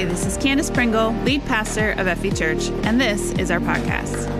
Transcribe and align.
Hey, 0.00 0.06
this 0.06 0.24
is 0.24 0.38
Candace 0.38 0.70
Pringle, 0.70 1.12
lead 1.24 1.44
pastor 1.44 1.90
of 1.90 2.06
Effie 2.06 2.30
Church, 2.30 2.70
and 2.84 2.98
this 2.98 3.32
is 3.32 3.50
our 3.50 3.60
podcast. 3.60 4.30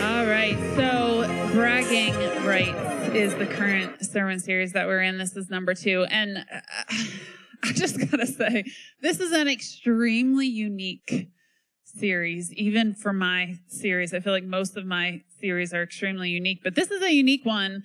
All 0.00 0.24
right, 0.24 0.56
so 0.76 1.26
bragging 1.52 2.14
rights 2.46 3.08
is 3.12 3.34
the 3.34 3.46
current 3.46 4.06
sermon 4.06 4.38
series 4.38 4.72
that 4.74 4.86
we're 4.86 5.02
in. 5.02 5.18
This 5.18 5.34
is 5.34 5.50
number 5.50 5.74
two. 5.74 6.06
And 6.08 6.38
uh, 6.38 6.60
I 7.64 7.72
just 7.72 7.98
gotta 8.08 8.28
say, 8.28 8.66
this 9.00 9.18
is 9.18 9.32
an 9.32 9.48
extremely 9.48 10.46
unique 10.46 11.33
series, 11.98 12.52
even 12.52 12.94
for 12.94 13.12
my 13.12 13.58
series. 13.68 14.12
I 14.14 14.20
feel 14.20 14.32
like 14.32 14.44
most 14.44 14.76
of 14.76 14.84
my 14.86 15.22
series 15.40 15.72
are 15.72 15.82
extremely 15.82 16.30
unique, 16.30 16.60
but 16.62 16.74
this 16.74 16.90
is 16.90 17.02
a 17.02 17.12
unique 17.12 17.44
one. 17.44 17.84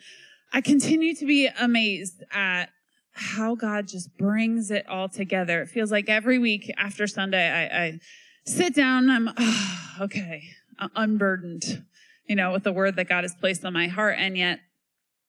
I 0.52 0.62
continue 0.62 1.14
to 1.16 1.26
be 1.26 1.48
amazed 1.60 2.24
at 2.32 2.70
how 3.12 3.56
God 3.56 3.88
just 3.88 4.18
brings 4.18 4.72
it 4.72 4.88
all 4.88 5.10
together. 5.10 5.62
It 5.62 5.68
feels 5.68 5.92
like 5.92 6.10
every 6.10 6.40
week 6.40 6.72
after 6.78 7.06
Sunday, 7.06 7.50
I, 7.50 7.86
I 7.86 8.00
sit 8.46 8.74
down, 8.74 9.10
I'm, 9.10 9.30
oh, 9.38 9.98
okay, 10.02 10.44
unburdened, 10.96 11.84
you 12.26 12.36
know, 12.36 12.52
with 12.52 12.64
the 12.64 12.72
word 12.72 12.96
that 12.96 13.10
God 13.10 13.24
has 13.24 13.36
placed 13.36 13.66
on 13.66 13.74
my 13.74 13.88
heart. 13.88 14.16
And 14.18 14.38
yet 14.38 14.60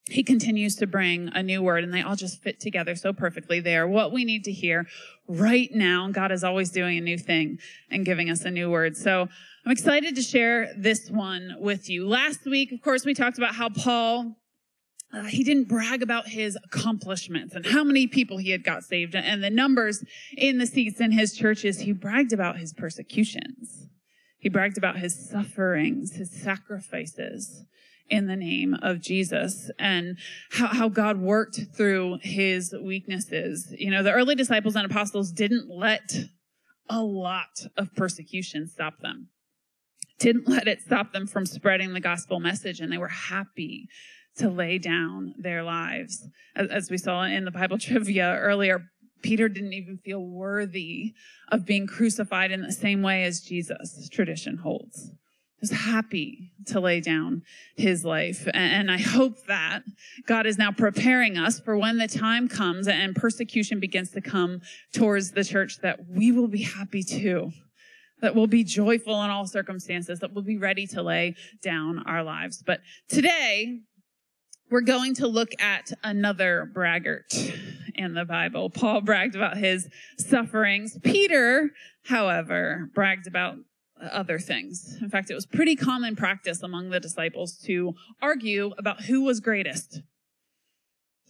he 0.06 0.22
continues 0.22 0.76
to 0.76 0.86
bring 0.86 1.28
a 1.34 1.42
new 1.42 1.62
word 1.62 1.84
and 1.84 1.94
they 1.94 2.02
all 2.02 2.16
just 2.16 2.42
fit 2.42 2.58
together 2.60 2.94
so 2.96 3.12
perfectly. 3.12 3.60
they're 3.60 3.86
what 3.86 4.12
we 4.12 4.24
need 4.24 4.44
to 4.44 4.52
hear 4.52 4.86
right 5.28 5.70
now. 5.72 6.08
God 6.10 6.32
is 6.32 6.42
always 6.42 6.70
doing 6.70 6.98
a 6.98 7.00
new 7.00 7.18
thing 7.18 7.58
and 7.90 8.04
giving 8.04 8.30
us 8.30 8.44
a 8.44 8.50
new 8.50 8.70
word. 8.70 8.96
So 8.96 9.28
I'm 9.64 9.72
excited 9.72 10.16
to 10.16 10.22
share 10.22 10.72
this 10.76 11.10
one 11.10 11.56
with 11.60 11.88
you. 11.88 12.08
Last 12.08 12.44
week, 12.44 12.72
of 12.72 12.80
course, 12.82 13.04
we 13.04 13.14
talked 13.14 13.38
about 13.38 13.54
how 13.54 13.68
Paul 13.68 14.36
uh, 15.12 15.24
he 15.24 15.42
didn't 15.42 15.64
brag 15.64 16.02
about 16.02 16.28
his 16.28 16.56
accomplishments 16.62 17.56
and 17.56 17.66
how 17.66 17.82
many 17.82 18.06
people 18.06 18.38
he 18.38 18.50
had 18.50 18.62
got 18.62 18.84
saved 18.84 19.16
and 19.16 19.42
the 19.42 19.50
numbers 19.50 20.04
in 20.36 20.58
the 20.58 20.66
seats 20.66 21.00
in 21.00 21.10
his 21.10 21.34
churches. 21.36 21.80
He 21.80 21.92
bragged 21.92 22.32
about 22.32 22.58
his 22.58 22.72
persecutions. 22.72 23.88
He 24.38 24.48
bragged 24.48 24.78
about 24.78 24.98
his 24.98 25.28
sufferings, 25.28 26.14
his 26.14 26.30
sacrifices 26.30 27.64
in 28.10 28.26
the 28.26 28.36
name 28.36 28.74
of 28.82 29.00
Jesus 29.00 29.70
and 29.78 30.18
how, 30.50 30.66
how 30.66 30.88
God 30.88 31.18
worked 31.18 31.60
through 31.74 32.18
his 32.22 32.74
weaknesses. 32.82 33.72
You 33.78 33.90
know, 33.90 34.02
the 34.02 34.12
early 34.12 34.34
disciples 34.34 34.76
and 34.76 34.84
apostles 34.84 35.32
didn't 35.32 35.68
let 35.70 36.14
a 36.88 37.00
lot 37.00 37.66
of 37.76 37.94
persecution 37.94 38.66
stop 38.66 38.98
them. 39.00 39.28
Didn't 40.18 40.48
let 40.48 40.68
it 40.68 40.82
stop 40.82 41.12
them 41.12 41.26
from 41.26 41.46
spreading 41.46 41.94
the 41.94 42.00
gospel 42.00 42.40
message 42.40 42.80
and 42.80 42.92
they 42.92 42.98
were 42.98 43.08
happy 43.08 43.88
to 44.36 44.50
lay 44.50 44.78
down 44.78 45.34
their 45.38 45.62
lives. 45.62 46.26
As, 46.56 46.70
as 46.70 46.90
we 46.90 46.98
saw 46.98 47.22
in 47.22 47.44
the 47.44 47.50
Bible 47.50 47.78
trivia 47.80 48.36
earlier, 48.36 48.90
Peter 49.22 49.48
didn't 49.48 49.72
even 49.72 49.98
feel 49.98 50.24
worthy 50.24 51.14
of 51.50 51.66
being 51.66 51.86
crucified 51.86 52.50
in 52.50 52.62
the 52.62 52.72
same 52.72 53.02
way 53.02 53.24
as 53.24 53.40
Jesus, 53.40 54.08
tradition 54.10 54.58
holds. 54.58 55.10
Was 55.60 55.70
happy 55.70 56.52
to 56.66 56.80
lay 56.80 57.00
down 57.00 57.42
his 57.76 58.02
life. 58.02 58.48
And 58.54 58.90
I 58.90 58.96
hope 58.96 59.44
that 59.46 59.82
God 60.26 60.46
is 60.46 60.56
now 60.56 60.72
preparing 60.72 61.36
us 61.36 61.60
for 61.60 61.76
when 61.76 61.98
the 61.98 62.08
time 62.08 62.48
comes 62.48 62.88
and 62.88 63.14
persecution 63.14 63.78
begins 63.78 64.10
to 64.12 64.22
come 64.22 64.62
towards 64.94 65.32
the 65.32 65.44
church 65.44 65.80
that 65.82 66.08
we 66.08 66.32
will 66.32 66.48
be 66.48 66.62
happy 66.62 67.02
too. 67.02 67.52
That 68.22 68.34
we'll 68.34 68.46
be 68.46 68.64
joyful 68.64 69.22
in 69.22 69.28
all 69.28 69.46
circumstances, 69.46 70.20
that 70.20 70.32
we'll 70.32 70.44
be 70.44 70.56
ready 70.56 70.86
to 70.88 71.02
lay 71.02 71.34
down 71.62 72.04
our 72.06 72.22
lives. 72.22 72.62
But 72.64 72.80
today, 73.08 73.80
we're 74.70 74.80
going 74.80 75.14
to 75.16 75.26
look 75.26 75.50
at 75.60 75.92
another 76.04 76.70
braggart 76.72 77.34
in 77.94 78.14
the 78.14 78.24
Bible. 78.24 78.70
Paul 78.70 79.00
bragged 79.02 79.34
about 79.34 79.56
his 79.56 79.88
sufferings. 80.16 80.96
Peter, 81.02 81.70
however, 82.04 82.88
bragged 82.94 83.26
about 83.26 83.56
other 84.00 84.38
things. 84.38 84.96
In 85.00 85.10
fact, 85.10 85.30
it 85.30 85.34
was 85.34 85.46
pretty 85.46 85.76
common 85.76 86.16
practice 86.16 86.62
among 86.62 86.90
the 86.90 87.00
disciples 87.00 87.56
to 87.64 87.94
argue 88.22 88.72
about 88.78 89.02
who 89.02 89.22
was 89.22 89.40
greatest. 89.40 90.02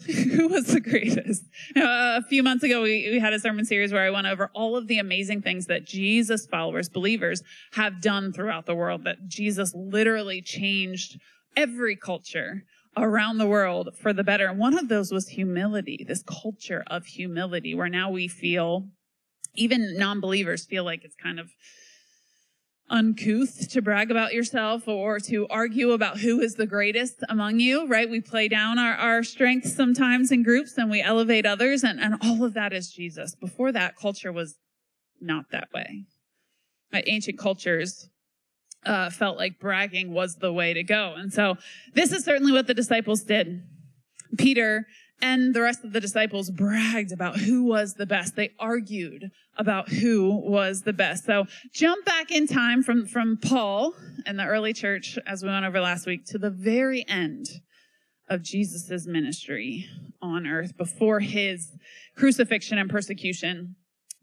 who 0.06 0.48
was 0.48 0.66
the 0.68 0.80
greatest? 0.80 1.44
Uh, 1.76 2.16
a 2.16 2.22
few 2.22 2.42
months 2.42 2.64
ago, 2.64 2.82
we, 2.82 3.10
we 3.10 3.18
had 3.18 3.34
a 3.34 3.38
sermon 3.38 3.64
series 3.64 3.92
where 3.92 4.06
I 4.06 4.10
went 4.10 4.26
over 4.26 4.50
all 4.54 4.76
of 4.76 4.86
the 4.86 4.98
amazing 4.98 5.42
things 5.42 5.66
that 5.66 5.84
Jesus 5.84 6.46
followers, 6.46 6.88
believers, 6.88 7.42
have 7.72 8.00
done 8.00 8.32
throughout 8.32 8.64
the 8.64 8.74
world, 8.74 9.04
that 9.04 9.28
Jesus 9.28 9.74
literally 9.74 10.40
changed 10.40 11.20
every 11.56 11.96
culture 11.96 12.64
around 12.96 13.38
the 13.38 13.46
world 13.46 13.90
for 14.00 14.12
the 14.12 14.24
better. 14.24 14.46
And 14.46 14.58
one 14.58 14.78
of 14.78 14.88
those 14.88 15.12
was 15.12 15.28
humility, 15.28 16.04
this 16.06 16.22
culture 16.22 16.82
of 16.86 17.06
humility, 17.06 17.74
where 17.74 17.88
now 17.88 18.10
we 18.10 18.26
feel, 18.26 18.88
even 19.54 19.96
non 19.98 20.20
believers 20.20 20.64
feel 20.64 20.84
like 20.84 21.04
it's 21.04 21.16
kind 21.16 21.38
of 21.38 21.50
uncouth 22.90 23.68
to 23.70 23.80
brag 23.80 24.10
about 24.10 24.34
yourself 24.34 24.86
or 24.88 25.20
to 25.20 25.46
argue 25.48 25.92
about 25.92 26.18
who 26.18 26.40
is 26.40 26.56
the 26.56 26.66
greatest 26.66 27.22
among 27.28 27.60
you, 27.60 27.86
right? 27.86 28.10
We 28.10 28.20
play 28.20 28.48
down 28.48 28.78
our, 28.78 28.94
our 28.94 29.22
strengths 29.22 29.74
sometimes 29.74 30.32
in 30.32 30.42
groups 30.42 30.76
and 30.76 30.90
we 30.90 31.00
elevate 31.00 31.46
others, 31.46 31.84
and, 31.84 32.00
and 32.00 32.16
all 32.22 32.44
of 32.44 32.54
that 32.54 32.72
is 32.72 32.90
Jesus. 32.90 33.34
Before 33.34 33.72
that, 33.72 33.96
culture 33.96 34.32
was 34.32 34.58
not 35.20 35.46
that 35.52 35.68
way. 35.72 36.04
Right? 36.92 37.04
Ancient 37.06 37.38
cultures 37.38 38.10
uh, 38.84 39.10
felt 39.10 39.38
like 39.38 39.60
bragging 39.60 40.12
was 40.12 40.36
the 40.36 40.52
way 40.52 40.74
to 40.74 40.82
go. 40.82 41.14
And 41.16 41.32
so 41.32 41.56
this 41.94 42.12
is 42.12 42.24
certainly 42.24 42.52
what 42.52 42.66
the 42.66 42.74
disciples 42.74 43.22
did. 43.22 43.62
Peter 44.38 44.86
and 45.22 45.54
the 45.54 45.62
rest 45.62 45.84
of 45.84 45.92
the 45.92 46.00
disciples 46.00 46.50
bragged 46.50 47.12
about 47.12 47.38
who 47.38 47.64
was 47.64 47.94
the 47.94 48.06
best. 48.06 48.36
They 48.36 48.50
argued 48.58 49.30
about 49.56 49.88
who 49.88 50.36
was 50.36 50.82
the 50.82 50.92
best. 50.92 51.24
So 51.24 51.46
jump 51.72 52.04
back 52.04 52.30
in 52.30 52.46
time 52.46 52.82
from, 52.82 53.06
from 53.06 53.36
Paul 53.36 53.94
and 54.26 54.38
the 54.38 54.46
early 54.46 54.72
church, 54.72 55.18
as 55.26 55.42
we 55.42 55.48
went 55.48 55.66
over 55.66 55.80
last 55.80 56.06
week, 56.06 56.24
to 56.26 56.38
the 56.38 56.50
very 56.50 57.06
end 57.08 57.46
of 58.28 58.42
Jesus' 58.42 59.06
ministry 59.06 59.86
on 60.22 60.46
earth 60.46 60.76
before 60.76 61.20
his 61.20 61.72
crucifixion 62.16 62.78
and 62.78 62.88
persecution. 62.88 63.76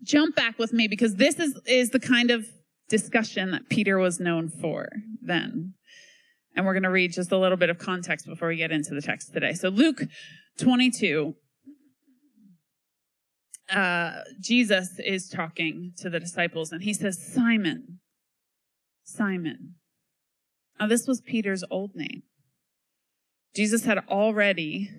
Jump 0.03 0.35
back 0.35 0.57
with 0.57 0.73
me 0.73 0.87
because 0.87 1.15
this 1.15 1.39
is, 1.39 1.59
is 1.65 1.89
the 1.89 1.99
kind 1.99 2.31
of 2.31 2.45
discussion 2.89 3.51
that 3.51 3.69
Peter 3.69 3.97
was 3.97 4.19
known 4.19 4.49
for 4.49 4.89
then. 5.21 5.73
And 6.55 6.65
we're 6.65 6.73
going 6.73 6.83
to 6.83 6.89
read 6.89 7.11
just 7.13 7.31
a 7.31 7.37
little 7.37 7.57
bit 7.57 7.69
of 7.69 7.77
context 7.77 8.25
before 8.25 8.47
we 8.47 8.55
get 8.55 8.71
into 8.71 8.95
the 8.95 9.01
text 9.01 9.33
today. 9.33 9.53
So, 9.53 9.69
Luke 9.69 10.01
22, 10.57 11.35
uh, 13.71 14.21
Jesus 14.39 14.99
is 14.99 15.29
talking 15.29 15.93
to 15.97 16.09
the 16.09 16.19
disciples 16.19 16.71
and 16.71 16.83
he 16.83 16.93
says, 16.93 17.21
Simon, 17.33 17.99
Simon. 19.03 19.75
Now, 20.79 20.87
this 20.87 21.07
was 21.07 21.21
Peter's 21.21 21.63
old 21.69 21.95
name. 21.95 22.23
Jesus 23.55 23.85
had 23.85 23.99
already 24.07 24.91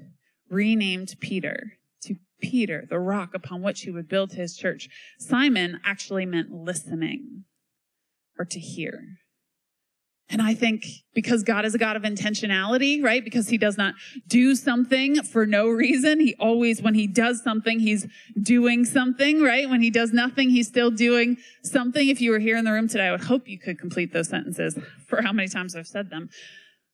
renamed 0.50 1.14
Peter 1.20 1.74
to 2.02 2.16
Peter, 2.40 2.84
the 2.88 2.98
rock 2.98 3.30
upon 3.34 3.62
which 3.62 3.82
he 3.82 3.90
would 3.90 4.08
build 4.08 4.32
his 4.32 4.56
church. 4.56 4.88
Simon 5.18 5.80
actually 5.84 6.26
meant 6.26 6.50
listening 6.50 7.44
or 8.38 8.44
to 8.44 8.58
hear. 8.58 9.18
And 10.30 10.42
I 10.42 10.54
think 10.54 10.84
because 11.14 11.42
God 11.42 11.64
is 11.64 11.74
a 11.74 11.78
God 11.78 11.96
of 11.96 12.02
intentionality, 12.02 13.02
right? 13.02 13.24
Because 13.24 13.48
he 13.48 13.56
does 13.56 13.78
not 13.78 13.94
do 14.26 14.54
something 14.54 15.22
for 15.22 15.46
no 15.46 15.68
reason. 15.68 16.20
He 16.20 16.34
always, 16.38 16.82
when 16.82 16.94
he 16.94 17.06
does 17.06 17.42
something, 17.42 17.80
he's 17.80 18.06
doing 18.40 18.84
something, 18.84 19.40
right? 19.42 19.68
When 19.70 19.80
he 19.80 19.88
does 19.88 20.12
nothing, 20.12 20.50
he's 20.50 20.68
still 20.68 20.90
doing 20.90 21.38
something. 21.62 22.08
If 22.08 22.20
you 22.20 22.30
were 22.30 22.40
here 22.40 22.58
in 22.58 22.66
the 22.66 22.72
room 22.72 22.88
today, 22.88 23.06
I 23.06 23.10
would 23.12 23.24
hope 23.24 23.48
you 23.48 23.58
could 23.58 23.78
complete 23.78 24.12
those 24.12 24.28
sentences 24.28 24.78
for 25.06 25.22
how 25.22 25.32
many 25.32 25.48
times 25.48 25.74
I've 25.74 25.86
said 25.86 26.10
them. 26.10 26.28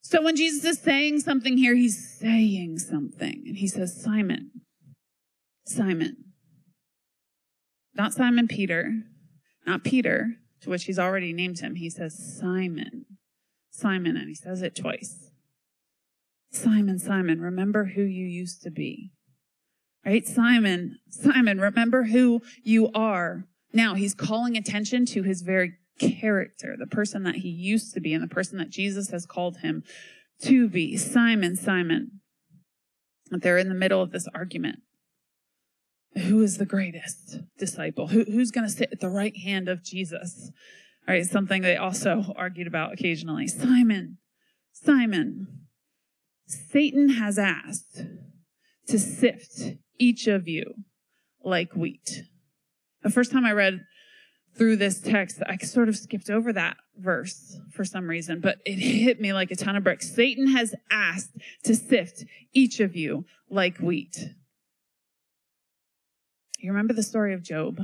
So 0.02 0.22
when 0.22 0.36
Jesus 0.36 0.64
is 0.64 0.78
saying 0.78 1.20
something 1.20 1.56
here, 1.56 1.74
he's 1.74 2.18
saying 2.20 2.78
something. 2.78 3.42
And 3.46 3.56
he 3.56 3.66
says, 3.66 4.00
Simon, 4.00 4.50
Simon. 5.66 6.18
Not 7.96 8.12
Simon 8.12 8.46
Peter, 8.46 8.92
not 9.66 9.82
Peter, 9.82 10.34
to 10.62 10.70
which 10.70 10.84
he's 10.84 10.98
already 10.98 11.32
named 11.32 11.60
him. 11.60 11.76
He 11.76 11.88
says, 11.88 12.38
Simon, 12.38 13.06
Simon, 13.74 14.16
and 14.16 14.28
he 14.28 14.34
says 14.34 14.62
it 14.62 14.76
twice. 14.76 15.30
Simon, 16.50 16.98
Simon, 16.98 17.40
remember 17.40 17.86
who 17.86 18.02
you 18.02 18.26
used 18.26 18.62
to 18.62 18.70
be. 18.70 19.10
Right? 20.06 20.26
Simon, 20.26 20.98
Simon, 21.08 21.60
remember 21.60 22.04
who 22.04 22.42
you 22.62 22.90
are. 22.94 23.44
Now 23.72 23.94
he's 23.94 24.14
calling 24.14 24.56
attention 24.56 25.06
to 25.06 25.22
his 25.22 25.42
very 25.42 25.74
character, 25.98 26.76
the 26.78 26.86
person 26.86 27.24
that 27.24 27.36
he 27.36 27.48
used 27.48 27.92
to 27.94 28.00
be 28.00 28.14
and 28.14 28.22
the 28.22 28.32
person 28.32 28.58
that 28.58 28.70
Jesus 28.70 29.10
has 29.10 29.26
called 29.26 29.58
him 29.58 29.82
to 30.42 30.68
be. 30.68 30.96
Simon, 30.96 31.56
Simon. 31.56 32.20
They're 33.30 33.58
in 33.58 33.68
the 33.68 33.74
middle 33.74 34.02
of 34.02 34.12
this 34.12 34.28
argument 34.34 34.80
who 36.16 36.42
is 36.42 36.58
the 36.58 36.66
greatest 36.66 37.40
disciple? 37.58 38.08
Who, 38.08 38.24
who's 38.24 38.50
going 38.50 38.66
to 38.66 38.72
sit 38.72 38.92
at 38.92 39.00
the 39.00 39.08
right 39.08 39.36
hand 39.36 39.68
of 39.68 39.82
Jesus? 39.82 40.50
All 41.06 41.14
right, 41.14 41.26
something 41.26 41.62
they 41.62 41.76
also 41.76 42.32
argued 42.34 42.66
about 42.66 42.94
occasionally. 42.94 43.46
Simon, 43.46 44.18
Simon, 44.72 45.66
Satan 46.46 47.10
has 47.10 47.38
asked 47.38 48.04
to 48.88 48.98
sift 48.98 49.74
each 49.98 50.26
of 50.26 50.48
you 50.48 50.64
like 51.42 51.74
wheat. 51.74 52.22
The 53.02 53.10
first 53.10 53.30
time 53.32 53.44
I 53.44 53.52
read 53.52 53.84
through 54.56 54.76
this 54.76 55.00
text, 55.00 55.42
I 55.46 55.58
sort 55.58 55.88
of 55.88 55.96
skipped 55.96 56.30
over 56.30 56.52
that 56.52 56.76
verse 56.96 57.58
for 57.70 57.84
some 57.84 58.08
reason, 58.08 58.40
but 58.40 58.58
it 58.64 58.78
hit 58.78 59.20
me 59.20 59.32
like 59.32 59.50
a 59.50 59.56
ton 59.56 59.76
of 59.76 59.84
bricks. 59.84 60.10
Satan 60.10 60.48
has 60.48 60.74
asked 60.90 61.36
to 61.64 61.74
sift 61.74 62.24
each 62.52 62.80
of 62.80 62.96
you 62.96 63.26
like 63.50 63.78
wheat. 63.78 64.30
You 66.58 66.70
remember 66.70 66.94
the 66.94 67.02
story 67.02 67.34
of 67.34 67.42
Job? 67.42 67.78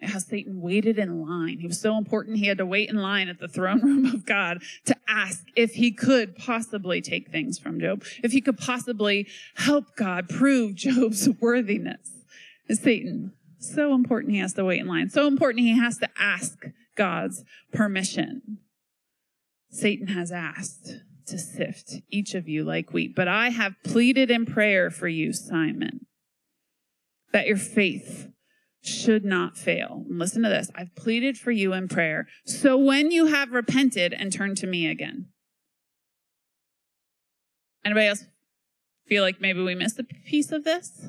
How 0.00 0.18
Satan 0.20 0.60
waited 0.60 0.98
in 0.98 1.22
line. 1.26 1.58
He 1.58 1.66
was 1.66 1.80
so 1.80 1.98
important, 1.98 2.38
he 2.38 2.46
had 2.46 2.58
to 2.58 2.66
wait 2.66 2.88
in 2.88 2.96
line 2.96 3.28
at 3.28 3.40
the 3.40 3.48
throne 3.48 3.80
room 3.82 4.06
of 4.06 4.24
God 4.24 4.62
to 4.86 4.96
ask 5.08 5.44
if 5.56 5.74
he 5.74 5.90
could 5.90 6.36
possibly 6.36 7.00
take 7.00 7.30
things 7.30 7.58
from 7.58 7.80
Job, 7.80 8.04
if 8.22 8.32
he 8.32 8.40
could 8.40 8.58
possibly 8.58 9.26
help 9.56 9.96
God 9.96 10.28
prove 10.28 10.74
Job's 10.76 11.28
worthiness. 11.40 12.10
Satan 12.70 13.32
so 13.58 13.94
important 13.94 14.32
he 14.32 14.38
has 14.38 14.52
to 14.54 14.64
wait 14.64 14.80
in 14.80 14.86
line. 14.86 15.10
So 15.10 15.26
important 15.26 15.64
he 15.64 15.76
has 15.76 15.98
to 15.98 16.08
ask 16.16 16.66
God's 16.94 17.44
permission. 17.72 18.58
Satan 19.70 20.08
has 20.08 20.30
asked 20.30 20.92
to 21.26 21.38
sift 21.38 21.96
each 22.10 22.34
of 22.34 22.48
you 22.48 22.64
like 22.64 22.92
wheat, 22.92 23.14
but 23.14 23.28
I 23.28 23.50
have 23.50 23.74
pleaded 23.84 24.30
in 24.30 24.46
prayer 24.46 24.90
for 24.90 25.08
you, 25.08 25.32
Simon, 25.32 26.06
that 27.32 27.46
your 27.46 27.56
faith 27.56 28.28
should 28.88 29.24
not 29.24 29.56
fail. 29.56 30.04
And 30.08 30.18
listen 30.18 30.42
to 30.42 30.48
this. 30.48 30.70
I've 30.74 30.94
pleaded 30.94 31.38
for 31.38 31.50
you 31.50 31.72
in 31.72 31.88
prayer. 31.88 32.26
So 32.44 32.76
when 32.76 33.10
you 33.10 33.26
have 33.26 33.52
repented 33.52 34.12
and 34.12 34.32
turned 34.32 34.56
to 34.58 34.66
me 34.66 34.86
again. 34.86 35.28
Anybody 37.84 38.06
else 38.06 38.24
feel 39.06 39.22
like 39.22 39.40
maybe 39.40 39.62
we 39.62 39.74
missed 39.74 39.98
a 39.98 40.04
piece 40.04 40.52
of 40.52 40.64
this? 40.64 41.08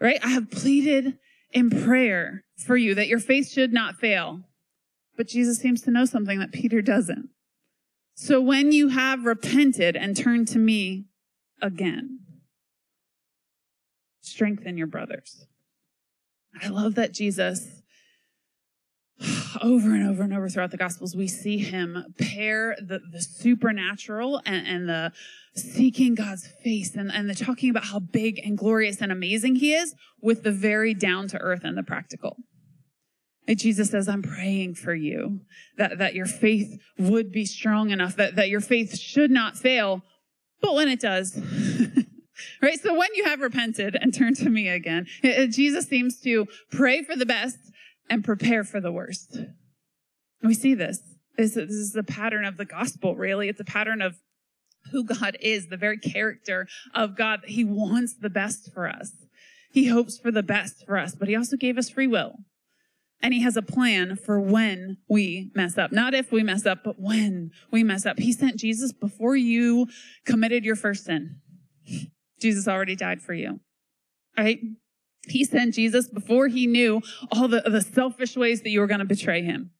right? 0.00 0.18
I 0.22 0.28
have 0.28 0.50
pleaded 0.50 1.18
in 1.52 1.70
prayer 1.70 2.44
for 2.64 2.76
you 2.76 2.94
that 2.94 3.08
your 3.08 3.18
faith 3.18 3.48
should 3.48 3.72
not 3.72 3.96
fail. 3.96 4.40
But 5.16 5.28
Jesus 5.28 5.58
seems 5.58 5.80
to 5.82 5.90
know 5.90 6.04
something 6.04 6.38
that 6.40 6.52
Peter 6.52 6.82
doesn't. 6.82 7.30
So 8.14 8.40
when 8.40 8.72
you 8.72 8.88
have 8.88 9.24
repented 9.24 9.96
and 9.96 10.16
turned 10.16 10.48
to 10.48 10.58
me 10.58 11.06
again, 11.62 12.20
strengthen 14.20 14.76
your 14.76 14.86
brothers. 14.86 15.46
I 16.62 16.68
love 16.68 16.94
that 16.94 17.12
Jesus, 17.12 17.66
over 19.62 19.94
and 19.94 20.08
over 20.08 20.22
and 20.22 20.32
over 20.32 20.48
throughout 20.48 20.70
the 20.70 20.76
Gospels, 20.76 21.14
we 21.14 21.28
see 21.28 21.58
him 21.58 22.14
pair 22.18 22.76
the, 22.80 23.00
the 23.10 23.20
supernatural 23.20 24.42
and, 24.44 24.66
and 24.66 24.88
the 24.88 25.12
seeking 25.54 26.14
God's 26.14 26.46
face 26.46 26.94
and, 26.94 27.10
and 27.10 27.28
the 27.28 27.34
talking 27.34 27.70
about 27.70 27.84
how 27.84 27.98
big 27.98 28.40
and 28.44 28.58
glorious 28.58 29.00
and 29.00 29.10
amazing 29.10 29.56
he 29.56 29.74
is 29.74 29.94
with 30.20 30.42
the 30.42 30.52
very 30.52 30.94
down 30.94 31.28
to 31.28 31.38
earth 31.38 31.64
and 31.64 31.76
the 31.76 31.82
practical. 31.82 32.36
And 33.48 33.58
Jesus 33.58 33.90
says, 33.90 34.08
I'm 34.08 34.22
praying 34.22 34.74
for 34.74 34.94
you 34.94 35.40
that, 35.76 35.98
that 35.98 36.14
your 36.14 36.26
faith 36.26 36.80
would 36.98 37.30
be 37.30 37.44
strong 37.44 37.90
enough, 37.90 38.16
that, 38.16 38.36
that 38.36 38.48
your 38.48 38.60
faith 38.60 38.98
should 38.98 39.30
not 39.30 39.56
fail. 39.56 40.02
But 40.60 40.74
when 40.74 40.88
it 40.88 41.00
does, 41.00 41.34
right? 42.62 42.80
So 42.80 42.94
when 42.94 43.08
you 43.14 43.24
have 43.24 43.40
repented 43.40 43.96
and 44.00 44.12
turned 44.14 44.36
to 44.36 44.48
me 44.48 44.68
again, 44.68 45.06
Jesus 45.22 45.86
seems 45.86 46.20
to 46.22 46.46
pray 46.70 47.02
for 47.02 47.16
the 47.16 47.26
best 47.26 47.58
and 48.08 48.24
prepare 48.24 48.64
for 48.64 48.80
the 48.80 48.92
worst. 48.92 49.38
We 50.42 50.54
see 50.54 50.74
this. 50.74 51.00
This, 51.36 51.54
this 51.54 51.70
is 51.70 51.92
the 51.92 52.02
pattern 52.02 52.44
of 52.44 52.56
the 52.56 52.64
gospel, 52.64 53.14
really. 53.14 53.48
It's 53.48 53.60
a 53.60 53.64
pattern 53.64 54.00
of 54.00 54.16
who 54.92 55.04
God 55.04 55.36
is, 55.40 55.68
the 55.68 55.76
very 55.76 55.98
character 55.98 56.68
of 56.94 57.16
God. 57.16 57.40
He 57.46 57.64
wants 57.64 58.14
the 58.20 58.30
best 58.30 58.72
for 58.72 58.88
us. 58.88 59.12
He 59.70 59.88
hopes 59.88 60.18
for 60.18 60.30
the 60.30 60.42
best 60.42 60.86
for 60.86 60.96
us, 60.96 61.14
but 61.14 61.28
he 61.28 61.36
also 61.36 61.56
gave 61.56 61.76
us 61.76 61.90
free 61.90 62.06
will. 62.06 62.36
And 63.20 63.34
he 63.34 63.42
has 63.42 63.56
a 63.56 63.62
plan 63.62 64.16
for 64.16 64.40
when 64.40 64.98
we 65.08 65.50
mess 65.54 65.76
up. 65.76 65.90
Not 65.90 66.14
if 66.14 66.30
we 66.30 66.42
mess 66.42 66.64
up, 66.64 66.84
but 66.84 67.00
when 67.00 67.50
we 67.70 67.82
mess 67.82 68.06
up. 68.06 68.18
He 68.18 68.32
sent 68.32 68.56
Jesus 68.56 68.92
before 68.92 69.36
you 69.36 69.88
committed 70.24 70.64
your 70.64 70.76
first 70.76 71.04
sin. 71.04 71.40
Jesus 72.40 72.68
already 72.68 72.96
died 72.96 73.20
for 73.22 73.34
you. 73.34 73.60
Right? 74.36 74.60
He 75.28 75.44
sent 75.44 75.74
Jesus 75.74 76.08
before 76.08 76.48
he 76.48 76.66
knew 76.66 77.02
all 77.32 77.48
the, 77.48 77.62
the 77.62 77.80
selfish 77.80 78.36
ways 78.36 78.62
that 78.62 78.70
you 78.70 78.80
were 78.80 78.86
going 78.86 79.00
to 79.00 79.06
betray 79.06 79.42
him. 79.42 79.70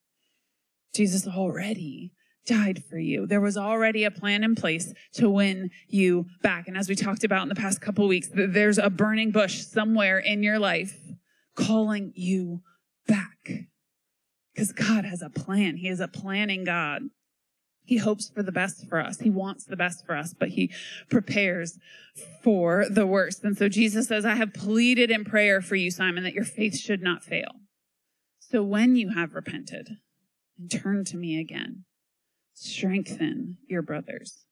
Jesus 0.94 1.26
already 1.26 2.12
died 2.46 2.82
for 2.88 2.98
you. 2.98 3.26
There 3.26 3.40
was 3.40 3.56
already 3.56 4.04
a 4.04 4.10
plan 4.10 4.42
in 4.44 4.54
place 4.54 4.94
to 5.14 5.28
win 5.28 5.70
you 5.88 6.26
back. 6.42 6.68
And 6.68 6.76
as 6.76 6.88
we 6.88 6.94
talked 6.94 7.24
about 7.24 7.42
in 7.42 7.48
the 7.48 7.54
past 7.54 7.80
couple 7.80 8.08
weeks, 8.08 8.28
there's 8.32 8.78
a 8.78 8.88
burning 8.88 9.30
bush 9.30 9.60
somewhere 9.64 10.18
in 10.18 10.42
your 10.42 10.58
life 10.58 10.96
calling 11.54 12.12
you 12.14 12.62
back. 13.06 13.50
Because 14.54 14.72
God 14.72 15.04
has 15.04 15.20
a 15.20 15.28
plan. 15.28 15.76
He 15.76 15.88
is 15.88 16.00
a 16.00 16.08
planning 16.08 16.64
God. 16.64 17.02
He 17.86 17.98
hopes 17.98 18.28
for 18.28 18.42
the 18.42 18.52
best 18.52 18.88
for 18.88 19.00
us. 19.00 19.20
He 19.20 19.30
wants 19.30 19.64
the 19.64 19.76
best 19.76 20.04
for 20.04 20.16
us, 20.16 20.34
but 20.34 20.50
he 20.50 20.72
prepares 21.08 21.78
for 22.42 22.84
the 22.90 23.06
worst. 23.06 23.44
And 23.44 23.56
so 23.56 23.68
Jesus 23.68 24.08
says, 24.08 24.24
I 24.24 24.34
have 24.34 24.52
pleaded 24.52 25.10
in 25.10 25.24
prayer 25.24 25.60
for 25.60 25.76
you, 25.76 25.90
Simon, 25.90 26.24
that 26.24 26.34
your 26.34 26.44
faith 26.44 26.76
should 26.76 27.00
not 27.00 27.22
fail. 27.22 27.52
So 28.40 28.62
when 28.62 28.96
you 28.96 29.10
have 29.14 29.34
repented 29.34 29.98
and 30.58 30.70
turned 30.70 31.06
to 31.08 31.16
me 31.16 31.38
again, 31.40 31.84
strengthen 32.54 33.58
your 33.68 33.82
brothers. 33.82 34.46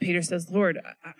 Peter 0.00 0.22
says, 0.22 0.48
Lord, 0.50 0.78
I, 1.04 1.12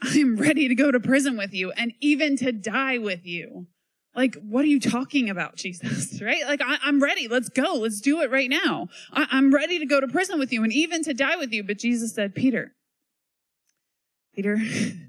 I'm 0.00 0.36
ready 0.36 0.68
to 0.68 0.74
go 0.74 0.90
to 0.90 1.00
prison 1.00 1.36
with 1.36 1.52
you 1.52 1.72
and 1.72 1.92
even 2.00 2.36
to 2.36 2.52
die 2.52 2.98
with 2.98 3.26
you. 3.26 3.66
Like, 4.14 4.36
what 4.36 4.64
are 4.64 4.68
you 4.68 4.80
talking 4.80 5.28
about, 5.30 5.56
Jesus? 5.56 6.20
Right? 6.20 6.44
Like, 6.46 6.60
I, 6.62 6.78
am 6.86 7.02
ready. 7.02 7.28
Let's 7.28 7.48
go. 7.48 7.74
Let's 7.74 8.00
do 8.00 8.20
it 8.22 8.30
right 8.30 8.50
now. 8.50 8.88
I, 9.12 9.26
I'm 9.30 9.52
ready 9.52 9.78
to 9.78 9.86
go 9.86 10.00
to 10.00 10.08
prison 10.08 10.38
with 10.38 10.52
you 10.52 10.62
and 10.62 10.72
even 10.72 11.02
to 11.04 11.14
die 11.14 11.36
with 11.36 11.52
you. 11.52 11.62
But 11.64 11.78
Jesus 11.78 12.14
said, 12.14 12.34
Peter, 12.34 12.72
Peter, 14.34 14.58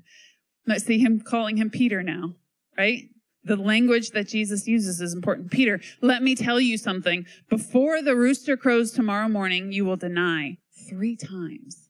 let's 0.67 0.85
see 0.85 0.99
him 0.99 1.21
calling 1.21 1.57
him 1.57 1.69
Peter 1.69 2.03
now, 2.03 2.35
right? 2.77 3.09
the 3.45 3.55
language 3.55 4.09
that 4.09 4.27
Jesus 4.27 4.67
uses 4.67 4.99
is 4.99 5.13
important. 5.13 5.51
Peter, 5.51 5.79
let 6.01 6.23
me 6.23 6.35
tell 6.35 6.59
you 6.59 6.77
something. 6.77 7.25
Before 7.47 8.01
the 8.01 8.15
rooster 8.15 8.57
crows 8.57 8.91
tomorrow 8.91 9.29
morning, 9.29 9.71
you 9.71 9.85
will 9.85 9.97
deny 9.97 10.57
three 10.89 11.15
times 11.15 11.89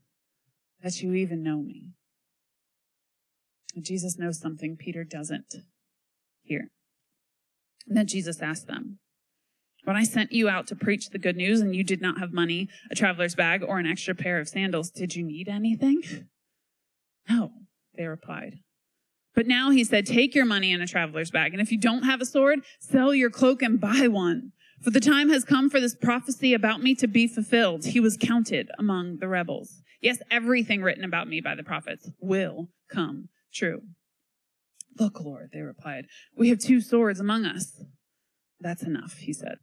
that 0.84 1.02
you 1.02 1.14
even 1.14 1.42
know 1.42 1.62
me. 1.62 1.92
Jesus 3.80 4.20
knows 4.20 4.40
something 4.40 4.76
Peter 4.76 5.04
doesn't 5.04 5.56
here. 6.44 6.70
And 7.88 7.98
then 7.98 8.08
Jesus 8.08 8.42
asked 8.42 8.68
them, 8.68 9.00
When 9.84 9.96
I 9.96 10.04
sent 10.04 10.32
you 10.32 10.50
out 10.50 10.68
to 10.68 10.76
preach 10.76 11.10
the 11.10 11.20
good 11.20 11.36
news 11.36 11.62
and 11.62 11.76
you 11.76 11.84
did 11.84 12.02
not 12.02 12.20
have 12.20 12.34
money, 12.34 12.70
a 12.92 12.96
traveler's 12.96 13.36
bag, 13.36 13.64
or 13.64 13.78
an 13.78 13.86
extra 13.86 14.16
pair 14.16 14.40
of 14.40 14.50
sandals, 14.50 14.90
did 14.90 15.16
you 15.16 15.24
need 15.24 15.48
anything? 15.48 16.02
No, 17.28 17.54
they 17.98 18.06
replied. 18.06 18.60
But 19.34 19.48
now 19.48 19.72
he 19.72 19.84
said, 19.84 20.06
take 20.06 20.36
your 20.36 20.46
money 20.46 20.72
in 20.72 20.80
a 20.80 20.86
traveler's 20.86 21.32
bag. 21.32 21.54
And 21.54 21.62
if 21.62 21.72
you 21.72 21.78
don't 21.80 22.04
have 22.04 22.22
a 22.22 22.26
sword, 22.26 22.60
sell 22.80 23.16
your 23.16 23.32
cloak 23.32 23.64
and 23.64 23.82
buy 23.82 24.08
one. 24.08 24.52
For 24.82 24.92
the 24.92 25.00
time 25.00 25.30
has 25.30 25.44
come 25.44 25.70
for 25.70 25.80
this 25.80 25.96
prophecy 25.96 26.54
about 26.54 26.84
me 26.84 26.96
to 26.96 27.08
be 27.08 27.28
fulfilled. 27.28 27.86
He 27.86 28.00
was 28.00 28.18
counted 28.18 28.70
among 28.78 29.18
the 29.18 29.28
rebels. 29.28 29.82
Yes, 30.02 30.20
everything 30.30 30.84
written 30.84 31.04
about 31.04 31.28
me 31.28 31.42
by 31.42 31.56
the 31.56 31.64
prophets 31.64 32.10
will 32.20 32.70
come 32.90 33.30
true. 33.54 33.82
Look, 34.98 35.20
Lord, 35.20 35.50
they 35.52 35.62
replied, 35.62 36.06
we 36.38 36.50
have 36.50 36.60
two 36.60 36.82
swords 36.82 37.20
among 37.20 37.46
us. 37.46 37.82
That's 38.60 38.84
enough, 38.84 39.18
he 39.18 39.34
said. 39.34 39.58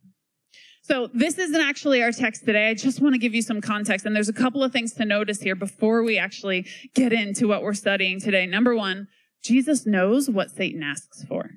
So 0.83 1.09
this 1.15 1.39
isn't 1.39 1.61
actually 1.61 2.03
our 2.03 2.13
text 2.13 2.45
today. 2.45 2.69
I 2.69 2.75
just 2.75 3.01
want 3.01 3.15
to 3.15 3.19
give 3.19 3.35
you 3.35 3.43
some 3.43 3.61
context. 3.61 4.05
And 4.05 4.15
there's 4.15 4.29
a 4.29 4.35
couple 4.35 4.63
of 4.63 4.73
things 4.73 4.93
to 4.95 5.05
notice 5.05 5.41
here 5.41 5.55
before 5.55 6.03
we 6.03 6.19
actually 6.19 6.67
get 6.95 7.13
into 7.13 7.47
what 7.47 7.63
we're 7.63 7.73
studying 7.73 8.21
today. 8.21 8.47
Number 8.47 8.75
one, 8.75 9.07
Jesus 9.43 9.87
knows 9.87 10.29
what 10.29 10.51
Satan 10.51 10.83
asks 10.83 11.25
for. 11.25 11.51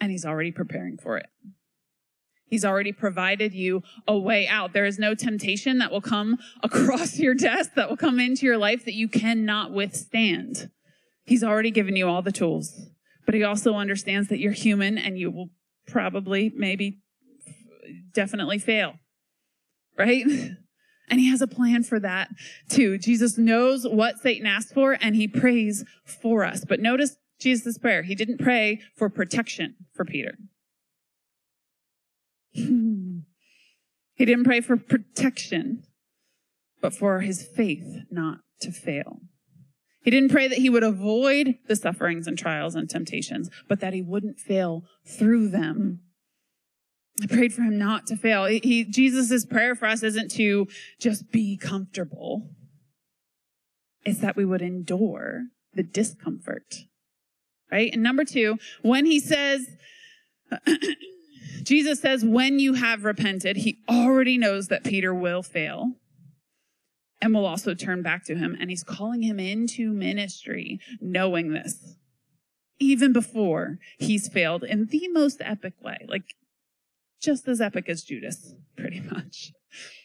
And 0.00 0.10
he's 0.10 0.26
already 0.26 0.52
preparing 0.52 0.98
for 0.98 1.16
it. 1.16 1.26
He's 2.48 2.64
already 2.64 2.92
provided 2.92 3.54
you 3.54 3.82
a 4.06 4.16
way 4.16 4.46
out. 4.46 4.72
There 4.72 4.84
is 4.84 4.98
no 4.98 5.14
temptation 5.14 5.78
that 5.78 5.90
will 5.90 6.02
come 6.02 6.38
across 6.62 7.18
your 7.18 7.34
desk, 7.34 7.72
that 7.74 7.88
will 7.88 7.96
come 7.96 8.20
into 8.20 8.46
your 8.46 8.58
life 8.58 8.84
that 8.84 8.94
you 8.94 9.08
cannot 9.08 9.72
withstand. 9.72 10.70
He's 11.26 11.44
already 11.44 11.70
given 11.70 11.96
you 11.96 12.08
all 12.08 12.22
the 12.22 12.32
tools, 12.32 12.88
but 13.24 13.34
he 13.34 13.42
also 13.42 13.74
understands 13.74 14.28
that 14.28 14.38
you're 14.38 14.52
human 14.52 14.96
and 14.96 15.18
you 15.18 15.30
will 15.30 15.50
probably, 15.86 16.52
maybe, 16.56 17.00
definitely 18.12 18.58
fail. 18.58 18.94
Right? 19.98 20.24
And 21.08 21.20
he 21.20 21.30
has 21.30 21.40
a 21.40 21.46
plan 21.46 21.84
for 21.84 22.00
that 22.00 22.30
too. 22.68 22.98
Jesus 22.98 23.38
knows 23.38 23.86
what 23.86 24.18
Satan 24.18 24.44
asked 24.44 24.74
for 24.74 24.98
and 25.00 25.14
he 25.14 25.28
prays 25.28 25.84
for 26.04 26.44
us. 26.44 26.64
But 26.64 26.80
notice 26.80 27.16
Jesus' 27.40 27.78
prayer. 27.78 28.02
He 28.02 28.16
didn't 28.16 28.38
pray 28.38 28.80
for 28.96 29.08
protection 29.08 29.76
for 29.94 30.04
Peter. 30.04 30.36
he 32.52 33.22
didn't 34.18 34.42
pray 34.44 34.60
for 34.60 34.76
protection. 34.76 35.84
but 36.80 36.92
for 36.92 37.20
his 37.20 37.44
faith 37.44 38.02
not 38.10 38.40
to 38.60 38.72
fail. 38.72 39.20
He 40.06 40.12
didn't 40.12 40.30
pray 40.30 40.46
that 40.46 40.58
he 40.58 40.70
would 40.70 40.84
avoid 40.84 41.56
the 41.66 41.74
sufferings 41.74 42.28
and 42.28 42.38
trials 42.38 42.76
and 42.76 42.88
temptations, 42.88 43.50
but 43.68 43.80
that 43.80 43.92
he 43.92 44.02
wouldn't 44.02 44.38
fail 44.38 44.84
through 45.04 45.48
them. 45.48 46.02
I 47.20 47.26
prayed 47.26 47.52
for 47.52 47.62
him 47.62 47.76
not 47.76 48.06
to 48.06 48.16
fail. 48.16 48.44
He, 48.44 48.84
Jesus' 48.84 49.44
prayer 49.44 49.74
for 49.74 49.86
us 49.86 50.04
isn't 50.04 50.30
to 50.32 50.68
just 51.00 51.32
be 51.32 51.56
comfortable. 51.56 52.48
It's 54.04 54.20
that 54.20 54.36
we 54.36 54.44
would 54.44 54.62
endure 54.62 55.46
the 55.74 55.82
discomfort. 55.82 56.76
Right? 57.72 57.92
And 57.92 58.04
number 58.04 58.24
two, 58.24 58.58
when 58.82 59.06
he 59.06 59.18
says, 59.18 59.66
Jesus 61.64 61.98
says, 61.98 62.24
when 62.24 62.60
you 62.60 62.74
have 62.74 63.02
repented, 63.02 63.56
he 63.56 63.78
already 63.88 64.38
knows 64.38 64.68
that 64.68 64.84
Peter 64.84 65.12
will 65.12 65.42
fail 65.42 65.94
and 67.20 67.34
will 67.34 67.46
also 67.46 67.74
turn 67.74 68.02
back 68.02 68.24
to 68.26 68.36
him. 68.36 68.56
And 68.58 68.70
he's 68.70 68.84
calling 68.84 69.22
him 69.22 69.40
into 69.40 69.92
ministry, 69.92 70.80
knowing 71.00 71.52
this, 71.52 71.96
even 72.78 73.12
before 73.12 73.78
he's 73.98 74.28
failed 74.28 74.64
in 74.64 74.86
the 74.86 75.08
most 75.08 75.38
epic 75.40 75.74
way, 75.80 76.04
like 76.08 76.34
just 77.20 77.48
as 77.48 77.60
epic 77.60 77.88
as 77.88 78.02
Judas, 78.02 78.54
pretty 78.76 79.00
much. 79.00 79.52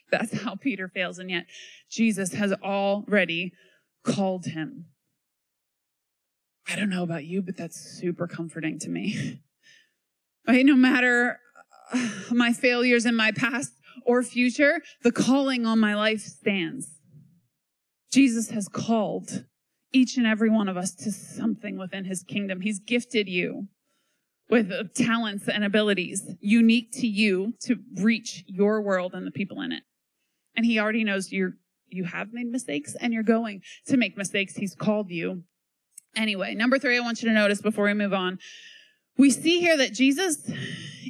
That's 0.09 0.41
how 0.41 0.55
Peter 0.55 0.87
fails. 0.87 1.19
And 1.19 1.29
yet 1.29 1.45
Jesus 1.89 2.33
has 2.33 2.53
already 2.53 3.53
called 4.03 4.45
him. 4.45 4.85
I 6.67 6.75
don't 6.75 6.89
know 6.89 7.03
about 7.03 7.25
you, 7.25 7.41
but 7.41 7.57
that's 7.57 7.77
super 7.77 8.27
comforting 8.27 8.79
to 8.79 8.89
me. 8.89 9.41
Right? 10.47 10.65
No 10.65 10.75
matter 10.75 11.37
uh, 11.93 12.09
my 12.31 12.51
failures 12.51 13.05
in 13.05 13.15
my 13.15 13.31
past 13.31 13.71
or 14.07 14.23
future, 14.23 14.81
the 15.03 15.11
calling 15.11 15.67
on 15.67 15.79
my 15.79 15.93
life 15.93 16.21
stands. 16.21 16.89
Jesus 18.11 18.49
has 18.51 18.67
called 18.67 19.45
each 19.93 20.17
and 20.17 20.25
every 20.25 20.49
one 20.49 20.67
of 20.67 20.77
us 20.77 20.93
to 20.95 21.11
something 21.11 21.77
within 21.77 22.05
his 22.05 22.23
kingdom. 22.23 22.61
He's 22.61 22.79
gifted 22.79 23.27
you 23.27 23.67
with 24.49 24.93
talents 24.93 25.47
and 25.47 25.63
abilities 25.63 26.35
unique 26.41 26.91
to 26.93 27.07
you 27.07 27.53
to 27.61 27.77
reach 27.95 28.43
your 28.47 28.81
world 28.81 29.13
and 29.13 29.25
the 29.25 29.31
people 29.31 29.61
in 29.61 29.71
it. 29.71 29.83
And 30.55 30.65
he 30.65 30.79
already 30.79 31.03
knows 31.03 31.31
you're, 31.31 31.53
you 31.87 32.03
have 32.03 32.33
made 32.33 32.47
mistakes 32.47 32.95
and 32.99 33.13
you're 33.13 33.23
going 33.23 33.61
to 33.87 33.97
make 33.97 34.17
mistakes. 34.17 34.55
He's 34.55 34.75
called 34.75 35.09
you. 35.09 35.43
Anyway, 36.15 36.53
number 36.53 36.77
three, 36.77 36.97
I 36.97 36.99
want 36.99 37.21
you 37.21 37.29
to 37.29 37.35
notice 37.35 37.61
before 37.61 37.85
we 37.85 37.93
move 37.93 38.13
on. 38.13 38.39
We 39.17 39.29
see 39.29 39.59
here 39.59 39.77
that 39.77 39.93
Jesus 39.93 40.51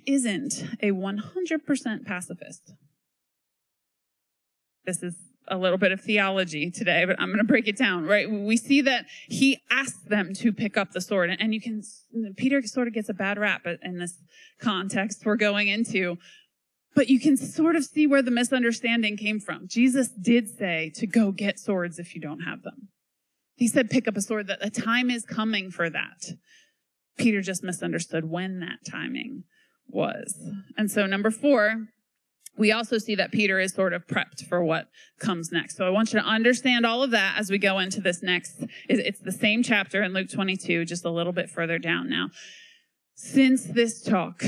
isn't 0.05 0.63
a 0.81 0.91
100% 0.91 2.05
pacifist. 2.05 2.73
This 4.85 5.01
is 5.01 5.15
a 5.51 5.57
little 5.57 5.77
bit 5.77 5.91
of 5.91 6.01
theology 6.01 6.71
today, 6.71 7.03
but 7.05 7.19
I'm 7.19 7.27
going 7.27 7.37
to 7.37 7.43
break 7.43 7.67
it 7.67 7.77
down, 7.77 8.05
right? 8.05 8.31
We 8.31 8.55
see 8.55 8.81
that 8.81 9.05
he 9.27 9.59
asked 9.69 10.07
them 10.07 10.33
to 10.35 10.53
pick 10.53 10.77
up 10.77 10.93
the 10.93 11.01
sword 11.01 11.29
and 11.37 11.53
you 11.53 11.61
can, 11.61 11.83
Peter 12.37 12.61
sort 12.63 12.87
of 12.87 12.93
gets 12.93 13.09
a 13.09 13.13
bad 13.13 13.37
rap 13.37 13.67
in 13.83 13.99
this 13.99 14.17
context 14.61 15.25
we're 15.25 15.35
going 15.35 15.67
into, 15.67 16.17
but 16.95 17.09
you 17.09 17.19
can 17.19 17.35
sort 17.35 17.75
of 17.75 17.83
see 17.83 18.07
where 18.07 18.21
the 18.21 18.31
misunderstanding 18.31 19.17
came 19.17 19.39
from. 19.39 19.67
Jesus 19.67 20.09
did 20.09 20.47
say 20.49 20.91
to 20.95 21.05
go 21.05 21.31
get 21.31 21.59
swords 21.59 21.99
if 21.99 22.15
you 22.15 22.21
don't 22.21 22.41
have 22.41 22.63
them. 22.63 22.87
He 23.55 23.67
said, 23.67 23.89
pick 23.89 24.07
up 24.07 24.17
a 24.17 24.21
sword 24.21 24.47
that 24.47 24.61
the 24.61 24.71
time 24.71 25.11
is 25.11 25.25
coming 25.25 25.69
for 25.69 25.89
that. 25.89 26.31
Peter 27.17 27.41
just 27.41 27.63
misunderstood 27.63 28.29
when 28.29 28.61
that 28.61 28.79
timing 28.89 29.43
was. 29.87 30.33
And 30.77 30.89
so 30.89 31.05
number 31.05 31.29
four, 31.29 31.87
we 32.57 32.71
also 32.71 32.97
see 32.97 33.15
that 33.15 33.31
Peter 33.31 33.59
is 33.59 33.73
sort 33.73 33.93
of 33.93 34.05
prepped 34.07 34.45
for 34.47 34.63
what 34.63 34.87
comes 35.19 35.51
next. 35.51 35.77
So 35.77 35.85
I 35.85 35.89
want 35.89 36.13
you 36.13 36.19
to 36.19 36.25
understand 36.25 36.85
all 36.85 37.01
of 37.01 37.11
that 37.11 37.35
as 37.39 37.49
we 37.49 37.57
go 37.57 37.79
into 37.79 38.01
this 38.01 38.21
next. 38.21 38.63
It's 38.89 39.19
the 39.19 39.31
same 39.31 39.63
chapter 39.63 40.03
in 40.03 40.13
Luke 40.13 40.29
22, 40.29 40.85
just 40.85 41.05
a 41.05 41.09
little 41.09 41.33
bit 41.33 41.49
further 41.49 41.79
down 41.79 42.09
now. 42.09 42.29
Since 43.15 43.65
this 43.65 44.01
talk 44.01 44.43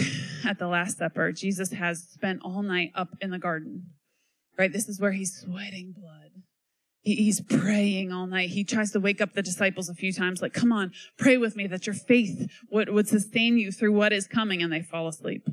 at 0.45 0.60
the 0.60 0.67
Last 0.67 0.98
Supper, 0.98 1.31
Jesus 1.31 1.72
has 1.74 2.07
spent 2.12 2.41
all 2.43 2.62
night 2.62 2.91
up 2.95 3.10
in 3.22 3.29
the 3.29 3.39
garden, 3.39 3.91
right? 4.57 4.72
This 4.72 4.89
is 4.89 5.00
where 5.00 5.12
he's 5.12 5.39
sweating 5.39 5.93
blood. 5.98 6.31
He's 7.01 7.41
praying 7.41 8.12
all 8.12 8.27
night. 8.27 8.50
He 8.50 8.63
tries 8.63 8.91
to 8.91 9.00
wake 9.00 9.22
up 9.22 9.33
the 9.33 9.41
disciples 9.41 9.89
a 9.89 9.93
few 9.93 10.13
times, 10.13 10.41
like, 10.41 10.53
come 10.53 10.72
on, 10.72 10.91
pray 11.17 11.38
with 11.38 11.55
me 11.55 11.67
that 11.67 11.86
your 11.86 11.93
faith 11.93 12.50
would, 12.72 12.89
would 12.89 13.07
sustain 13.07 13.57
you 13.57 13.72
through 13.72 13.91
what 13.91 14.13
is 14.13 14.25
coming. 14.25 14.62
And 14.62 14.72
they 14.72 14.81
fall 14.81 15.07
asleep 15.07 15.48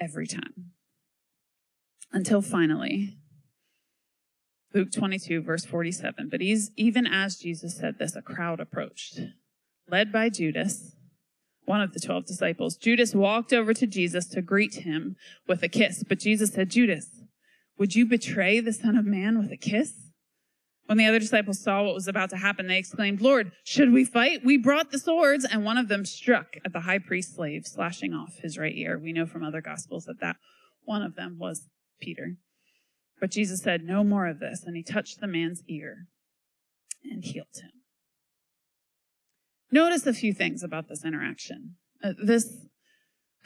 every 0.00 0.26
time 0.26 0.72
until 2.12 2.42
finally, 2.42 3.16
Luke 4.74 4.92
22, 4.92 5.42
verse 5.42 5.64
47. 5.64 6.28
But 6.30 6.42
even 6.42 7.06
as 7.06 7.36
Jesus 7.36 7.76
said 7.76 7.98
this, 7.98 8.14
a 8.14 8.22
crowd 8.22 8.60
approached, 8.60 9.20
led 9.88 10.12
by 10.12 10.28
Judas, 10.28 10.96
one 11.64 11.80
of 11.80 11.92
the 11.92 12.00
12 12.00 12.26
disciples. 12.26 12.76
Judas 12.76 13.14
walked 13.14 13.52
over 13.52 13.74
to 13.74 13.86
Jesus 13.86 14.26
to 14.28 14.42
greet 14.42 14.74
him 14.76 15.16
with 15.48 15.62
a 15.62 15.68
kiss. 15.68 16.04
But 16.08 16.20
Jesus 16.20 16.52
said, 16.52 16.70
Judas, 16.70 17.08
would 17.78 17.94
you 17.94 18.06
betray 18.06 18.60
the 18.60 18.72
Son 18.72 18.96
of 18.96 19.04
Man 19.04 19.38
with 19.38 19.50
a 19.50 19.56
kiss? 19.56 19.92
When 20.86 20.98
the 20.98 21.06
other 21.06 21.18
disciples 21.18 21.58
saw 21.58 21.82
what 21.82 21.94
was 21.94 22.06
about 22.06 22.30
to 22.30 22.36
happen, 22.36 22.68
they 22.68 22.78
exclaimed, 22.78 23.20
Lord, 23.20 23.50
should 23.64 23.92
we 23.92 24.04
fight? 24.04 24.44
We 24.44 24.56
brought 24.56 24.92
the 24.92 25.00
swords. 25.00 25.44
And 25.44 25.64
one 25.64 25.76
of 25.76 25.88
them 25.88 26.04
struck 26.04 26.56
at 26.64 26.72
the 26.72 26.80
high 26.80 27.00
priest's 27.00 27.34
slave, 27.34 27.66
slashing 27.66 28.14
off 28.14 28.38
his 28.40 28.56
right 28.56 28.74
ear. 28.74 28.98
We 28.98 29.12
know 29.12 29.26
from 29.26 29.42
other 29.42 29.60
gospels 29.60 30.04
that 30.04 30.20
that 30.20 30.36
one 30.84 31.02
of 31.02 31.16
them 31.16 31.38
was 31.40 31.68
Peter. 32.00 32.36
But 33.20 33.30
Jesus 33.30 33.62
said, 33.62 33.84
No 33.84 34.04
more 34.04 34.26
of 34.26 34.40
this. 34.40 34.62
And 34.64 34.76
he 34.76 34.82
touched 34.82 35.20
the 35.20 35.26
man's 35.26 35.62
ear 35.68 36.08
and 37.04 37.24
healed 37.24 37.46
him. 37.60 37.70
Notice 39.70 40.06
a 40.06 40.12
few 40.12 40.32
things 40.32 40.62
about 40.62 40.88
this 40.88 41.04
interaction. 41.04 41.76
Uh, 42.02 42.12
this 42.22 42.66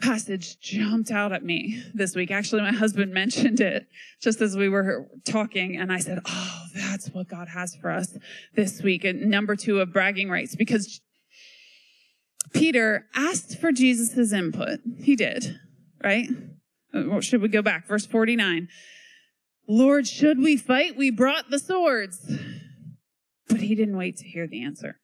passage 0.01 0.59
jumped 0.59 1.11
out 1.11 1.31
at 1.31 1.43
me 1.43 1.83
this 1.93 2.15
week. 2.15 2.31
Actually, 2.31 2.61
my 2.61 2.71
husband 2.71 3.13
mentioned 3.13 3.59
it 3.59 3.87
just 4.21 4.41
as 4.41 4.57
we 4.57 4.67
were 4.67 5.07
talking, 5.25 5.77
and 5.77 5.91
I 5.91 5.99
said, 5.99 6.19
Oh, 6.25 6.61
that's 6.75 7.09
what 7.09 7.27
God 7.27 7.47
has 7.49 7.75
for 7.75 7.91
us 7.91 8.17
this 8.55 8.81
week. 8.81 9.03
And 9.03 9.29
number 9.29 9.55
two 9.55 9.79
of 9.79 9.93
bragging 9.93 10.29
rights, 10.29 10.55
because 10.55 11.01
Peter 12.53 13.07
asked 13.15 13.59
for 13.59 13.71
Jesus' 13.71 14.33
input. 14.33 14.79
He 14.99 15.15
did, 15.15 15.59
right? 16.03 16.27
Uh, 16.93 17.03
or 17.05 17.21
should 17.21 17.41
we 17.41 17.47
go 17.47 17.61
back? 17.61 17.87
Verse 17.87 18.05
49. 18.05 18.67
Lord, 19.67 20.07
should 20.07 20.39
we 20.39 20.57
fight? 20.57 20.97
We 20.97 21.11
brought 21.11 21.49
the 21.49 21.59
swords. 21.59 22.19
But 23.47 23.61
he 23.61 23.75
didn't 23.75 23.97
wait 23.97 24.17
to 24.17 24.27
hear 24.27 24.47
the 24.47 24.63
answer. 24.63 24.99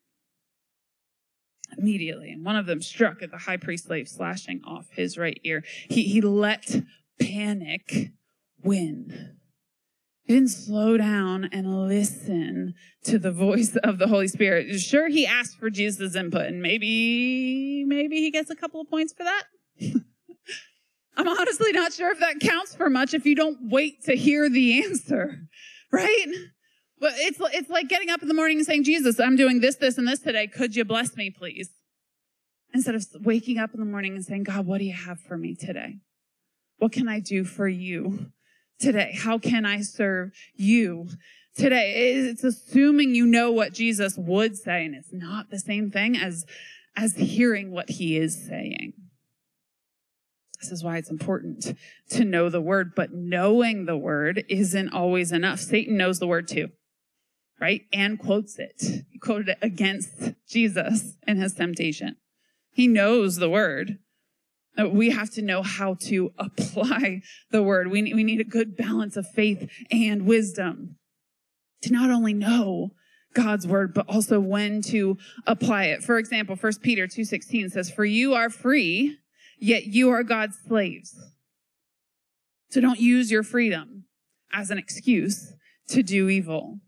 Immediately, 1.78 2.32
and 2.32 2.46
one 2.46 2.56
of 2.56 2.66
them 2.66 2.82
struck 2.82 3.22
at 3.22 3.30
the 3.30 3.38
high 3.38 3.58
priest 3.58 3.86
slave, 3.86 4.08
slashing 4.08 4.62
off 4.66 4.88
his 4.92 5.18
right 5.18 5.40
ear. 5.44 5.64
He, 5.90 6.04
he 6.04 6.22
let 6.22 6.82
panic 7.20 8.12
win. 8.64 9.36
He 10.24 10.34
didn't 10.34 10.50
slow 10.50 10.98
down 10.98 11.50
and 11.52 11.88
listen 11.88 12.74
to 13.04 13.20
the 13.20 13.32
voice 13.32 13.76
of 13.84 13.98
the 13.98 14.08
Holy 14.08 14.28
Spirit. 14.28 14.80
Sure, 14.80 15.10
he 15.10 15.28
asked 15.28 15.58
for 15.60 15.70
Jesus' 15.70 16.16
input, 16.16 16.48
and 16.48 16.62
maybe, 16.62 17.84
maybe 17.86 18.18
he 18.18 18.32
gets 18.32 18.50
a 18.50 18.56
couple 18.56 18.82
of 18.82 18.90
points 18.90 19.14
for 19.14 19.24
that. 19.24 19.44
I'm 21.18 21.28
honestly 21.28 21.72
not 21.72 21.94
sure 21.94 22.12
if 22.12 22.20
that 22.20 22.40
counts 22.40 22.76
for 22.76 22.90
much 22.90 23.14
if 23.16 23.26
you 23.26 23.36
don't 23.36 23.58
wait 23.70 24.04
to 24.06 24.16
hear 24.16 24.50
the 24.50 24.84
answer, 24.84 25.48
right? 25.92 26.28
But 27.00 27.14
it's, 27.18 27.40
it's 27.54 27.70
like 27.70 27.90
getting 27.90 28.10
up 28.10 28.22
in 28.22 28.28
the 28.28 28.36
morning 28.36 28.58
and 28.58 28.66
saying, 28.66 28.84
Jesus, 28.84 29.20
I'm 29.20 29.36
doing 29.36 29.60
this, 29.60 29.76
this, 29.76 29.98
and 29.98 30.08
this 30.08 30.20
today. 30.20 30.48
Could 30.48 30.76
you 30.76 30.86
bless 30.86 31.16
me, 31.16 31.32
please? 31.32 31.72
Instead 32.74 32.96
of 32.96 33.06
waking 33.22 33.58
up 33.58 33.74
in 33.74 33.80
the 33.80 33.86
morning 33.86 34.16
and 34.16 34.24
saying, 34.24 34.44
God, 34.44 34.68
what 34.68 34.78
do 34.78 34.86
you 34.86 34.94
have 34.94 35.20
for 35.20 35.38
me 35.38 35.56
today? 35.56 35.98
What 36.78 36.92
can 36.92 37.08
I 37.08 37.20
do 37.20 37.44
for 37.44 37.68
you 37.68 38.32
today? 38.80 39.16
How 39.18 39.40
can 39.40 39.66
I 39.66 39.82
serve 39.82 40.32
you 40.56 41.10
today? 41.56 42.12
It's 42.12 42.44
assuming 42.44 43.16
you 43.16 43.26
know 43.26 43.52
what 43.52 43.74
Jesus 43.74 44.16
would 44.18 44.56
say, 44.56 44.86
and 44.86 44.94
it's 44.94 45.12
not 45.12 45.50
the 45.50 45.60
same 45.60 45.90
thing 45.90 46.16
as, 46.16 46.46
as 46.96 47.16
hearing 47.16 47.72
what 47.72 47.90
he 47.90 48.18
is 48.18 48.46
saying. 48.48 48.94
This 50.60 50.72
is 50.72 50.84
why 50.84 50.98
it's 50.98 51.12
important 51.12 51.76
to 52.10 52.26
know 52.26 52.50
the 52.50 52.62
word, 52.62 52.94
but 52.96 53.14
knowing 53.14 53.86
the 53.86 53.98
word 53.98 54.44
isn't 54.50 54.90
always 54.90 55.32
enough. 55.32 55.60
Satan 55.60 55.98
knows 55.98 56.20
the 56.20 56.28
word 56.28 56.48
too, 56.48 56.70
right? 57.60 57.82
And 57.94 58.18
quotes 58.18 58.58
it. 58.58 59.06
He 59.10 59.20
quoted 59.20 59.50
it 59.50 59.58
against 59.62 60.34
Jesus 60.50 61.16
in 61.28 61.38
his 61.38 61.54
temptation. 61.54 62.16
He 62.72 62.88
knows 62.88 63.38
the 63.38 63.50
word. 63.50 64.00
Uh, 64.80 64.90
we 64.90 65.10
have 65.12 65.32
to 65.32 65.42
know 65.42 65.62
how 65.64 65.96
to 65.96 66.34
apply 66.40 67.22
the 67.52 67.64
word. 67.64 67.90
We 67.90 68.02
need, 68.02 68.16
we 68.16 68.24
need 68.24 68.42
a 68.42 68.46
good 68.46 68.76
balance 68.76 69.16
of 69.16 69.28
faith 69.28 69.70
and 69.92 70.26
wisdom 70.26 70.98
to 71.84 71.94
not 71.94 72.10
only 72.10 72.34
know 72.34 72.92
God's 73.34 73.68
word, 73.68 73.94
but 73.94 74.08
also 74.10 74.40
when 74.40 74.82
to 74.84 75.18
apply 75.46 75.86
it. 75.86 76.04
For 76.04 76.18
example, 76.18 76.56
1 76.56 76.74
Peter 76.82 77.06
2.16 77.06 77.72
says, 77.72 77.92
For 77.92 78.06
you 78.06 78.34
are 78.34 78.50
free 78.50 79.18
yet 79.58 79.86
you 79.86 80.10
are 80.10 80.24
God's 80.24 80.58
slaves. 80.68 81.16
So 82.70 82.82
don't 82.82 83.00
use 83.00 83.32
your 83.32 83.44
freedom 83.44 84.06
as 84.52 84.72
an 84.72 84.78
excuse 84.78 85.54
to 85.90 86.04
do 86.04 86.30
evil. 86.30 86.80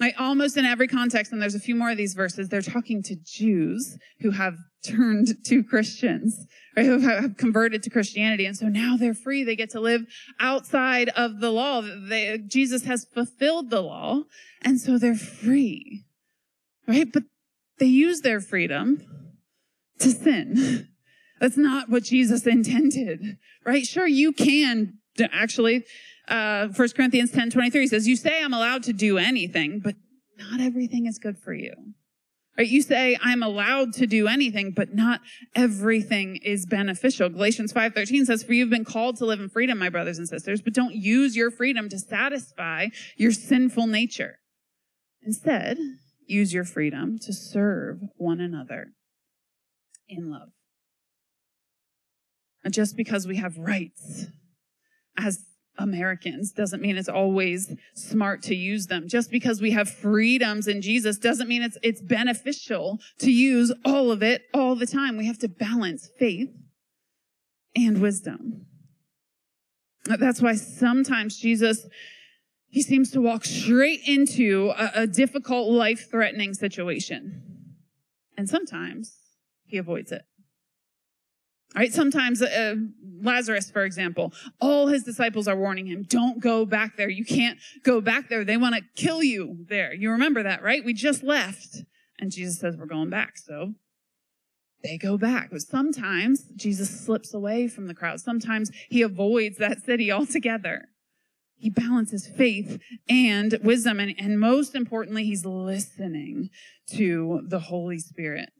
Like 0.00 0.14
almost 0.18 0.56
in 0.56 0.64
every 0.64 0.86
context, 0.86 1.32
and 1.32 1.42
there's 1.42 1.56
a 1.56 1.60
few 1.60 1.74
more 1.74 1.90
of 1.90 1.96
these 1.96 2.14
verses, 2.14 2.48
they're 2.48 2.62
talking 2.62 3.02
to 3.02 3.16
Jews 3.16 3.98
who 4.20 4.30
have 4.30 4.54
turned 4.84 5.44
to 5.44 5.64
Christians, 5.64 6.46
right? 6.76 6.86
Who 6.86 7.00
have 7.00 7.36
converted 7.36 7.82
to 7.82 7.90
Christianity. 7.90 8.46
And 8.46 8.56
so 8.56 8.68
now 8.68 8.96
they're 8.96 9.12
free. 9.12 9.42
They 9.42 9.56
get 9.56 9.70
to 9.70 9.80
live 9.80 10.02
outside 10.38 11.08
of 11.10 11.40
the 11.40 11.50
law. 11.50 11.80
They, 11.80 12.38
Jesus 12.46 12.84
has 12.84 13.06
fulfilled 13.12 13.70
the 13.70 13.82
law. 13.82 14.22
And 14.62 14.80
so 14.80 14.98
they're 14.98 15.16
free, 15.16 16.04
right? 16.86 17.10
But 17.12 17.24
they 17.78 17.86
use 17.86 18.20
their 18.20 18.40
freedom 18.40 19.02
to 19.98 20.10
sin. 20.10 20.88
That's 21.40 21.56
not 21.56 21.88
what 21.88 22.04
Jesus 22.04 22.46
intended, 22.46 23.38
right? 23.64 23.86
Sure, 23.86 24.06
you 24.06 24.32
can 24.32 24.98
actually 25.32 25.84
uh, 26.28 26.68
1 26.68 26.88
Corinthians 26.90 27.30
10 27.32 27.50
23 27.50 27.86
says, 27.86 28.06
You 28.06 28.16
say 28.16 28.42
I'm 28.42 28.52
allowed 28.52 28.82
to 28.84 28.92
do 28.92 29.18
anything, 29.18 29.80
but 29.80 29.96
not 30.36 30.60
everything 30.60 31.06
is 31.06 31.18
good 31.18 31.38
for 31.38 31.52
you. 31.52 31.72
Right? 32.56 32.68
You 32.68 32.82
say 32.82 33.16
I'm 33.22 33.42
allowed 33.42 33.92
to 33.94 34.06
do 34.06 34.26
anything, 34.26 34.72
but 34.72 34.94
not 34.94 35.20
everything 35.54 36.36
is 36.36 36.66
beneficial. 36.66 37.28
Galatians 37.28 37.72
5:13 37.72 38.26
says, 38.26 38.42
"For 38.42 38.52
you've 38.52 38.68
been 38.68 38.84
called 38.84 39.16
to 39.18 39.26
live 39.26 39.40
in 39.40 39.48
freedom, 39.48 39.78
my 39.78 39.88
brothers 39.88 40.18
and 40.18 40.28
sisters, 40.28 40.60
but 40.60 40.74
don't 40.74 40.94
use 40.94 41.36
your 41.36 41.52
freedom 41.52 41.88
to 41.88 41.98
satisfy 41.98 42.88
your 43.16 43.30
sinful 43.30 43.86
nature. 43.86 44.40
Instead, 45.22 45.78
use 46.26 46.52
your 46.52 46.64
freedom 46.64 47.18
to 47.20 47.32
serve 47.32 48.00
one 48.16 48.40
another 48.40 48.92
in 50.08 50.28
love." 50.30 50.50
And 52.68 52.74
just 52.74 52.98
because 52.98 53.26
we 53.26 53.36
have 53.36 53.56
rights 53.56 54.26
as 55.16 55.46
Americans 55.78 56.52
doesn't 56.52 56.82
mean 56.82 56.98
it's 56.98 57.08
always 57.08 57.74
smart 57.94 58.42
to 58.42 58.54
use 58.54 58.88
them. 58.88 59.08
Just 59.08 59.30
because 59.30 59.62
we 59.62 59.70
have 59.70 59.88
freedoms 59.88 60.68
in 60.68 60.82
Jesus 60.82 61.16
doesn't 61.16 61.48
mean 61.48 61.62
it's, 61.62 61.78
it's 61.82 62.02
beneficial 62.02 62.98
to 63.20 63.30
use 63.30 63.72
all 63.86 64.10
of 64.10 64.22
it 64.22 64.42
all 64.52 64.76
the 64.76 64.84
time. 64.84 65.16
We 65.16 65.24
have 65.24 65.38
to 65.38 65.48
balance 65.48 66.10
faith 66.18 66.50
and 67.74 68.02
wisdom. 68.02 68.66
That's 70.04 70.42
why 70.42 70.54
sometimes 70.56 71.38
Jesus, 71.38 71.86
he 72.68 72.82
seems 72.82 73.10
to 73.12 73.22
walk 73.22 73.46
straight 73.46 74.00
into 74.06 74.74
a, 74.76 74.90
a 74.94 75.06
difficult 75.06 75.70
life 75.70 76.10
threatening 76.10 76.52
situation. 76.52 77.44
And 78.36 78.46
sometimes 78.46 79.16
he 79.64 79.78
avoids 79.78 80.12
it. 80.12 80.26
Right? 81.74 81.92
Sometimes 81.92 82.40
uh, 82.40 82.76
Lazarus, 83.22 83.70
for 83.70 83.84
example, 83.84 84.32
all 84.60 84.86
his 84.86 85.04
disciples 85.04 85.46
are 85.46 85.56
warning 85.56 85.86
him, 85.86 86.02
don't 86.02 86.40
go 86.40 86.64
back 86.64 86.96
there. 86.96 87.10
You 87.10 87.24
can't 87.24 87.58
go 87.82 88.00
back 88.00 88.28
there. 88.28 88.44
They 88.44 88.56
want 88.56 88.74
to 88.74 88.82
kill 88.96 89.22
you 89.22 89.64
there. 89.68 89.92
You 89.92 90.10
remember 90.10 90.42
that, 90.42 90.62
right? 90.62 90.84
We 90.84 90.94
just 90.94 91.22
left. 91.22 91.84
And 92.18 92.32
Jesus 92.32 92.58
says, 92.58 92.76
we're 92.76 92.86
going 92.86 93.10
back. 93.10 93.36
So 93.36 93.74
they 94.82 94.96
go 94.96 95.18
back. 95.18 95.50
But 95.50 95.60
sometimes 95.62 96.44
Jesus 96.56 97.04
slips 97.04 97.34
away 97.34 97.68
from 97.68 97.86
the 97.86 97.94
crowd. 97.94 98.20
Sometimes 98.20 98.70
he 98.88 99.02
avoids 99.02 99.58
that 99.58 99.82
city 99.82 100.10
altogether. 100.12 100.88
He 101.56 101.70
balances 101.70 102.28
faith 102.28 102.80
and 103.08 103.58
wisdom. 103.62 103.98
And, 103.98 104.14
and 104.18 104.38
most 104.38 104.74
importantly, 104.74 105.24
he's 105.24 105.44
listening 105.44 106.50
to 106.92 107.42
the 107.44 107.58
Holy 107.58 107.98
Spirit 107.98 108.50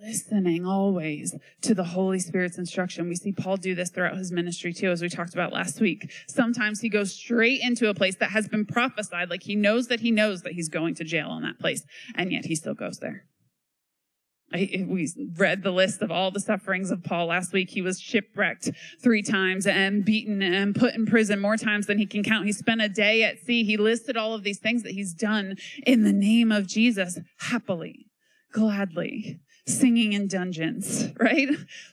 listening 0.00 0.66
always 0.66 1.34
to 1.62 1.74
the 1.74 1.84
Holy 1.84 2.18
Spirit's 2.18 2.58
instruction. 2.58 3.08
We 3.08 3.16
see 3.16 3.32
Paul 3.32 3.56
do 3.56 3.74
this 3.74 3.90
throughout 3.90 4.16
his 4.16 4.30
ministry 4.30 4.72
too, 4.72 4.90
as 4.90 5.02
we 5.02 5.08
talked 5.08 5.34
about 5.34 5.52
last 5.52 5.80
week. 5.80 6.10
Sometimes 6.28 6.80
he 6.80 6.88
goes 6.88 7.12
straight 7.12 7.60
into 7.62 7.88
a 7.88 7.94
place 7.94 8.16
that 8.16 8.30
has 8.30 8.48
been 8.48 8.66
prophesied, 8.66 9.30
like 9.30 9.42
he 9.42 9.56
knows 9.56 9.88
that 9.88 10.00
he 10.00 10.10
knows 10.10 10.42
that 10.42 10.52
he's 10.52 10.68
going 10.68 10.94
to 10.96 11.04
jail 11.04 11.34
in 11.36 11.42
that 11.42 11.58
place, 11.58 11.84
and 12.14 12.32
yet 12.32 12.44
he 12.44 12.54
still 12.54 12.74
goes 12.74 12.98
there. 12.98 13.24
We 14.52 15.12
read 15.36 15.64
the 15.64 15.72
list 15.72 16.02
of 16.02 16.12
all 16.12 16.30
the 16.30 16.38
sufferings 16.38 16.92
of 16.92 17.02
Paul 17.02 17.26
last 17.26 17.52
week. 17.52 17.70
He 17.70 17.82
was 17.82 17.98
shipwrecked 17.98 18.70
three 19.02 19.22
times 19.22 19.66
and 19.66 20.04
beaten 20.04 20.40
and 20.40 20.74
put 20.74 20.94
in 20.94 21.04
prison 21.04 21.40
more 21.40 21.56
times 21.56 21.86
than 21.86 21.98
he 21.98 22.06
can 22.06 22.22
count. 22.22 22.46
He 22.46 22.52
spent 22.52 22.80
a 22.80 22.88
day 22.88 23.24
at 23.24 23.40
sea. 23.40 23.64
He 23.64 23.76
listed 23.76 24.16
all 24.16 24.34
of 24.34 24.44
these 24.44 24.60
things 24.60 24.84
that 24.84 24.92
he's 24.92 25.14
done 25.14 25.56
in 25.84 26.04
the 26.04 26.12
name 26.12 26.52
of 26.52 26.68
Jesus 26.68 27.18
happily, 27.38 28.06
gladly 28.52 29.40
singing 29.66 30.12
in 30.12 30.28
dungeons, 30.28 31.10
right? 31.20 31.48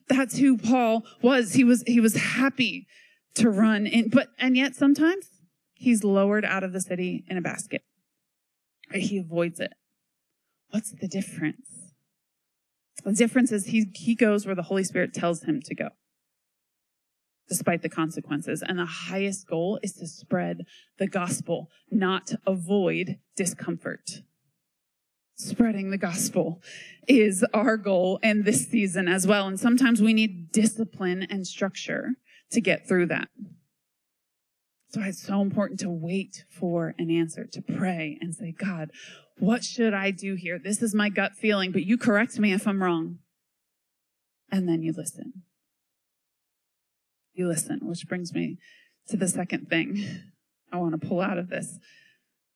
That's 0.07 0.37
who 0.37 0.57
Paul 0.57 1.05
was. 1.21 1.53
He 1.53 1.63
was, 1.63 1.83
he 1.87 1.99
was 1.99 2.15
happy 2.15 2.87
to 3.35 3.49
run 3.49 3.87
in, 3.87 4.09
but, 4.09 4.29
and 4.37 4.55
yet 4.55 4.75
sometimes 4.75 5.29
he's 5.73 6.03
lowered 6.03 6.45
out 6.45 6.63
of 6.63 6.71
the 6.71 6.81
city 6.81 7.25
in 7.27 7.37
a 7.37 7.41
basket. 7.41 7.83
He 8.93 9.17
avoids 9.17 9.59
it. 9.59 9.73
What's 10.69 10.91
the 10.91 11.07
difference? 11.07 11.67
The 13.03 13.13
difference 13.13 13.51
is 13.51 13.65
he, 13.65 13.85
he 13.95 14.15
goes 14.15 14.45
where 14.45 14.55
the 14.55 14.63
Holy 14.63 14.83
Spirit 14.83 15.13
tells 15.13 15.43
him 15.43 15.61
to 15.65 15.75
go, 15.75 15.89
despite 17.49 17.81
the 17.81 17.89
consequences. 17.89 18.63
And 18.65 18.77
the 18.77 18.85
highest 18.85 19.47
goal 19.47 19.79
is 19.81 19.93
to 19.93 20.07
spread 20.07 20.65
the 20.99 21.07
gospel, 21.07 21.69
not 21.91 22.33
avoid 22.45 23.17
discomfort 23.35 24.21
spreading 25.35 25.89
the 25.89 25.97
gospel 25.97 26.61
is 27.07 27.43
our 27.53 27.77
goal 27.77 28.19
in 28.23 28.43
this 28.43 28.67
season 28.67 29.07
as 29.07 29.27
well. 29.27 29.47
And 29.47 29.59
sometimes 29.59 30.01
we 30.01 30.13
need 30.13 30.51
discipline 30.51 31.23
and 31.29 31.45
structure 31.45 32.11
to 32.51 32.61
get 32.61 32.87
through 32.87 33.07
that. 33.07 33.29
So 34.89 35.01
it's 35.01 35.23
so 35.23 35.41
important 35.41 35.79
to 35.79 35.89
wait 35.89 36.45
for 36.49 36.93
an 36.99 37.09
answer, 37.09 37.45
to 37.45 37.61
pray 37.61 38.17
and 38.21 38.35
say, 38.35 38.51
God, 38.51 38.91
what 39.39 39.63
should 39.63 39.93
I 39.93 40.11
do 40.11 40.35
here? 40.35 40.59
This 40.59 40.83
is 40.83 40.93
my 40.93 41.09
gut 41.09 41.33
feeling, 41.33 41.71
but 41.71 41.83
you 41.83 41.97
correct 41.97 42.37
me 42.37 42.53
if 42.53 42.67
I'm 42.67 42.83
wrong. 42.83 43.17
And 44.51 44.69
then 44.69 44.83
you 44.83 44.93
listen. 44.95 45.41
You 47.33 47.47
listen, 47.47 47.79
which 47.81 48.07
brings 48.07 48.33
me 48.33 48.59
to 49.07 49.17
the 49.17 49.27
second 49.27 49.67
thing 49.67 50.05
I 50.71 50.77
want 50.77 50.99
to 50.99 51.07
pull 51.07 51.21
out 51.21 51.39
of 51.39 51.49
this. 51.49 51.79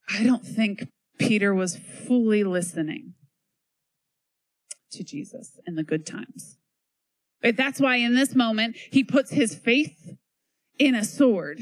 I 0.07 0.23
don't 0.23 0.45
think 0.45 0.87
Peter 1.17 1.53
was 1.53 1.77
fully 1.77 2.43
listening 2.43 3.13
to 4.91 5.03
Jesus 5.03 5.59
in 5.65 5.75
the 5.75 5.83
good 5.83 6.05
times. 6.05 6.57
Right? 7.43 7.55
That's 7.55 7.79
why 7.79 7.97
in 7.97 8.15
this 8.15 8.35
moment, 8.35 8.75
he 8.91 9.03
puts 9.03 9.31
his 9.31 9.55
faith 9.55 10.17
in 10.79 10.95
a 10.95 11.03
sword, 11.03 11.59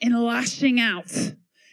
in 0.00 0.12
lashing 0.12 0.80
out 0.80 1.32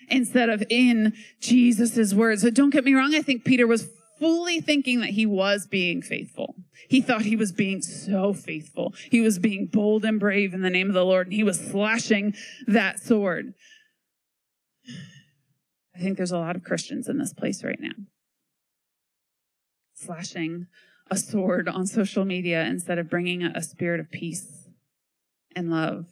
instead 0.10 0.50
of 0.50 0.64
in 0.70 1.14
Jesus' 1.40 2.14
words. 2.14 2.42
So 2.42 2.50
don't 2.50 2.72
get 2.72 2.84
me 2.84 2.94
wrong. 2.94 3.14
I 3.14 3.22
think 3.22 3.44
Peter 3.44 3.68
was 3.68 3.90
fully 4.20 4.60
thinking 4.60 5.00
that 5.00 5.12
he 5.12 5.26
was 5.26 5.68
being 5.68 6.02
faithful. 6.02 6.56
He 6.90 7.02
thought 7.02 7.22
he 7.22 7.36
was 7.36 7.52
being 7.52 7.82
so 7.82 8.34
faithful. 8.34 8.94
He 9.10 9.22
was 9.22 9.40
being 9.40 9.70
bold 9.72 10.04
and 10.04 10.20
brave 10.20 10.54
in 10.54 10.62
the 10.62 10.70
name 10.70 10.88
of 10.88 10.94
the 10.94 11.06
Lord, 11.06 11.28
and 11.28 11.34
he 11.34 11.44
was 11.44 11.60
slashing 11.60 12.36
that 12.68 13.00
sword. 13.00 13.54
I 16.00 16.02
think 16.02 16.16
there's 16.16 16.32
a 16.32 16.38
lot 16.38 16.56
of 16.56 16.64
Christians 16.64 17.10
in 17.10 17.18
this 17.18 17.34
place 17.34 17.62
right 17.62 17.80
now. 17.80 17.92
Slashing 19.96 20.68
a 21.12 21.18
sword 21.18 21.68
on 21.68 21.86
social 21.88 22.24
media 22.24 22.64
instead 22.64 22.98
of 22.98 23.10
bringing 23.10 23.44
a 23.44 23.62
spirit 23.62 24.00
of 24.00 24.10
peace 24.10 24.70
and 25.56 25.70
love. 25.70 26.06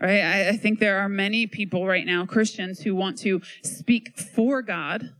Right? 0.00 0.20
I, 0.20 0.48
I 0.50 0.56
think 0.56 0.78
there 0.78 0.98
are 0.98 1.08
many 1.08 1.48
people 1.48 1.86
right 1.86 2.06
now, 2.06 2.24
Christians, 2.24 2.82
who 2.82 2.94
want 2.94 3.18
to 3.18 3.40
speak 3.64 4.16
for 4.16 4.62
God. 4.62 5.10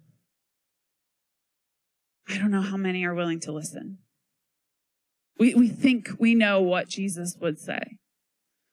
I 2.29 2.39
don't 2.39 2.53
know 2.53 2.63
how 2.63 2.77
many 2.77 3.05
are 3.05 3.15
willing 3.15 3.41
to 3.41 3.53
listen. 3.53 3.99
We, 5.37 5.55
we 5.55 5.69
think 5.69 6.11
we 6.17 6.37
know 6.37 6.61
what 6.63 6.89
Jesus 6.89 7.37
would 7.41 7.59
say. 7.59 7.97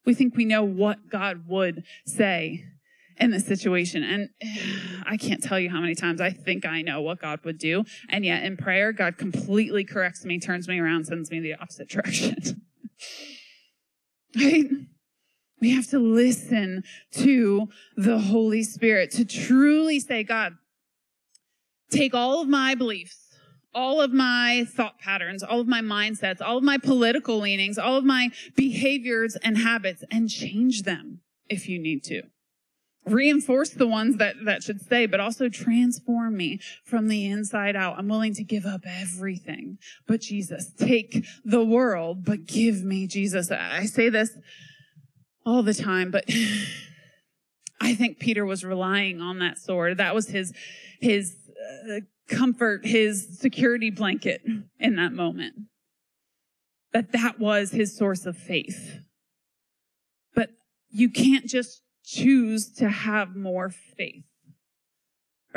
We 0.06 0.14
think 0.14 0.36
we 0.36 0.46
know 0.46 0.64
what 0.64 1.10
God 1.10 1.48
would 1.48 1.84
say 2.06 2.66
in 3.20 3.32
this 3.32 3.46
situation. 3.46 4.04
And 4.04 4.30
I 5.06 5.18
can't 5.18 5.42
tell 5.42 5.60
you 5.60 5.70
how 5.70 5.82
many 5.82 5.96
times 5.96 6.22
I 6.22 6.32
think 6.32 6.66
I 6.66 6.82
know 6.82 7.02
what 7.02 7.20
God 7.22 7.40
would 7.44 7.58
do. 7.58 7.84
And 8.10 8.26
yet 8.26 8.44
in 8.44 8.58
prayer, 8.58 8.92
God 8.92 9.18
completely 9.18 9.84
corrects 9.84 10.26
me, 10.26 10.40
turns 10.40 10.68
me 10.68 10.80
around, 10.80 11.06
sends 11.06 11.32
me 11.32 11.40
the 11.40 11.56
opposite 11.56 11.90
direction. 11.90 12.62
right? 14.36 14.66
We 15.60 15.72
have 15.72 15.88
to 15.88 16.00
listen 16.00 16.84
to 17.14 17.68
the 17.96 18.20
Holy 18.20 18.64
Spirit 18.64 19.12
to 19.12 19.26
truly 19.26 20.00
say, 20.00 20.24
God, 20.24 20.54
take 21.90 22.14
all 22.14 22.44
of 22.44 22.48
my 22.48 22.76
beliefs, 22.76 23.18
all 23.74 24.00
of 24.00 24.14
my 24.14 24.68
thought 24.70 25.00
patterns, 25.00 25.42
all 25.42 25.60
of 25.60 25.68
my 25.68 25.82
mindsets, 25.82 26.42
all 26.42 26.58
of 26.58 26.64
my 26.64 26.78
political 26.78 27.40
leanings, 27.40 27.80
all 27.80 27.96
of 27.96 28.06
my 28.06 28.30
behaviors 28.56 29.36
and 29.38 29.58
habits, 29.58 30.04
and 30.12 30.30
change 30.30 30.84
them 30.84 31.22
if 31.50 31.68
you 31.68 31.80
need 31.80 32.04
to 32.04 32.22
reinforce 33.08 33.70
the 33.70 33.88
ones 33.88 34.18
that, 34.18 34.36
that 34.46 34.64
should 34.64 34.82
stay, 34.82 35.06
but 35.06 35.20
also 35.20 35.50
transform 35.50 36.38
me 36.38 36.60
from 36.84 37.08
the 37.08 37.26
inside 37.26 37.76
out. 37.76 37.98
I'm 37.98 38.08
willing 38.08 38.34
to 38.36 38.44
give 38.44 38.66
up 38.66 38.82
everything 38.86 39.78
but 40.08 40.22
Jesus. 40.22 40.72
Take 40.78 41.26
the 41.44 41.64
world, 41.64 42.26
but 42.26 42.46
give 42.46 42.84
me 42.84 43.08
Jesus. 43.08 43.52
I 43.52 43.86
say 43.86 44.10
this 44.10 44.38
all 45.46 45.64
the 45.64 45.74
time, 45.74 46.12
but 46.12 46.26
I 47.82 47.96
think 47.96 48.20
Peter 48.20 48.46
was 48.46 48.64
relying 48.64 49.22
on 49.22 49.40
that 49.40 49.58
sword. 49.58 49.98
That 49.98 50.16
was 50.16 50.30
his, 50.30 50.54
his 51.00 51.36
uh, 51.90 52.00
comfort, 52.28 52.86
his 52.86 53.40
security 53.40 53.90
blanket 53.90 54.42
in 54.80 54.96
that 54.96 55.14
moment. 55.14 55.56
That 56.94 57.12
that 57.12 57.40
was 57.40 57.72
his 57.72 57.96
source 57.96 58.26
of 58.26 58.38
faith. 58.38 59.00
But 60.34 60.50
you 60.90 61.10
can't 61.10 61.46
just 61.46 61.82
choose 62.08 62.72
to 62.72 62.90
have 62.90 63.36
more 63.36 63.70
faith 63.70 64.24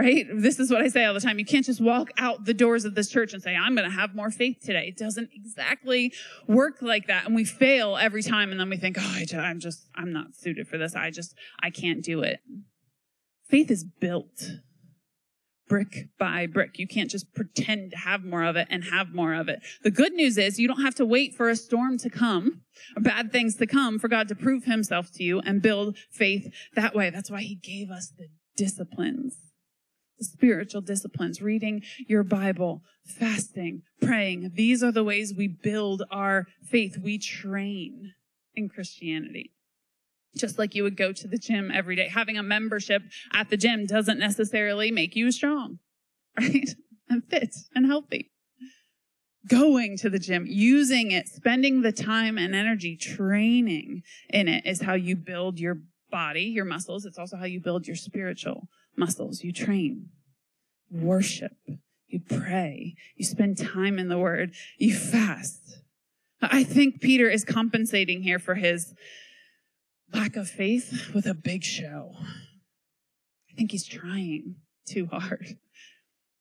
right? 0.00 0.26
This 0.32 0.58
is 0.58 0.70
what 0.70 0.80
I 0.80 0.88
say 0.88 1.04
all 1.04 1.14
the 1.14 1.20
time. 1.20 1.38
You 1.38 1.44
can't 1.44 1.64
just 1.64 1.80
walk 1.80 2.10
out 2.16 2.44
the 2.44 2.54
doors 2.54 2.84
of 2.84 2.94
this 2.94 3.10
church 3.10 3.34
and 3.34 3.42
say, 3.42 3.54
I'm 3.54 3.74
going 3.74 3.88
to 3.88 3.94
have 3.94 4.14
more 4.14 4.30
faith 4.30 4.58
today. 4.64 4.86
It 4.88 4.96
doesn't 4.96 5.30
exactly 5.34 6.12
work 6.46 6.76
like 6.80 7.06
that. 7.08 7.26
And 7.26 7.34
we 7.34 7.44
fail 7.44 7.96
every 7.96 8.22
time. 8.22 8.50
And 8.50 8.58
then 8.58 8.70
we 8.70 8.76
think, 8.76 8.96
oh, 8.98 9.18
I'm 9.34 9.60
just, 9.60 9.88
I'm 9.94 10.12
not 10.12 10.34
suited 10.34 10.68
for 10.68 10.78
this. 10.78 10.94
I 10.94 11.10
just, 11.10 11.34
I 11.62 11.70
can't 11.70 12.02
do 12.02 12.22
it. 12.22 12.40
Faith 13.48 13.70
is 13.70 13.84
built 13.84 14.52
brick 15.70 16.08
by 16.18 16.46
brick. 16.46 16.78
You 16.78 16.88
can't 16.88 17.08
just 17.08 17.32
pretend 17.32 17.92
to 17.92 17.96
have 17.96 18.24
more 18.24 18.42
of 18.42 18.56
it 18.56 18.66
and 18.70 18.84
have 18.84 19.14
more 19.14 19.32
of 19.32 19.48
it. 19.48 19.60
The 19.84 19.90
good 19.92 20.12
news 20.12 20.36
is 20.36 20.58
you 20.58 20.68
don't 20.68 20.82
have 20.82 20.96
to 20.96 21.06
wait 21.06 21.34
for 21.34 21.48
a 21.48 21.56
storm 21.56 21.96
to 21.98 22.10
come 22.10 22.62
or 22.96 23.02
bad 23.02 23.30
things 23.32 23.54
to 23.56 23.66
come 23.66 23.98
for 23.98 24.08
God 24.08 24.26
to 24.28 24.34
prove 24.34 24.64
himself 24.64 25.12
to 25.14 25.22
you 25.22 25.40
and 25.40 25.62
build 25.62 25.96
faith 26.10 26.52
that 26.74 26.94
way. 26.94 27.08
That's 27.08 27.30
why 27.30 27.42
he 27.42 27.54
gave 27.54 27.88
us 27.88 28.12
the 28.18 28.26
disciplines 28.56 29.36
The 30.18 30.24
spiritual 30.24 30.82
disciplines, 30.82 31.40
reading 31.40 31.82
your 32.06 32.24
Bible, 32.24 32.82
fasting, 33.06 33.82
praying. 34.02 34.50
These 34.54 34.82
are 34.82 34.92
the 34.92 35.04
ways 35.04 35.32
we 35.32 35.48
build 35.48 36.02
our 36.10 36.46
faith. 36.62 36.98
We 37.02 37.16
train 37.16 38.12
in 38.54 38.68
Christianity. 38.68 39.52
Just 40.36 40.58
like 40.58 40.74
you 40.74 40.82
would 40.82 40.96
go 40.96 41.12
to 41.12 41.26
the 41.26 41.38
gym 41.38 41.70
every 41.72 41.96
day. 41.96 42.08
Having 42.08 42.38
a 42.38 42.42
membership 42.42 43.02
at 43.32 43.50
the 43.50 43.56
gym 43.56 43.86
doesn't 43.86 44.18
necessarily 44.18 44.90
make 44.90 45.16
you 45.16 45.32
strong, 45.32 45.78
right? 46.38 46.70
And 47.08 47.24
fit 47.24 47.54
and 47.74 47.86
healthy. 47.86 48.30
Going 49.48 49.96
to 49.98 50.10
the 50.10 50.18
gym, 50.18 50.46
using 50.46 51.10
it, 51.10 51.28
spending 51.28 51.82
the 51.82 51.92
time 51.92 52.38
and 52.38 52.54
energy 52.54 52.96
training 52.96 54.02
in 54.28 54.48
it 54.48 54.64
is 54.66 54.82
how 54.82 54.94
you 54.94 55.16
build 55.16 55.58
your 55.58 55.78
body, 56.10 56.42
your 56.42 56.64
muscles. 56.64 57.04
It's 57.04 57.18
also 57.18 57.36
how 57.36 57.46
you 57.46 57.60
build 57.60 57.86
your 57.86 57.96
spiritual 57.96 58.68
muscles. 58.96 59.42
You 59.42 59.52
train, 59.52 60.10
worship, 60.90 61.56
you 62.06 62.20
pray, 62.20 62.94
you 63.16 63.24
spend 63.24 63.56
time 63.56 63.98
in 63.98 64.08
the 64.08 64.18
word, 64.18 64.52
you 64.78 64.94
fast. 64.94 65.78
I 66.42 66.64
think 66.64 67.00
Peter 67.00 67.28
is 67.28 67.44
compensating 67.44 68.22
here 68.22 68.38
for 68.38 68.54
his 68.54 68.94
lack 70.12 70.36
of 70.36 70.48
faith 70.48 71.10
with 71.14 71.26
a 71.26 71.34
big 71.34 71.64
show. 71.64 72.12
I 73.50 73.54
think 73.56 73.72
he's 73.72 73.86
trying 73.86 74.56
too 74.86 75.06
hard. 75.06 75.58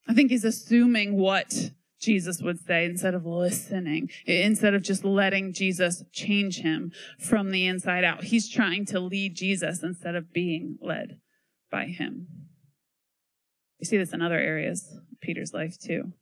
I 0.07 0.13
think 0.13 0.31
he's 0.31 0.45
assuming 0.45 1.17
what 1.17 1.71
Jesus 1.99 2.41
would 2.41 2.59
say 2.65 2.85
instead 2.85 3.13
of 3.13 3.25
listening, 3.25 4.09
instead 4.25 4.73
of 4.73 4.81
just 4.81 5.03
letting 5.03 5.53
Jesus 5.53 6.03
change 6.13 6.61
him 6.61 6.91
from 7.19 7.51
the 7.51 7.67
inside 7.67 8.03
out. 8.03 8.23
He's 8.23 8.49
trying 8.49 8.85
to 8.87 8.99
lead 8.99 9.35
Jesus 9.35 9.83
instead 9.83 10.15
of 10.15 10.31
being 10.31 10.77
led 10.81 11.19
by 11.69 11.85
him. 11.85 12.27
You 13.79 13.85
see 13.85 13.97
this 13.97 14.13
in 14.13 14.21
other 14.21 14.39
areas 14.39 14.97
of 15.11 15.19
Peter's 15.21 15.53
life 15.53 15.77
too. 15.77 16.13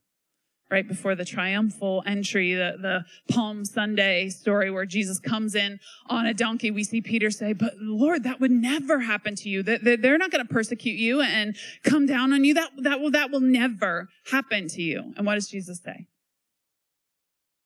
Right 0.69 0.85
before 0.85 1.15
the 1.15 1.23
triumphal 1.23 2.03
entry, 2.05 2.53
the, 2.53 2.75
the 2.81 3.33
Palm 3.33 3.63
Sunday 3.63 4.27
story 4.27 4.69
where 4.69 4.85
Jesus 4.85 5.17
comes 5.17 5.55
in 5.55 5.79
on 6.07 6.25
a 6.25 6.33
donkey, 6.33 6.71
we 6.71 6.83
see 6.83 6.99
Peter 6.99 7.31
say, 7.31 7.53
But 7.53 7.75
Lord, 7.79 8.23
that 8.23 8.41
would 8.41 8.51
never 8.51 8.99
happen 8.99 9.35
to 9.35 9.49
you. 9.49 9.63
They're 9.63 10.17
not 10.17 10.29
going 10.29 10.45
to 10.45 10.53
persecute 10.53 10.97
you 10.97 11.21
and 11.21 11.55
come 11.83 12.05
down 12.05 12.33
on 12.33 12.43
you. 12.43 12.53
That, 12.53 12.71
that, 12.79 12.99
will, 12.99 13.11
that 13.11 13.31
will 13.31 13.39
never 13.39 14.09
happen 14.29 14.67
to 14.69 14.81
you. 14.81 15.13
And 15.15 15.25
what 15.25 15.35
does 15.35 15.47
Jesus 15.47 15.81
say? 15.81 16.07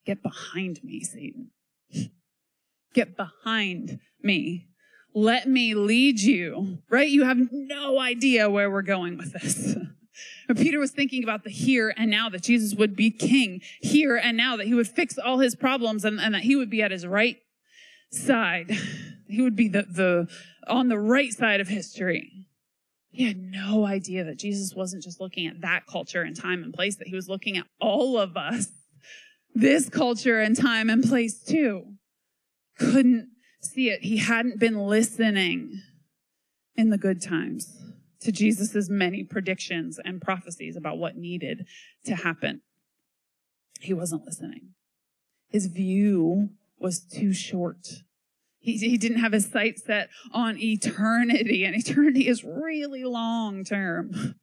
Get 0.05 0.21
behind 0.21 0.83
me, 0.83 1.03
Satan. 1.03 1.49
Get 2.93 3.17
behind 3.17 3.99
me 4.21 4.67
let 5.13 5.47
me 5.47 5.73
lead 5.73 6.19
you, 6.21 6.79
right? 6.89 7.09
You 7.09 7.25
have 7.25 7.37
no 7.51 7.99
idea 7.99 8.49
where 8.49 8.71
we're 8.71 8.81
going 8.81 9.17
with 9.17 9.33
this. 9.33 9.75
But 10.47 10.57
Peter 10.57 10.79
was 10.79 10.91
thinking 10.91 11.23
about 11.23 11.43
the 11.43 11.49
here 11.49 11.93
and 11.95 12.09
now 12.09 12.29
that 12.29 12.43
Jesus 12.43 12.75
would 12.75 12.95
be 12.95 13.11
king 13.11 13.61
here 13.81 14.17
and 14.17 14.35
now, 14.35 14.57
that 14.57 14.67
he 14.67 14.73
would 14.73 14.87
fix 14.87 15.17
all 15.17 15.39
his 15.39 15.55
problems 15.55 16.03
and, 16.03 16.19
and 16.19 16.33
that 16.33 16.43
he 16.43 16.55
would 16.55 16.69
be 16.69 16.81
at 16.81 16.91
his 16.91 17.05
right 17.05 17.37
side. 18.11 18.77
He 19.31 19.41
would 19.41 19.55
be 19.55 19.69
the, 19.69 19.83
the, 19.83 20.27
on 20.67 20.89
the 20.89 20.99
right 20.99 21.31
side 21.31 21.61
of 21.61 21.69
history. 21.69 22.47
He 23.11 23.25
had 23.25 23.37
no 23.37 23.85
idea 23.85 24.25
that 24.25 24.37
Jesus 24.37 24.75
wasn't 24.75 25.03
just 25.03 25.21
looking 25.21 25.47
at 25.47 25.61
that 25.61 25.87
culture 25.87 26.21
and 26.21 26.35
time 26.35 26.63
and 26.63 26.73
place, 26.73 26.97
that 26.97 27.07
he 27.07 27.15
was 27.15 27.29
looking 27.29 27.55
at 27.55 27.65
all 27.79 28.17
of 28.17 28.35
us, 28.35 28.67
this 29.55 29.87
culture 29.87 30.41
and 30.41 30.53
time 30.53 30.89
and 30.89 31.01
place 31.01 31.41
too. 31.41 31.93
Couldn't 32.77 33.29
see 33.61 33.89
it. 33.89 34.01
He 34.01 34.17
hadn't 34.17 34.59
been 34.59 34.79
listening 34.79 35.81
in 36.75 36.89
the 36.89 36.97
good 36.97 37.21
times 37.21 37.73
to 38.21 38.31
Jesus's 38.31 38.89
many 38.89 39.23
predictions 39.23 39.99
and 40.03 40.21
prophecies 40.21 40.75
about 40.75 40.97
what 40.97 41.17
needed 41.17 41.65
to 42.05 42.15
happen. 42.15 42.61
He 43.79 43.93
wasn't 43.93 44.25
listening. 44.25 44.73
His 45.49 45.65
view 45.67 46.49
was 46.79 46.99
too 46.99 47.33
short. 47.33 47.87
He, 48.59 48.77
he 48.77 48.97
didn't 48.97 49.19
have 49.19 49.33
his 49.33 49.47
sight 49.47 49.79
set 49.79 50.09
on 50.31 50.57
eternity, 50.59 51.65
and 51.65 51.75
eternity 51.75 52.27
is 52.27 52.43
really 52.43 53.03
long 53.03 53.63
term. 53.63 54.35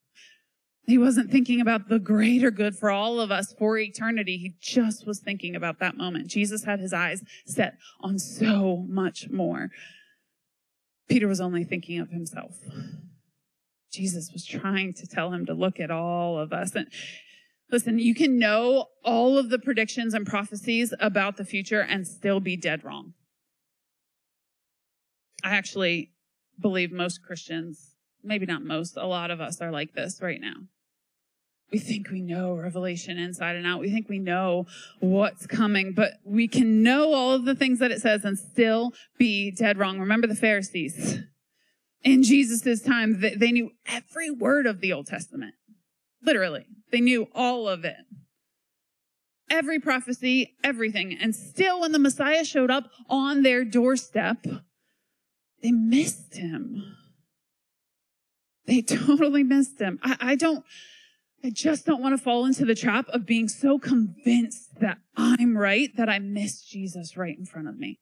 He 0.87 0.97
wasn't 0.97 1.31
thinking 1.31 1.61
about 1.61 1.91
the 1.91 1.99
greater 1.99 2.51
good 2.51 2.75
for 2.75 2.91
all 2.91 3.21
of 3.21 3.31
us 3.31 3.55
for 3.59 3.77
eternity. 3.77 4.38
He 4.38 4.55
just 4.59 5.07
was 5.07 5.21
thinking 5.21 5.55
about 5.55 5.81
that 5.81 5.99
moment. 5.99 6.29
Jesus 6.29 6.64
had 6.64 6.81
his 6.81 6.95
eyes 6.95 7.23
set 7.47 7.75
on 8.01 8.19
so 8.19 8.87
much 8.88 9.29
more. 9.31 9.69
Peter 11.07 11.29
was 11.29 11.43
only 11.43 11.62
thinking 11.62 12.01
of 12.01 12.09
himself. 12.09 12.57
Jesus 13.92 14.31
was 14.33 14.44
trying 14.44 14.92
to 14.94 15.07
tell 15.07 15.33
him 15.33 15.46
to 15.46 15.55
look 15.55 15.81
at 15.81 15.90
all 15.90 16.38
of 16.38 16.53
us. 16.53 16.74
And 16.74 16.87
listen, 17.70 17.98
you 17.98 18.14
can 18.14 18.38
know 18.38 18.87
all 19.05 19.38
of 19.38 19.51
the 19.51 19.59
predictions 19.59 20.14
and 20.14 20.27
prophecies 20.27 20.92
about 21.01 21.37
the 21.37 21.44
future 21.44 21.81
and 21.81 22.07
still 22.07 22.40
be 22.40 22.57
dead 22.57 22.85
wrong. 22.85 23.14
I 25.42 25.51
actually 25.51 26.12
believe 26.61 26.90
most 26.90 27.22
Christians, 27.22 27.94
maybe 28.22 28.46
not 28.46 28.62
most, 28.62 28.96
a 28.96 29.07
lot 29.07 29.31
of 29.31 29.40
us 29.40 29.61
are 29.61 29.70
like 29.70 29.94
this 29.94 30.20
right 30.20 30.40
now. 30.40 30.55
We 31.70 31.79
think 31.79 32.11
we 32.11 32.22
know 32.22 32.55
Revelation 32.55 33.18
inside 33.18 33.55
and 33.55 33.66
out. 33.66 33.81
We 33.81 33.90
think 33.90 34.09
we 34.09 34.18
know 34.18 34.66
what's 35.01 35.46
coming, 35.46 35.92
but 35.92 36.12
we 36.24 36.48
can 36.48 36.83
know 36.83 37.12
all 37.12 37.33
of 37.33 37.44
the 37.44 37.55
things 37.55 37.79
that 37.81 37.90
it 37.90 38.01
says 38.01 38.24
and 38.24 38.38
still 38.38 38.92
be 39.18 39.51
dead 39.51 39.77
wrong. 39.77 40.01
Remember 40.01 40.27
the 40.27 40.35
Pharisees 40.35 41.20
in 42.05 42.23
Jesus' 42.23 42.83
time, 42.83 43.21
they 43.21 43.53
knew 43.53 43.71
every 43.87 44.31
word 44.31 44.67
of 44.67 44.81
the 44.81 44.93
Old 44.93 45.07
Testament. 45.07 45.55
Literally, 46.23 46.67
they 46.91 47.01
knew 47.01 47.29
all 47.35 47.69
of 47.69 47.85
it. 47.85 47.97
Every 49.51 49.81
prophecy, 49.81 50.55
everything. 50.63 51.17
And 51.19 51.35
still, 51.35 51.81
when 51.81 51.93
the 51.93 51.99
Messiah 51.99 52.45
showed 52.45 52.71
up 52.71 52.91
on 53.09 53.43
their 53.43 53.65
doorstep, 53.65 54.47
they 55.63 55.73
missed 55.73 56.37
him. 56.37 56.97
They 58.67 58.83
totally 58.83 59.43
missed 59.43 59.81
him. 59.81 59.99
I, 60.03 60.17
I 60.21 60.35
don't, 60.35 60.65
I 61.43 61.51
just 61.51 61.87
don't 61.87 62.03
want 62.03 62.17
to 62.17 62.23
fall 62.23 62.45
into 62.45 62.65
the 62.65 62.75
trap 62.75 63.09
of 63.09 63.27
being 63.27 63.49
so 63.49 63.79
convinced 63.79 64.81
that 64.81 64.99
I'm 65.17 65.57
right 65.57 65.97
that 65.97 66.09
I 66.09 66.19
miss 66.19 66.63
Jesus 66.63 67.17
right 67.17 67.37
in 67.37 67.47
front 67.47 67.69
of 67.69 67.79
me. 67.79 67.99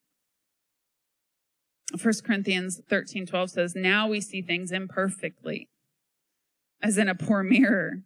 1 1.93 2.15
Corinthians 2.25 2.81
13, 2.89 3.27
12 3.27 3.51
says, 3.51 3.75
Now 3.75 4.09
we 4.09 4.21
see 4.21 4.43
things 4.43 4.73
imperfectly, 4.73 5.69
as 6.83 6.99
in 6.99 7.09
a 7.09 7.15
poor 7.15 7.43
mirror. 7.43 8.03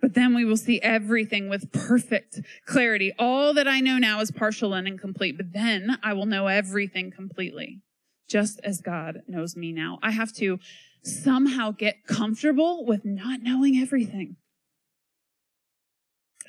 But 0.00 0.14
then 0.14 0.34
we 0.34 0.44
will 0.44 0.56
see 0.56 0.80
everything 0.80 1.48
with 1.48 1.72
perfect 1.72 2.40
clarity. 2.64 3.12
All 3.18 3.52
that 3.54 3.66
I 3.66 3.80
know 3.80 3.98
now 3.98 4.20
is 4.20 4.30
partial 4.30 4.72
and 4.72 4.86
incomplete, 4.86 5.36
but 5.36 5.52
then 5.52 5.98
I 6.02 6.12
will 6.12 6.26
know 6.26 6.46
everything 6.46 7.10
completely, 7.10 7.82
just 8.28 8.60
as 8.62 8.80
God 8.80 9.22
knows 9.26 9.56
me 9.56 9.72
now. 9.72 9.98
I 10.02 10.12
have 10.12 10.32
to 10.34 10.60
somehow 11.02 11.72
get 11.72 12.06
comfortable 12.06 12.86
with 12.86 13.04
not 13.04 13.42
knowing 13.42 13.76
everything. 13.76 14.36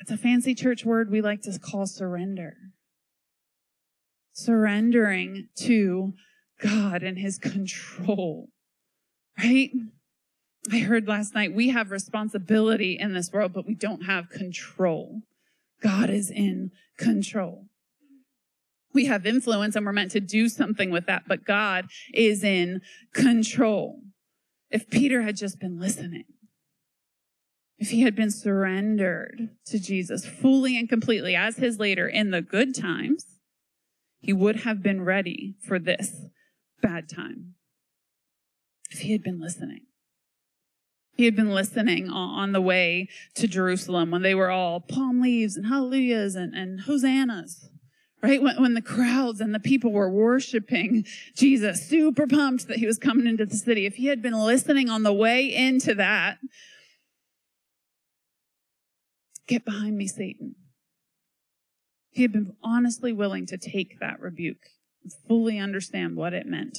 It's 0.00 0.10
a 0.10 0.16
fancy 0.16 0.54
church 0.54 0.84
word 0.84 1.10
we 1.10 1.20
like 1.20 1.42
to 1.42 1.58
call 1.58 1.86
surrender. 1.86 2.56
Surrendering 4.32 5.48
to 5.56 6.14
God 6.60 7.02
and 7.02 7.18
his 7.18 7.38
control, 7.38 8.48
right? 9.38 9.70
I 10.70 10.78
heard 10.78 11.08
last 11.08 11.34
night 11.34 11.54
we 11.54 11.70
have 11.70 11.90
responsibility 11.90 12.98
in 12.98 13.14
this 13.14 13.32
world, 13.32 13.52
but 13.52 13.66
we 13.66 13.74
don't 13.74 14.02
have 14.02 14.28
control. 14.28 15.22
God 15.82 16.10
is 16.10 16.30
in 16.30 16.70
control. 16.98 17.66
We 18.92 19.06
have 19.06 19.24
influence 19.24 19.76
and 19.76 19.86
we're 19.86 19.92
meant 19.92 20.10
to 20.12 20.20
do 20.20 20.48
something 20.48 20.90
with 20.90 21.06
that, 21.06 21.22
but 21.26 21.44
God 21.44 21.86
is 22.12 22.44
in 22.44 22.82
control. 23.14 24.00
if 24.70 24.88
Peter 24.88 25.22
had 25.22 25.36
just 25.36 25.58
been 25.58 25.80
listening, 25.80 26.26
if 27.76 27.90
he 27.90 28.02
had 28.02 28.14
been 28.14 28.30
surrendered 28.30 29.48
to 29.66 29.80
Jesus 29.80 30.26
fully 30.26 30.78
and 30.78 30.88
completely 30.88 31.34
as 31.34 31.56
his 31.56 31.80
leader 31.80 32.06
in 32.06 32.30
the 32.30 32.42
good 32.42 32.74
times, 32.74 33.24
he 34.20 34.32
would 34.32 34.56
have 34.60 34.82
been 34.82 35.02
ready 35.02 35.56
for 35.66 35.78
this 35.78 36.26
bad 36.80 37.08
time. 37.08 37.54
If 38.90 39.00
he 39.00 39.12
had 39.12 39.22
been 39.22 39.40
listening. 39.40 39.82
He 41.16 41.26
had 41.26 41.36
been 41.36 41.50
listening 41.50 42.08
on 42.08 42.52
the 42.52 42.60
way 42.60 43.08
to 43.34 43.46
Jerusalem 43.46 44.10
when 44.10 44.22
they 44.22 44.34
were 44.34 44.50
all 44.50 44.80
palm 44.80 45.20
leaves 45.20 45.56
and 45.56 45.66
hallelujahs 45.66 46.34
and, 46.34 46.54
and 46.54 46.80
hosannas 46.82 47.70
right? 48.22 48.42
When, 48.42 48.60
when 48.60 48.74
the 48.74 48.82
crowds 48.82 49.40
and 49.40 49.54
the 49.54 49.60
people 49.60 49.92
were 49.92 50.10
worshiping 50.10 51.04
Jesus, 51.36 51.86
super 51.86 52.26
pumped 52.26 52.68
that 52.68 52.78
he 52.78 52.86
was 52.86 52.98
coming 52.98 53.26
into 53.26 53.46
the 53.46 53.56
city. 53.56 53.86
If 53.86 53.94
he 53.94 54.06
had 54.06 54.22
been 54.22 54.34
listening 54.34 54.88
on 54.88 55.02
the 55.02 55.12
way 55.12 55.54
into 55.54 55.94
that, 55.94 56.38
get 59.46 59.64
behind 59.64 59.96
me, 59.96 60.06
Satan. 60.06 60.54
He 62.10 62.22
had 62.22 62.32
been 62.32 62.56
honestly 62.62 63.12
willing 63.12 63.46
to 63.46 63.56
take 63.56 64.00
that 64.00 64.20
rebuke 64.20 64.66
fully 65.28 65.58
understand 65.58 66.16
what 66.16 66.34
it 66.34 66.46
meant. 66.46 66.78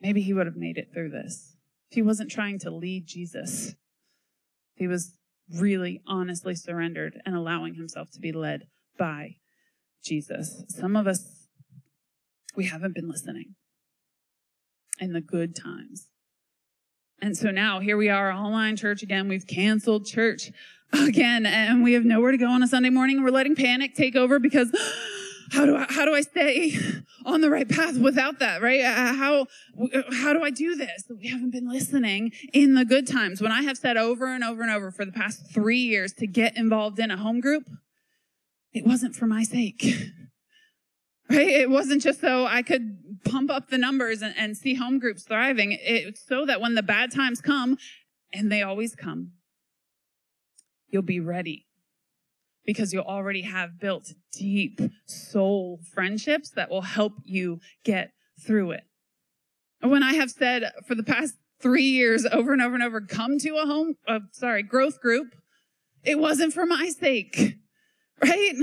Maybe 0.00 0.22
he 0.22 0.32
would 0.32 0.46
have 0.46 0.56
made 0.56 0.78
it 0.78 0.88
through 0.92 1.10
this. 1.10 1.56
If 1.90 1.96
he 1.96 2.02
wasn't 2.02 2.30
trying 2.30 2.58
to 2.60 2.70
lead 2.70 3.06
Jesus, 3.06 3.68
if 3.68 3.76
he 4.76 4.86
was 4.88 5.16
really 5.54 6.02
honestly 6.06 6.54
surrendered 6.54 7.20
and 7.24 7.36
allowing 7.36 7.74
himself 7.74 8.10
to 8.12 8.20
be 8.20 8.32
led 8.32 8.66
by 8.98 9.36
Jesus. 10.02 10.64
Some 10.68 10.96
of 10.96 11.06
us, 11.06 11.46
we 12.56 12.66
haven't 12.66 12.94
been 12.94 13.08
listening 13.08 13.54
in 14.98 15.12
the 15.12 15.20
good 15.20 15.54
times. 15.54 16.08
And 17.20 17.36
so 17.36 17.50
now 17.50 17.80
here 17.80 17.96
we 17.96 18.08
are, 18.08 18.32
online 18.32 18.76
church 18.76 19.02
again. 19.02 19.28
We've 19.28 19.46
canceled 19.46 20.06
church 20.06 20.50
again, 20.92 21.46
and 21.46 21.82
we 21.82 21.92
have 21.92 22.04
nowhere 22.04 22.32
to 22.32 22.38
go 22.38 22.48
on 22.48 22.62
a 22.62 22.68
Sunday 22.68 22.90
morning. 22.90 23.22
We're 23.22 23.30
letting 23.30 23.54
panic 23.54 23.94
take 23.94 24.16
over 24.16 24.38
because 24.38 24.70
how 25.52 25.66
do 25.66 25.76
I, 25.76 25.86
how 25.90 26.04
do 26.04 26.14
I 26.14 26.22
stay 26.22 26.76
on 27.26 27.42
the 27.42 27.50
right 27.50 27.68
path 27.68 27.98
without 27.98 28.38
that, 28.38 28.62
right? 28.62 28.80
Uh, 28.80 29.12
how, 29.14 29.46
how 30.10 30.32
do 30.32 30.42
I 30.42 30.50
do 30.50 30.74
this? 30.74 31.04
We 31.08 31.28
haven't 31.28 31.50
been 31.50 31.68
listening 31.68 32.32
in 32.52 32.74
the 32.74 32.84
good 32.84 33.06
times. 33.06 33.42
When 33.42 33.52
I 33.52 33.62
have 33.62 33.76
said 33.76 33.96
over 33.96 34.26
and 34.26 34.42
over 34.42 34.62
and 34.62 34.70
over 34.70 34.90
for 34.90 35.04
the 35.04 35.12
past 35.12 35.52
three 35.52 35.78
years 35.78 36.14
to 36.14 36.26
get 36.26 36.56
involved 36.56 36.98
in 36.98 37.10
a 37.10 37.16
home 37.16 37.40
group, 37.40 37.68
it 38.72 38.86
wasn't 38.86 39.14
for 39.14 39.26
my 39.26 39.42
sake. 39.42 39.84
Right? 41.30 41.48
It 41.48 41.70
wasn't 41.70 42.02
just 42.02 42.20
so 42.20 42.44
I 42.44 42.60
could 42.60 43.22
pump 43.24 43.50
up 43.50 43.70
the 43.70 43.78
numbers 43.78 44.20
and, 44.20 44.34
and 44.36 44.54
see 44.54 44.74
home 44.74 44.98
groups 44.98 45.22
thriving. 45.22 45.78
It's 45.80 46.26
so 46.26 46.44
that 46.44 46.60
when 46.60 46.74
the 46.74 46.82
bad 46.82 47.10
times 47.10 47.40
come, 47.40 47.78
and 48.34 48.52
they 48.52 48.60
always 48.60 48.94
come, 48.94 49.30
you'll 50.88 51.00
be 51.00 51.20
ready 51.20 51.64
because 52.64 52.92
you'll 52.92 53.04
already 53.04 53.42
have 53.42 53.80
built 53.80 54.12
deep 54.32 54.80
soul 55.06 55.80
friendships 55.92 56.50
that 56.50 56.70
will 56.70 56.82
help 56.82 57.14
you 57.24 57.60
get 57.84 58.10
through 58.44 58.72
it. 58.72 58.84
When 59.80 60.02
I 60.02 60.14
have 60.14 60.30
said 60.30 60.70
for 60.86 60.94
the 60.94 61.02
past 61.02 61.34
three 61.60 61.84
years 61.84 62.24
over 62.26 62.52
and 62.52 62.62
over 62.62 62.74
and 62.74 62.84
over, 62.84 63.00
come 63.00 63.38
to 63.40 63.56
a 63.56 63.66
home, 63.66 63.94
uh, 64.06 64.20
sorry, 64.32 64.62
growth 64.62 65.00
group, 65.00 65.34
it 66.04 66.18
wasn't 66.18 66.52
for 66.52 66.66
my 66.66 66.88
sake 66.88 67.56
right? 68.22 68.54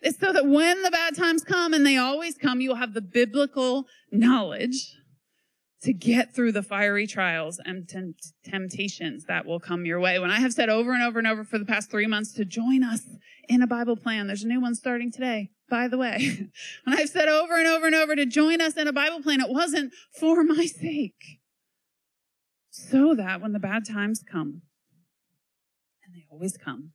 It's 0.00 0.18
so 0.18 0.32
that 0.32 0.46
when 0.46 0.82
the 0.82 0.90
bad 0.90 1.16
times 1.16 1.42
come, 1.42 1.74
and 1.74 1.84
they 1.84 1.96
always 1.96 2.36
come, 2.36 2.60
you'll 2.60 2.76
have 2.76 2.94
the 2.94 3.00
biblical 3.00 3.86
knowledge 4.12 4.94
to 5.82 5.92
get 5.92 6.34
through 6.34 6.52
the 6.52 6.62
fiery 6.62 7.06
trials 7.06 7.60
and 7.64 7.88
temptations 8.44 9.24
that 9.26 9.46
will 9.46 9.60
come 9.60 9.86
your 9.86 10.00
way. 10.00 10.18
When 10.18 10.30
I 10.30 10.40
have 10.40 10.52
said 10.52 10.68
over 10.68 10.92
and 10.92 11.02
over 11.02 11.18
and 11.18 11.28
over 11.28 11.44
for 11.44 11.58
the 11.58 11.64
past 11.64 11.90
three 11.90 12.06
months 12.06 12.32
to 12.34 12.44
join 12.44 12.82
us 12.82 13.02
in 13.48 13.62
a 13.62 13.66
Bible 13.66 13.96
plan, 13.96 14.26
there's 14.26 14.44
a 14.44 14.48
new 14.48 14.60
one 14.60 14.74
starting 14.74 15.10
today, 15.10 15.50
by 15.68 15.88
the 15.88 15.98
way. 15.98 16.50
when 16.84 16.98
I've 16.98 17.08
said 17.08 17.28
over 17.28 17.56
and 17.56 17.66
over 17.66 17.86
and 17.86 17.94
over 17.94 18.14
to 18.14 18.26
join 18.26 18.60
us 18.60 18.76
in 18.76 18.86
a 18.86 18.92
Bible 18.92 19.22
plan, 19.22 19.40
it 19.40 19.48
wasn't 19.48 19.92
for 20.18 20.44
my 20.44 20.66
sake. 20.66 21.40
So 22.70 23.14
that 23.14 23.40
when 23.40 23.52
the 23.52 23.58
bad 23.58 23.86
times 23.86 24.22
come, 24.22 24.62
and 26.04 26.14
they 26.14 26.26
always 26.30 26.56
come, 26.56 26.92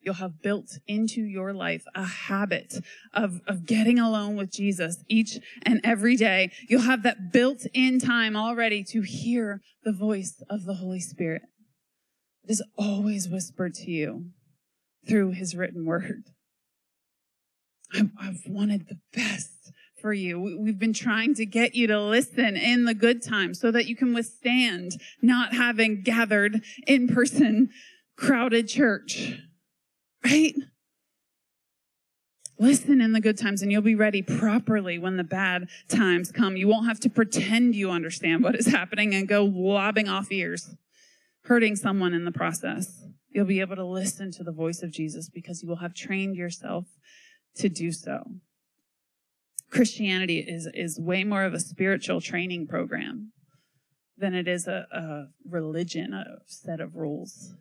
you'll 0.00 0.14
have 0.14 0.42
built 0.42 0.78
into 0.88 1.22
your 1.22 1.52
life 1.52 1.84
a 1.94 2.04
habit 2.04 2.74
of, 3.14 3.40
of 3.46 3.64
getting 3.66 3.98
alone 3.98 4.36
with 4.36 4.50
Jesus 4.50 5.04
each 5.08 5.38
and 5.62 5.80
every 5.84 6.16
day. 6.16 6.50
You'll 6.68 6.82
have 6.82 7.04
that 7.04 7.32
built 7.32 7.66
in 7.72 8.00
time 8.00 8.36
already 8.36 8.82
to 8.84 9.02
hear 9.02 9.60
the 9.84 9.92
voice 9.92 10.42
of 10.50 10.64
the 10.64 10.74
Holy 10.74 11.00
Spirit. 11.00 11.42
It 12.42 12.50
is 12.50 12.62
always 12.76 13.28
whispered 13.28 13.74
to 13.74 13.90
you 13.90 14.32
through 15.06 15.32
his 15.32 15.54
written 15.54 15.84
word. 15.84 16.24
I've, 17.94 18.40
wanted 18.46 18.88
the 18.88 18.98
best 19.12 19.50
for 20.00 20.12
you. 20.12 20.40
We've 20.40 20.78
been 20.78 20.94
trying 20.94 21.34
to 21.34 21.44
get 21.44 21.74
you 21.74 21.86
to 21.88 22.00
listen 22.00 22.56
in 22.56 22.84
the 22.84 22.94
good 22.94 23.22
times 23.22 23.60
so 23.60 23.70
that 23.70 23.86
you 23.86 23.94
can 23.94 24.14
withstand 24.14 24.92
not 25.20 25.54
having 25.54 26.02
gathered 26.02 26.62
in 26.86 27.06
person 27.06 27.70
crowded 28.16 28.68
church 28.68 29.38
right? 30.24 30.54
Listen 32.58 33.00
in 33.00 33.12
the 33.12 33.20
good 33.20 33.38
times 33.38 33.62
and 33.62 33.72
you'll 33.72 33.82
be 33.82 33.94
ready 33.94 34.22
properly 34.22 34.98
when 34.98 35.16
the 35.16 35.24
bad 35.24 35.68
times 35.88 36.30
come. 36.30 36.56
You 36.56 36.68
won't 36.68 36.86
have 36.86 37.00
to 37.00 37.10
pretend 37.10 37.74
you 37.74 37.90
understand 37.90 38.44
what 38.44 38.54
is 38.54 38.66
happening 38.66 39.14
and 39.14 39.26
go 39.26 39.44
lobbing 39.44 40.08
off 40.08 40.30
ears, 40.30 40.74
hurting 41.44 41.76
someone 41.76 42.14
in 42.14 42.24
the 42.24 42.32
process. 42.32 43.04
You'll 43.32 43.46
be 43.46 43.60
able 43.60 43.76
to 43.76 43.84
listen 43.84 44.30
to 44.32 44.44
the 44.44 44.52
voice 44.52 44.82
of 44.82 44.90
Jesus 44.90 45.30
because 45.30 45.62
you 45.62 45.68
will 45.68 45.76
have 45.76 45.94
trained 45.94 46.36
yourself 46.36 46.84
to 47.56 47.68
do 47.68 47.90
so. 47.92 48.24
Christianity 49.70 50.40
is, 50.40 50.68
is 50.74 51.00
way 51.00 51.24
more 51.24 51.44
of 51.44 51.54
a 51.54 51.60
spiritual 51.60 52.20
training 52.20 52.66
program 52.66 53.32
than 54.18 54.34
it 54.34 54.46
is 54.46 54.66
a, 54.66 54.86
a 54.92 55.24
religion, 55.48 56.12
a 56.12 56.24
set 56.46 56.80
of 56.80 56.94
rules. 56.94 57.54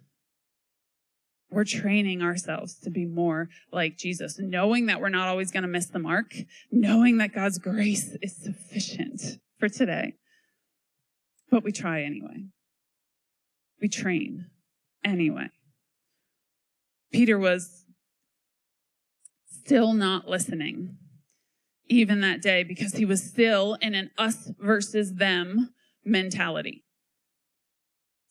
We're 1.50 1.64
training 1.64 2.22
ourselves 2.22 2.78
to 2.80 2.90
be 2.90 3.06
more 3.06 3.50
like 3.72 3.98
Jesus, 3.98 4.38
knowing 4.40 4.86
that 4.88 5.00
we're 5.00 5.10
not 5.10 5.28
always 5.28 5.52
going 5.52 5.64
to 5.64 5.70
miss 5.70 5.88
the 5.88 6.00
mark, 6.00 6.34
knowing 6.70 7.18
that 7.18 7.34
God's 7.34 7.58
grace 7.58 8.16
is 8.22 8.36
sufficient 8.36 9.22
for 9.58 9.70
today. 9.70 10.14
But 11.50 11.64
we 11.64 11.72
try 11.72 12.04
anyway. 12.04 12.46
We 13.82 13.90
train 13.90 14.46
anyway. 15.04 15.50
Peter 17.12 17.38
was 17.38 17.86
still 19.46 19.94
not 19.94 20.28
listening, 20.28 20.98
even 21.88 22.22
that 22.22 22.42
day, 22.42 22.64
because 22.64 22.94
he 22.94 23.06
was 23.06 23.24
still 23.24 23.78
in 23.82 23.94
an 23.94 24.10
us 24.18 24.52
versus 24.60 25.16
them 25.16 25.74
mentality. 26.04 26.84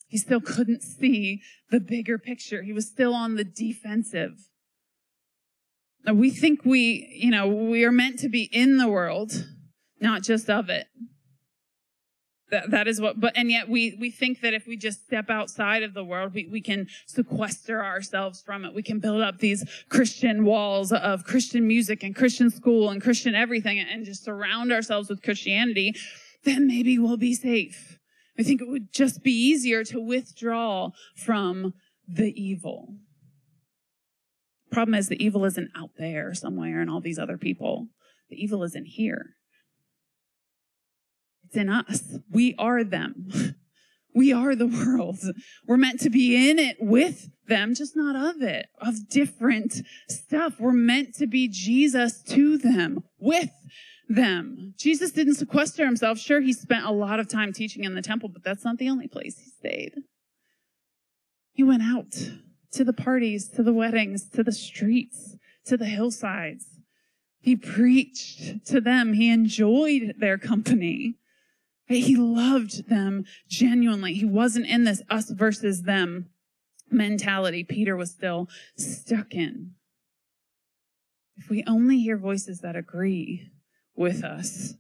He 0.09 0.19
still 0.19 0.41
couldn't 0.41 0.83
see 0.83 1.41
the 1.71 1.79
bigger 1.79 2.19
picture. 2.19 2.63
He 2.63 2.73
was 2.73 2.89
still 2.89 3.15
on 3.15 3.37
the 3.37 3.45
defensive. 3.45 4.33
Now, 6.05 6.15
we 6.15 6.31
think 6.31 6.65
we, 6.65 7.17
you 7.21 7.31
know, 7.31 7.47
we 7.47 7.85
are 7.85 7.93
meant 7.93 8.19
to 8.21 8.29
be 8.29 8.49
in 8.53 8.79
the 8.79 8.89
world, 8.89 9.47
not 10.01 10.23
just 10.23 10.51
of 10.51 10.69
it. 10.69 10.87
That, 12.51 12.71
that 12.71 12.89
is 12.89 13.01
what, 13.01 13.21
but, 13.21 13.33
and 13.37 13.51
yet 13.51 13.69
we, 13.69 13.97
we 14.01 14.11
think 14.11 14.41
that 14.41 14.55
if 14.55 14.67
we 14.67 14.77
just 14.77 15.05
step 15.05 15.31
outside 15.31 15.85
of 15.85 15.95
the 15.95 16.03
world, 16.03 16.35
we, 16.35 16.49
we 16.51 16.61
can 16.61 16.89
sequester 17.07 17.85
ourselves 17.85 18.43
from 18.43 18.65
it. 18.65 18.75
We 18.75 18.83
can 18.83 18.99
build 18.99 19.23
up 19.23 19.39
these 19.39 19.65
Christian 19.89 20.45
walls 20.45 20.93
of 20.93 21.25
Christian 21.25 21.67
music 21.67 22.03
and 22.03 22.15
Christian 22.15 22.51
school 22.51 22.91
and 22.91 23.01
Christian 23.01 23.35
everything 23.37 23.79
and 23.79 24.05
just 24.05 24.25
surround 24.25 24.73
ourselves 24.73 25.09
with 25.09 25.23
Christianity. 25.23 25.95
Then 26.45 26.67
maybe 26.67 26.99
we'll 26.99 27.17
be 27.17 27.35
safe. 27.35 27.99
I 28.39 28.43
think 28.43 28.61
it 28.61 28.69
would 28.69 28.93
just 28.93 29.23
be 29.23 29.33
easier 29.33 29.85
to 29.85 30.01
withdraw 30.01 30.91
from 31.15 31.75
the 32.09 32.33
evil. 32.41 32.97
Problem 34.73 34.95
is, 34.95 35.09
the 35.09 35.23
evil 35.23 35.45
isn't 35.45 35.71
out 35.77 35.91
there 35.99 36.33
somewhere 36.33 36.81
and 36.81 36.89
all 36.89 37.01
these 37.01 37.19
other 37.19 37.37
people. 37.37 37.89
The 38.29 38.43
evil 38.43 38.63
isn't 38.65 38.87
here. 38.87 39.35
It's 41.51 41.57
in 41.57 41.69
us. 41.69 42.19
We 42.31 42.55
are 42.59 42.85
them. 42.85 43.57
We 44.13 44.33
are 44.33 44.57
the 44.57 44.67
world. 44.67 45.21
We're 45.69 45.77
meant 45.77 46.01
to 46.01 46.11
be 46.11 46.51
in 46.51 46.59
it 46.59 46.79
with 46.81 47.29
them, 47.47 47.77
just 47.77 47.95
not 47.95 48.17
of 48.17 48.43
it, 48.43 48.67
of 48.81 49.09
different 49.09 49.83
stuff. 50.09 50.59
We're 50.59 50.73
meant 50.73 51.15
to 51.19 51.29
be 51.29 51.47
Jesus 51.47 52.21
to 52.25 52.59
them, 52.59 53.05
with 53.21 53.53
them. 54.09 54.75
Jesus 54.77 55.13
didn't 55.13 55.37
sequester 55.37 55.87
himself. 55.87 56.19
Sure, 56.19 56.41
he 56.41 56.53
spent 56.53 56.87
a 56.87 56.91
lot 56.91 57.21
of 57.21 57.29
time 57.29 57.53
teaching 57.53 57.85
in 57.85 57.95
the 57.95 58.03
temple, 58.03 58.29
but 58.29 58.43
that's 58.43 58.65
not 58.65 58.79
the 58.79 58.89
only 58.89 59.07
place 59.07 59.39
he 59.39 59.49
stayed. 59.49 59.95
He 61.53 61.63
went 61.63 61.85
out 61.85 62.11
to 62.73 62.83
the 62.83 62.93
parties, 62.93 63.49
to 63.51 63.63
the 63.63 63.73
weddings, 63.73 64.29
to 64.31 64.43
the 64.43 64.51
streets, 64.51 65.37
to 65.67 65.77
the 65.77 65.87
hillsides. 65.87 66.67
He 67.41 67.55
preached 67.55 68.67
to 68.67 68.81
them. 68.81 69.13
He 69.13 69.31
enjoyed 69.31 70.15
their 70.19 70.37
company. 70.37 71.15
He 71.99 72.17
loved 72.17 72.89
them 72.89 73.25
genuinely. 73.49 74.15
He 74.15 74.25
wasn't 74.25 74.67
in 74.67 74.85
this 74.85 75.03
us 75.11 75.31
versus 75.31 75.83
them 75.83 76.31
mentality 76.91 77.65
Peter 77.65 77.97
was 77.97 78.11
still 78.11 78.49
stuck 78.77 79.35
in. 79.35 79.73
If 81.37 81.49
we 81.49 81.65
only 81.67 82.01
hear 82.01 82.17
voices 82.17 82.61
that 82.61 82.77
agree 82.77 83.51
with 83.95 84.25
us, 84.25 84.75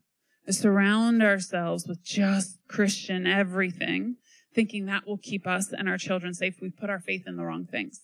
surround 0.48 1.22
ourselves 1.22 1.86
with 1.86 2.04
just 2.04 2.58
Christian 2.68 3.26
everything, 3.26 4.16
thinking 4.54 4.86
that 4.86 5.06
will 5.06 5.18
keep 5.18 5.46
us 5.46 5.72
and 5.72 5.88
our 5.88 5.98
children 5.98 6.34
safe, 6.34 6.56
we 6.60 6.70
put 6.70 6.90
our 6.90 7.00
faith 7.00 7.24
in 7.26 7.36
the 7.36 7.44
wrong 7.44 7.66
things. 7.66 8.00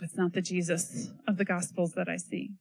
It's 0.00 0.16
not 0.16 0.32
the 0.32 0.42
Jesus 0.42 1.10
of 1.28 1.36
the 1.36 1.44
Gospels 1.44 1.92
that 1.92 2.08
I 2.08 2.16
see. 2.16 2.52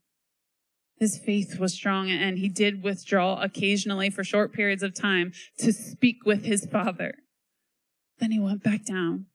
His 1.00 1.18
faith 1.18 1.60
was 1.60 1.74
strong 1.74 2.10
and 2.10 2.38
he 2.38 2.50
did 2.50 2.84
withdraw 2.84 3.42
occasionally 3.42 4.10
for 4.10 4.24
short 4.24 4.54
periods 4.54 4.84
of 4.84 4.94
time 4.94 5.34
to 5.58 5.74
speak 5.74 6.26
with 6.26 6.46
his 6.46 6.66
father. 6.66 7.16
Then 8.20 8.32
he 8.32 8.40
went 8.40 8.64
back 8.64 8.86
down 8.86 9.26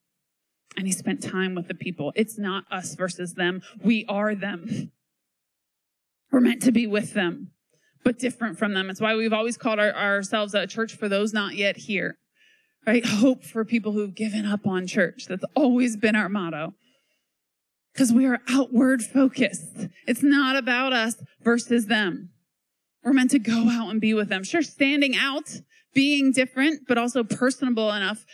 and 0.76 0.86
he 0.86 0.92
spent 0.92 1.22
time 1.22 1.54
with 1.54 1.68
the 1.68 1.74
people. 1.74 2.12
It's 2.14 2.38
not 2.38 2.64
us 2.70 2.94
versus 2.94 3.34
them. 3.34 3.62
We 3.82 4.04
are 4.08 4.34
them. 4.34 4.92
We're 6.30 6.40
meant 6.40 6.62
to 6.62 6.72
be 6.72 6.86
with 6.86 7.14
them, 7.14 7.50
but 8.04 8.18
different 8.18 8.58
from 8.58 8.74
them. 8.74 8.90
It's 8.90 9.00
why 9.00 9.16
we've 9.16 9.32
always 9.32 9.56
called 9.56 9.78
our, 9.78 9.92
ourselves 9.92 10.54
a 10.54 10.66
church 10.66 10.94
for 10.94 11.08
those 11.08 11.32
not 11.32 11.54
yet 11.54 11.76
here, 11.76 12.18
right? 12.86 13.04
Hope 13.04 13.44
for 13.44 13.64
people 13.64 13.92
who've 13.92 14.14
given 14.14 14.46
up 14.46 14.66
on 14.66 14.86
church. 14.86 15.26
That's 15.26 15.44
always 15.54 15.96
been 15.96 16.16
our 16.16 16.28
motto 16.28 16.74
because 17.92 18.12
we 18.12 18.26
are 18.26 18.40
outward 18.48 19.02
focused. 19.02 19.88
It's 20.06 20.22
not 20.22 20.56
about 20.56 20.92
us 20.92 21.16
versus 21.42 21.86
them. 21.86 22.30
We're 23.02 23.12
meant 23.12 23.30
to 23.30 23.38
go 23.38 23.68
out 23.70 23.90
and 23.90 24.00
be 24.00 24.14
with 24.14 24.28
them. 24.28 24.44
Sure, 24.44 24.62
standing 24.62 25.16
out, 25.16 25.60
being 25.94 26.32
different, 26.32 26.82
but 26.86 26.98
also 26.98 27.24
personable 27.24 27.90
enough 27.90 28.24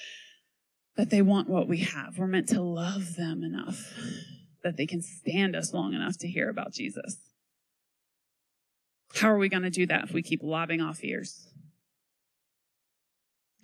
that 0.96 1.10
they 1.10 1.22
want 1.22 1.48
what 1.48 1.68
we 1.68 1.78
have. 1.78 2.18
We're 2.18 2.26
meant 2.26 2.48
to 2.48 2.60
love 2.60 3.16
them 3.16 3.42
enough 3.42 3.92
that 4.62 4.76
they 4.76 4.86
can 4.86 5.02
stand 5.02 5.54
us 5.54 5.74
long 5.74 5.92
enough 5.92 6.18
to 6.18 6.28
hear 6.28 6.48
about 6.48 6.72
Jesus. 6.72 7.16
How 9.14 9.28
are 9.28 9.38
we 9.38 9.48
going 9.48 9.62
to 9.62 9.70
do 9.70 9.86
that 9.86 10.04
if 10.04 10.12
we 10.12 10.22
keep 10.22 10.42
lobbing 10.42 10.80
off 10.80 11.04
ears? 11.04 11.46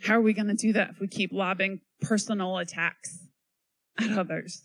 How 0.02 0.14
are 0.14 0.20
we 0.20 0.32
going 0.32 0.48
to 0.48 0.54
do 0.54 0.72
that 0.74 0.90
if 0.90 1.00
we 1.00 1.08
keep 1.08 1.32
lobbing 1.32 1.80
personal 2.00 2.58
attacks 2.58 3.26
at 3.98 4.16
others? 4.16 4.62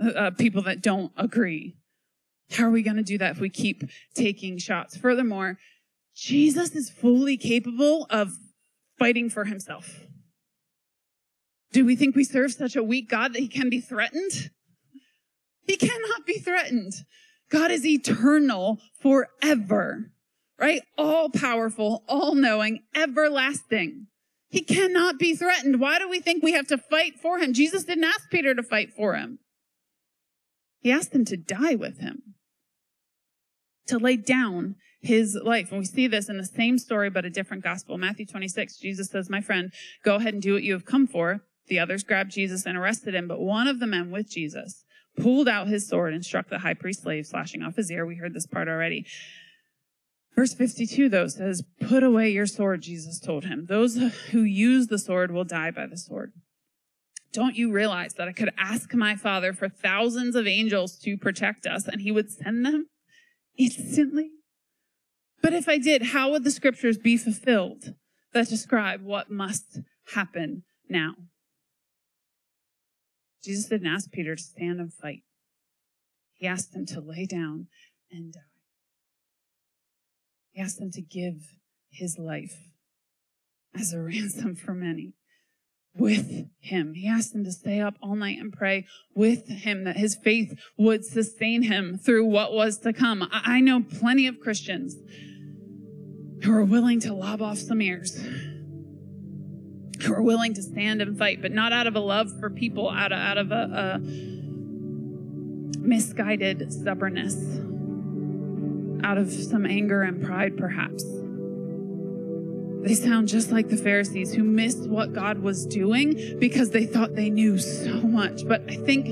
Uh, 0.00 0.10
uh, 0.10 0.30
people 0.30 0.62
that 0.62 0.80
don't 0.80 1.12
agree. 1.16 1.76
How 2.52 2.64
are 2.64 2.70
we 2.70 2.82
going 2.82 2.96
to 2.96 3.02
do 3.02 3.18
that 3.18 3.32
if 3.32 3.40
we 3.40 3.50
keep 3.50 3.82
taking 4.14 4.58
shots? 4.58 4.96
Furthermore, 4.96 5.58
Jesus 6.14 6.74
is 6.74 6.90
fully 6.90 7.36
capable 7.36 8.06
of 8.10 8.32
fighting 8.98 9.28
for 9.28 9.44
himself. 9.44 10.00
Do 11.72 11.84
we 11.84 11.96
think 11.96 12.16
we 12.16 12.24
serve 12.24 12.52
such 12.52 12.76
a 12.76 12.82
weak 12.82 13.10
God 13.10 13.34
that 13.34 13.40
he 13.40 13.48
can 13.48 13.68
be 13.68 13.80
threatened? 13.80 14.50
He 15.66 15.76
cannot 15.76 16.26
be 16.26 16.38
threatened. 16.38 16.92
God 17.50 17.70
is 17.70 17.84
eternal 17.84 18.78
forever, 19.00 20.10
right? 20.58 20.82
All 20.96 21.28
powerful, 21.28 22.04
all 22.08 22.34
knowing, 22.34 22.80
everlasting. 22.94 24.06
He 24.48 24.62
cannot 24.62 25.18
be 25.18 25.36
threatened. 25.36 25.78
Why 25.80 25.98
do 25.98 26.08
we 26.08 26.20
think 26.20 26.42
we 26.42 26.52
have 26.52 26.66
to 26.68 26.78
fight 26.78 27.18
for 27.20 27.38
him? 27.38 27.52
Jesus 27.52 27.84
didn't 27.84 28.04
ask 28.04 28.30
Peter 28.30 28.54
to 28.54 28.62
fight 28.62 28.94
for 28.94 29.14
him. 29.14 29.38
He 30.80 30.92
asked 30.92 31.12
them 31.12 31.24
to 31.26 31.36
die 31.36 31.74
with 31.74 32.00
him, 32.00 32.34
to 33.86 33.98
lay 33.98 34.16
down 34.16 34.76
his 35.00 35.38
life. 35.42 35.70
And 35.70 35.78
we 35.78 35.84
see 35.84 36.06
this 36.06 36.28
in 36.28 36.38
the 36.38 36.44
same 36.44 36.78
story, 36.78 37.10
but 37.10 37.24
a 37.24 37.30
different 37.30 37.62
gospel. 37.62 37.98
Matthew 37.98 38.26
26, 38.26 38.78
Jesus 38.78 39.10
says, 39.10 39.30
My 39.30 39.40
friend, 39.40 39.72
go 40.04 40.16
ahead 40.16 40.34
and 40.34 40.42
do 40.42 40.54
what 40.54 40.62
you 40.62 40.72
have 40.72 40.84
come 40.84 41.06
for. 41.06 41.40
The 41.68 41.78
others 41.78 42.02
grabbed 42.02 42.32
Jesus 42.32 42.66
and 42.66 42.76
arrested 42.76 43.14
him, 43.14 43.28
but 43.28 43.40
one 43.40 43.66
of 43.66 43.78
the 43.78 43.86
men 43.86 44.10
with 44.10 44.30
Jesus 44.30 44.84
pulled 45.16 45.48
out 45.48 45.68
his 45.68 45.88
sword 45.88 46.14
and 46.14 46.24
struck 46.24 46.48
the 46.48 46.60
high 46.60 46.74
priest's 46.74 47.02
slave, 47.02 47.26
slashing 47.26 47.62
off 47.62 47.76
his 47.76 47.90
ear. 47.90 48.06
We 48.06 48.16
heard 48.16 48.34
this 48.34 48.46
part 48.46 48.68
already. 48.68 49.04
Verse 50.34 50.54
52, 50.54 51.08
though, 51.08 51.26
says, 51.26 51.64
Put 51.80 52.02
away 52.02 52.30
your 52.30 52.46
sword, 52.46 52.82
Jesus 52.82 53.18
told 53.18 53.44
him. 53.44 53.66
Those 53.68 53.96
who 54.30 54.42
use 54.42 54.86
the 54.86 54.98
sword 54.98 55.32
will 55.32 55.44
die 55.44 55.72
by 55.72 55.86
the 55.86 55.98
sword. 55.98 56.32
Don't 57.32 57.56
you 57.56 57.70
realize 57.70 58.14
that 58.14 58.28
I 58.28 58.32
could 58.32 58.52
ask 58.56 58.94
my 58.94 59.14
father 59.14 59.52
for 59.52 59.68
thousands 59.68 60.34
of 60.34 60.46
angels 60.46 60.98
to 61.00 61.16
protect 61.16 61.66
us 61.66 61.86
and 61.86 62.00
he 62.00 62.10
would 62.10 62.30
send 62.30 62.64
them 62.64 62.88
instantly? 63.56 64.30
But 65.42 65.52
if 65.52 65.68
I 65.68 65.78
did, 65.78 66.02
how 66.02 66.30
would 66.30 66.44
the 66.44 66.50
scriptures 66.50 66.98
be 66.98 67.16
fulfilled 67.16 67.94
that 68.32 68.48
describe 68.48 69.02
what 69.02 69.30
must 69.30 69.80
happen 70.14 70.64
now? 70.88 71.14
Jesus 73.44 73.66
didn't 73.66 73.86
ask 73.86 74.10
Peter 74.10 74.34
to 74.34 74.42
stand 74.42 74.80
and 74.80 74.92
fight. 74.92 75.22
He 76.34 76.46
asked 76.46 76.74
him 76.74 76.86
to 76.86 77.00
lay 77.00 77.26
down 77.26 77.68
and 78.10 78.32
die. 78.32 78.40
He 80.50 80.60
asked 80.60 80.80
him 80.80 80.90
to 80.92 81.02
give 81.02 81.52
his 81.90 82.18
life 82.18 82.56
as 83.74 83.92
a 83.92 84.00
ransom 84.00 84.56
for 84.56 84.74
many 84.74 85.12
with 85.98 86.46
him. 86.60 86.94
He 86.94 87.08
asked 87.08 87.34
him 87.34 87.44
to 87.44 87.52
stay 87.52 87.80
up 87.80 87.94
all 88.02 88.14
night 88.14 88.38
and 88.38 88.52
pray 88.52 88.86
with 89.14 89.48
him, 89.48 89.84
that 89.84 89.96
his 89.96 90.16
faith 90.16 90.58
would 90.76 91.04
sustain 91.04 91.62
him 91.62 91.98
through 91.98 92.26
what 92.26 92.52
was 92.52 92.78
to 92.78 92.92
come. 92.92 93.28
I 93.30 93.60
know 93.60 93.82
plenty 93.82 94.26
of 94.26 94.40
Christians 94.40 94.96
who 96.42 96.52
are 96.52 96.64
willing 96.64 97.00
to 97.00 97.12
lob 97.12 97.42
off 97.42 97.58
some 97.58 97.82
ears, 97.82 98.16
who 100.02 100.14
are 100.14 100.22
willing 100.22 100.54
to 100.54 100.62
stand 100.62 101.02
and 101.02 101.18
fight, 101.18 101.42
but 101.42 101.50
not 101.52 101.72
out 101.72 101.88
of 101.88 101.96
a 101.96 102.00
love 102.00 102.30
for 102.38 102.48
people, 102.48 102.88
out 102.88 103.10
of, 103.10 103.18
out 103.18 103.38
of 103.38 103.50
a, 103.50 103.98
a 103.98 103.98
misguided 105.78 106.72
stubbornness, 106.72 107.34
out 109.02 109.18
of 109.18 109.32
some 109.32 109.66
anger 109.66 110.02
and 110.02 110.22
pride, 110.22 110.56
perhaps. 110.56 111.02
They 112.82 112.94
sound 112.94 113.28
just 113.28 113.50
like 113.50 113.68
the 113.68 113.76
Pharisees 113.76 114.32
who 114.32 114.44
missed 114.44 114.88
what 114.88 115.12
God 115.12 115.38
was 115.40 115.66
doing 115.66 116.38
because 116.38 116.70
they 116.70 116.86
thought 116.86 117.16
they 117.16 117.28
knew 117.28 117.58
so 117.58 118.00
much. 118.00 118.46
But 118.46 118.62
I 118.68 118.76
think 118.76 119.08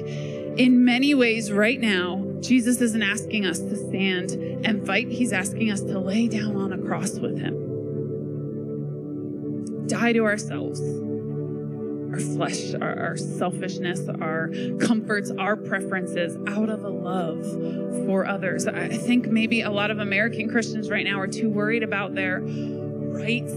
in 0.59 0.85
many 0.85 1.15
ways, 1.15 1.53
right 1.53 1.81
now, 1.81 2.25
Jesus 2.41 2.81
isn't 2.81 3.03
asking 3.03 3.45
us 3.45 3.59
to 3.59 3.77
stand 3.77 4.31
and 4.65 4.87
fight. 4.87 5.09
He's 5.09 5.33
asking 5.33 5.71
us 5.71 5.81
to 5.83 5.99
lay 5.99 6.29
down 6.29 6.57
on 6.57 6.73
a 6.73 6.79
cross 6.79 7.19
with 7.19 7.39
Him. 7.39 7.65
Die 9.87 10.13
to 10.13 10.25
ourselves, 10.25 10.81
our 10.81 12.21
flesh, 12.21 12.73
our, 12.75 12.99
our 12.99 13.17
selfishness, 13.17 14.09
our 14.09 14.51
comforts, 14.81 15.31
our 15.33 15.57
preferences 15.57 16.37
out 16.49 16.71
of 16.71 16.85
a 16.85 16.89
love 16.89 17.45
for 18.07 18.27
others. 18.27 18.67
I 18.67 18.97
think 18.97 19.27
maybe 19.27 19.61
a 19.61 19.71
lot 19.71 19.91
of 19.91 19.99
American 19.99 20.49
Christians 20.49 20.89
right 20.89 21.05
now 21.05 21.21
are 21.21 21.29
too 21.29 21.51
worried 21.51 21.83
about 21.83 22.15
their 22.15 22.41
rights 23.17 23.53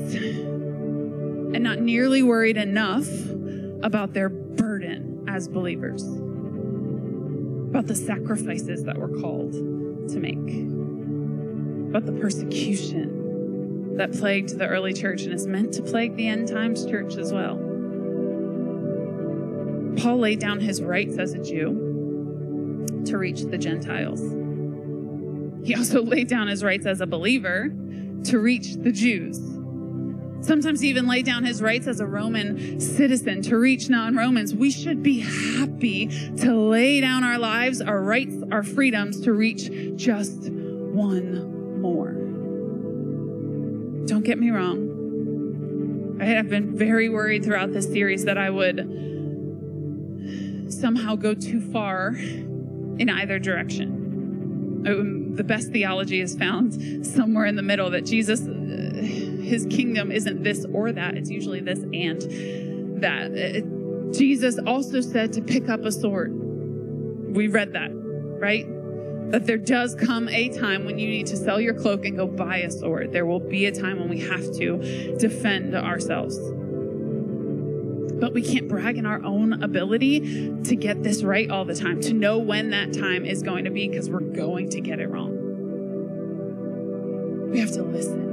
and 1.53 1.63
not 1.63 1.79
nearly 1.79 2.23
worried 2.23 2.57
enough 2.57 3.07
about 3.83 4.13
their 4.13 4.29
burden 4.29 5.25
as 5.27 5.47
believers, 5.47 6.03
about 6.03 7.87
the 7.87 7.95
sacrifices 7.95 8.83
that 8.83 8.97
we're 8.97 9.19
called 9.19 9.53
to 9.53 10.19
make, 10.19 10.37
about 11.89 12.05
the 12.05 12.19
persecution 12.19 13.97
that 13.97 14.13
plagued 14.13 14.57
the 14.57 14.67
early 14.67 14.93
church 14.93 15.23
and 15.23 15.33
is 15.33 15.45
meant 15.45 15.73
to 15.73 15.81
plague 15.81 16.15
the 16.15 16.27
end 16.27 16.47
times 16.47 16.85
church 16.85 17.17
as 17.17 17.33
well. 17.33 17.57
Paul 19.97 20.19
laid 20.19 20.39
down 20.39 20.61
his 20.61 20.81
rights 20.81 21.17
as 21.17 21.33
a 21.33 21.43
Jew 21.43 22.85
to 23.05 23.17
reach 23.17 23.41
the 23.41 23.57
Gentiles. 23.57 24.21
He 25.67 25.75
also 25.75 26.01
laid 26.05 26.29
down 26.29 26.47
his 26.47 26.63
rights 26.63 26.85
as 26.85 27.01
a 27.01 27.07
believer 27.07 27.73
to 28.25 28.39
reach 28.39 28.75
the 28.75 28.91
Jews. 28.91 29.39
Sometimes 30.41 30.79
he 30.79 30.89
even 30.89 31.05
laid 31.05 31.25
down 31.25 31.43
his 31.43 31.61
rights 31.61 31.85
as 31.85 31.99
a 31.99 32.05
Roman 32.05 32.79
citizen 32.79 33.41
to 33.43 33.57
reach 33.57 33.89
non 33.89 34.15
Romans. 34.15 34.55
We 34.55 34.71
should 34.71 35.03
be 35.03 35.19
happy 35.19 36.07
to 36.37 36.53
lay 36.55 37.01
down 37.01 37.23
our 37.23 37.37
lives, 37.37 37.81
our 37.81 38.01
rights, 38.01 38.35
our 38.51 38.63
freedoms 38.63 39.19
to 39.21 39.33
reach 39.33 39.69
just 39.95 40.49
one 40.49 41.81
more. 41.81 42.13
Don't 44.07 44.23
get 44.23 44.39
me 44.39 44.49
wrong. 44.49 46.17
I 46.21 46.25
have 46.25 46.49
been 46.49 46.75
very 46.75 47.09
worried 47.09 47.43
throughout 47.43 47.71
this 47.71 47.85
series 47.85 48.25
that 48.25 48.37
I 48.37 48.49
would 48.49 48.77
somehow 50.69 51.15
go 51.15 51.33
too 51.33 51.61
far 51.61 52.15
in 52.15 53.09
either 53.09 53.39
direction. 53.39 53.98
Um, 54.85 55.35
the 55.35 55.43
best 55.43 55.71
theology 55.71 56.21
is 56.21 56.35
found 56.35 57.05
somewhere 57.05 57.45
in 57.45 57.55
the 57.55 57.61
middle 57.61 57.89
that 57.89 58.05
Jesus, 58.05 58.41
uh, 58.41 59.01
his 59.01 59.65
kingdom 59.69 60.11
isn't 60.11 60.43
this 60.43 60.65
or 60.73 60.91
that, 60.91 61.15
it's 61.15 61.29
usually 61.29 61.59
this 61.59 61.79
and 61.79 63.01
that. 63.01 63.31
Uh, 63.31 64.11
Jesus 64.11 64.57
also 64.65 65.01
said 65.01 65.33
to 65.33 65.41
pick 65.41 65.69
up 65.69 65.85
a 65.85 65.91
sword. 65.91 66.33
We 67.35 67.47
read 67.47 67.73
that, 67.73 67.91
right? 67.93 68.65
that 69.31 69.45
there 69.45 69.57
does 69.57 69.93
come 69.93 70.27
a 70.29 70.49
time 70.49 70.85
when 70.85 70.97
you 70.97 71.07
need 71.07 71.27
to 71.27 71.37
sell 71.37 71.61
your 71.61 71.73
cloak 71.73 72.03
and 72.05 72.17
go 72.17 72.25
buy 72.25 72.57
a 72.57 72.71
sword. 72.71 73.11
There 73.11 73.27
will 73.27 73.39
be 73.39 73.67
a 73.67 73.71
time 73.71 73.99
when 73.99 74.09
we 74.09 74.19
have 74.21 74.41
to 74.55 75.15
defend 75.19 75.75
ourselves. 75.75 76.35
But 78.19 78.33
we 78.33 78.41
can't 78.41 78.67
brag 78.67 78.97
in 78.97 79.05
our 79.05 79.23
own 79.23 79.63
ability 79.63 80.53
to 80.63 80.75
get 80.75 81.03
this 81.03 81.23
right 81.23 81.49
all 81.49 81.63
the 81.65 81.75
time, 81.75 82.01
to 82.01 82.13
know 82.13 82.37
when 82.37 82.71
that 82.71 82.93
time 82.93 83.25
is 83.25 83.41
going 83.41 83.63
to 83.65 83.71
be, 83.71 83.87
because 83.87 84.09
we're 84.09 84.19
going 84.19 84.69
to 84.71 84.81
get 84.81 84.99
it 84.99 85.09
wrong. 85.09 85.37
We 87.51 87.59
have 87.59 87.71
to 87.71 87.81
listen 87.83 88.29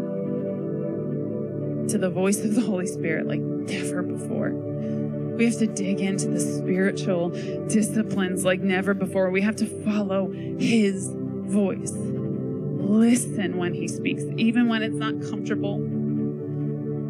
to 1.89 1.99
the 1.99 2.11
voice 2.11 2.45
of 2.45 2.55
the 2.55 2.61
Holy 2.61 2.87
Spirit 2.87 3.27
like 3.29 3.41
never 3.41 4.03
before. 4.03 4.51
We 4.51 5.45
have 5.45 5.59
to 5.59 5.67
dig 5.67 6.01
into 6.01 6.29
the 6.29 6.41
spiritual 6.41 7.29
disciplines 7.69 8.45
like 8.45 8.61
never 8.61 8.95
before. 8.95 9.31
We 9.31 9.43
have 9.43 9.57
to 9.57 9.67
follow 9.85 10.31
His 10.59 11.11
voice. 11.15 11.93
Listen 11.93 13.57
when 13.57 13.75
He 13.75 13.87
speaks, 13.87 14.25
even 14.37 14.69
when 14.69 14.83
it's 14.83 14.97
not 14.97 15.21
comfortable 15.23 15.81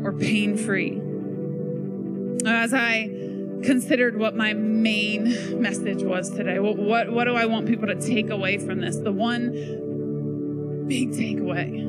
or 0.05 0.13
pain 0.13 0.57
free. 0.57 1.01
As 2.45 2.75
I 2.75 3.05
considered 3.63 4.19
what 4.19 4.37
my 4.37 4.53
main 4.53 5.61
message 5.61 6.03
was 6.03 6.31
today, 6.31 6.59
what, 6.59 6.77
what, 6.77 7.11
what 7.13 7.25
do 7.25 7.35
I 7.35 7.47
want 7.47 7.67
people 7.67 7.87
to 7.87 8.01
take 8.01 8.31
away 8.31 8.59
from 8.59 8.81
this? 8.81 8.97
The 8.97 9.13
one 9.13 9.53
big 10.89 11.11
takeaway 11.11 11.87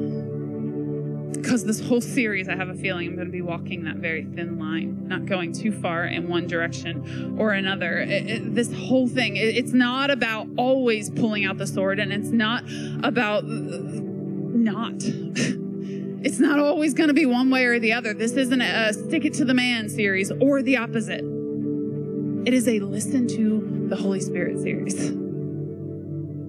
because 1.48 1.64
this 1.64 1.80
whole 1.80 2.02
series, 2.02 2.50
I 2.50 2.56
have 2.56 2.68
a 2.68 2.76
feeling 2.76 3.08
I'm 3.08 3.16
going 3.16 3.28
to 3.28 3.32
be 3.32 3.42
walking 3.42 3.86
that 3.86 3.96
very 3.98 4.26
thin 4.26 4.60
line, 4.60 5.08
not 5.08 5.26
going 5.26 5.54
too 5.54 5.72
far 5.72 6.06
in 6.06 6.28
one 6.28 6.46
direction 6.46 7.38
or 7.40 7.54
another. 7.54 8.00
It, 8.00 8.30
it, 8.30 8.56
this 8.56 8.74
whole 8.74 9.08
thing, 9.08 9.38
it, 9.38 9.56
it's 9.56 9.72
not 9.72 10.10
about 10.10 10.48
always 10.58 11.10
pulling 11.10 11.46
out 11.46 11.58
the 11.58 11.68
sword, 11.68 12.00
and 12.00 12.12
it's 12.12 12.30
not 12.30 12.66
about 13.02 13.46
uh, 13.46 13.48
not. 13.48 15.02
it's 16.24 16.40
not 16.40 16.60
always 16.60 16.94
going 16.94 17.10
to 17.10 17.14
be 17.14 17.26
one 17.26 17.50
way 17.50 17.66
or 17.66 17.80
the 17.80 17.94
other. 17.94 18.14
This 18.14 18.34
isn't 18.34 18.62
a 18.62 18.94
stick 18.94 19.26
it 19.26 19.34
to 19.36 19.46
the 19.46 19.54
man 19.54 19.90
series 19.90 20.32
or 20.32 20.62
the 20.62 20.78
opposite. 20.78 21.24
It 22.46 22.54
is 22.54 22.68
a 22.68 22.80
listen 22.80 23.28
to 23.28 23.88
the 23.90 23.96
Holy 23.96 24.20
Spirit 24.20 24.60
series 24.60 25.12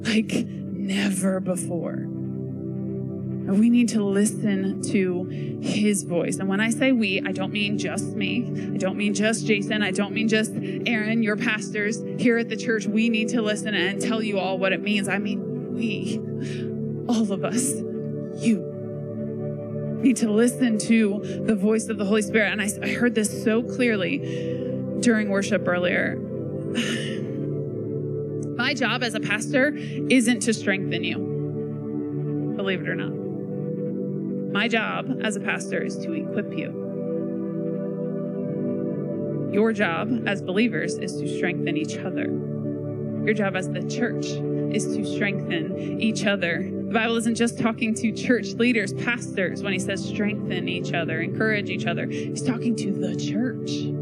like 0.08 0.46
never 0.46 1.40
before. 1.40 2.06
We 3.48 3.70
need 3.70 3.88
to 3.90 4.04
listen 4.04 4.82
to 4.90 5.24
his 5.62 6.02
voice. 6.02 6.36
And 6.36 6.48
when 6.48 6.60
I 6.60 6.68
say 6.68 6.92
we, 6.92 7.22
I 7.24 7.32
don't 7.32 7.52
mean 7.52 7.78
just 7.78 8.14
me. 8.14 8.44
I 8.74 8.76
don't 8.76 8.96
mean 8.96 9.14
just 9.14 9.46
Jason. 9.46 9.82
I 9.82 9.90
don't 9.90 10.12
mean 10.12 10.28
just 10.28 10.52
Aaron, 10.86 11.22
your 11.22 11.36
pastors 11.36 12.02
here 12.18 12.36
at 12.36 12.50
the 12.50 12.56
church. 12.56 12.86
We 12.86 13.08
need 13.08 13.30
to 13.30 13.40
listen 13.40 13.74
and 13.74 14.02
tell 14.02 14.22
you 14.22 14.38
all 14.38 14.58
what 14.58 14.72
it 14.72 14.82
means. 14.82 15.08
I 15.08 15.18
mean, 15.18 15.74
we, 15.74 16.18
all 17.08 17.32
of 17.32 17.42
us, 17.42 17.72
you 18.42 18.77
need 20.02 20.16
to 20.18 20.30
listen 20.30 20.78
to 20.78 21.42
the 21.44 21.54
voice 21.54 21.88
of 21.88 21.98
the 21.98 22.04
Holy 22.04 22.22
Spirit. 22.22 22.52
And 22.52 22.62
I, 22.62 22.68
I 22.82 22.88
heard 22.94 23.14
this 23.14 23.44
so 23.44 23.62
clearly 23.62 24.18
during 25.00 25.28
worship 25.28 25.66
earlier. 25.66 26.16
My 28.56 28.74
job 28.74 29.02
as 29.02 29.14
a 29.14 29.20
pastor 29.20 29.72
isn't 29.76 30.40
to 30.40 30.52
strengthen 30.52 31.04
you, 31.04 32.54
believe 32.56 32.80
it 32.80 32.88
or 32.88 32.96
not. 32.96 33.12
My 34.52 34.66
job 34.66 35.20
as 35.22 35.36
a 35.36 35.40
pastor 35.40 35.80
is 35.80 35.96
to 35.98 36.12
equip 36.12 36.56
you. 36.56 36.86
Your 39.52 39.72
job 39.72 40.26
as 40.26 40.42
believers 40.42 40.94
is 40.98 41.16
to 41.20 41.36
strengthen 41.36 41.76
each 41.76 41.96
other. 41.98 42.24
Your 43.24 43.34
job 43.34 43.56
as 43.56 43.70
the 43.70 43.82
church 43.82 44.26
is 44.72 44.84
to 44.96 45.04
strengthen 45.04 46.00
each 46.00 46.24
other. 46.26 46.62
The 46.62 46.92
Bible 46.92 47.16
isn't 47.16 47.34
just 47.34 47.58
talking 47.58 47.94
to 47.94 48.12
church 48.12 48.54
leaders, 48.54 48.92
pastors, 48.92 49.62
when 49.62 49.72
he 49.72 49.78
says 49.78 50.06
strengthen 50.06 50.68
each 50.68 50.92
other, 50.92 51.20
encourage 51.20 51.70
each 51.70 51.86
other. 51.86 52.06
He's 52.06 52.42
talking 52.42 52.76
to 52.76 52.92
the 52.92 53.16
church, 53.16 53.92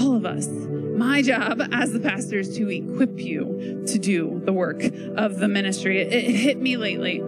all 0.00 0.16
of 0.16 0.26
us. 0.26 0.48
My 0.48 1.22
job 1.22 1.62
as 1.72 1.92
the 1.92 2.00
pastor 2.00 2.38
is 2.38 2.56
to 2.56 2.68
equip 2.68 3.18
you 3.18 3.84
to 3.86 3.98
do 3.98 4.40
the 4.44 4.52
work 4.52 4.82
of 5.16 5.38
the 5.38 5.48
ministry. 5.48 6.00
It, 6.00 6.12
it 6.12 6.34
hit 6.36 6.58
me 6.58 6.76
lately 6.76 7.22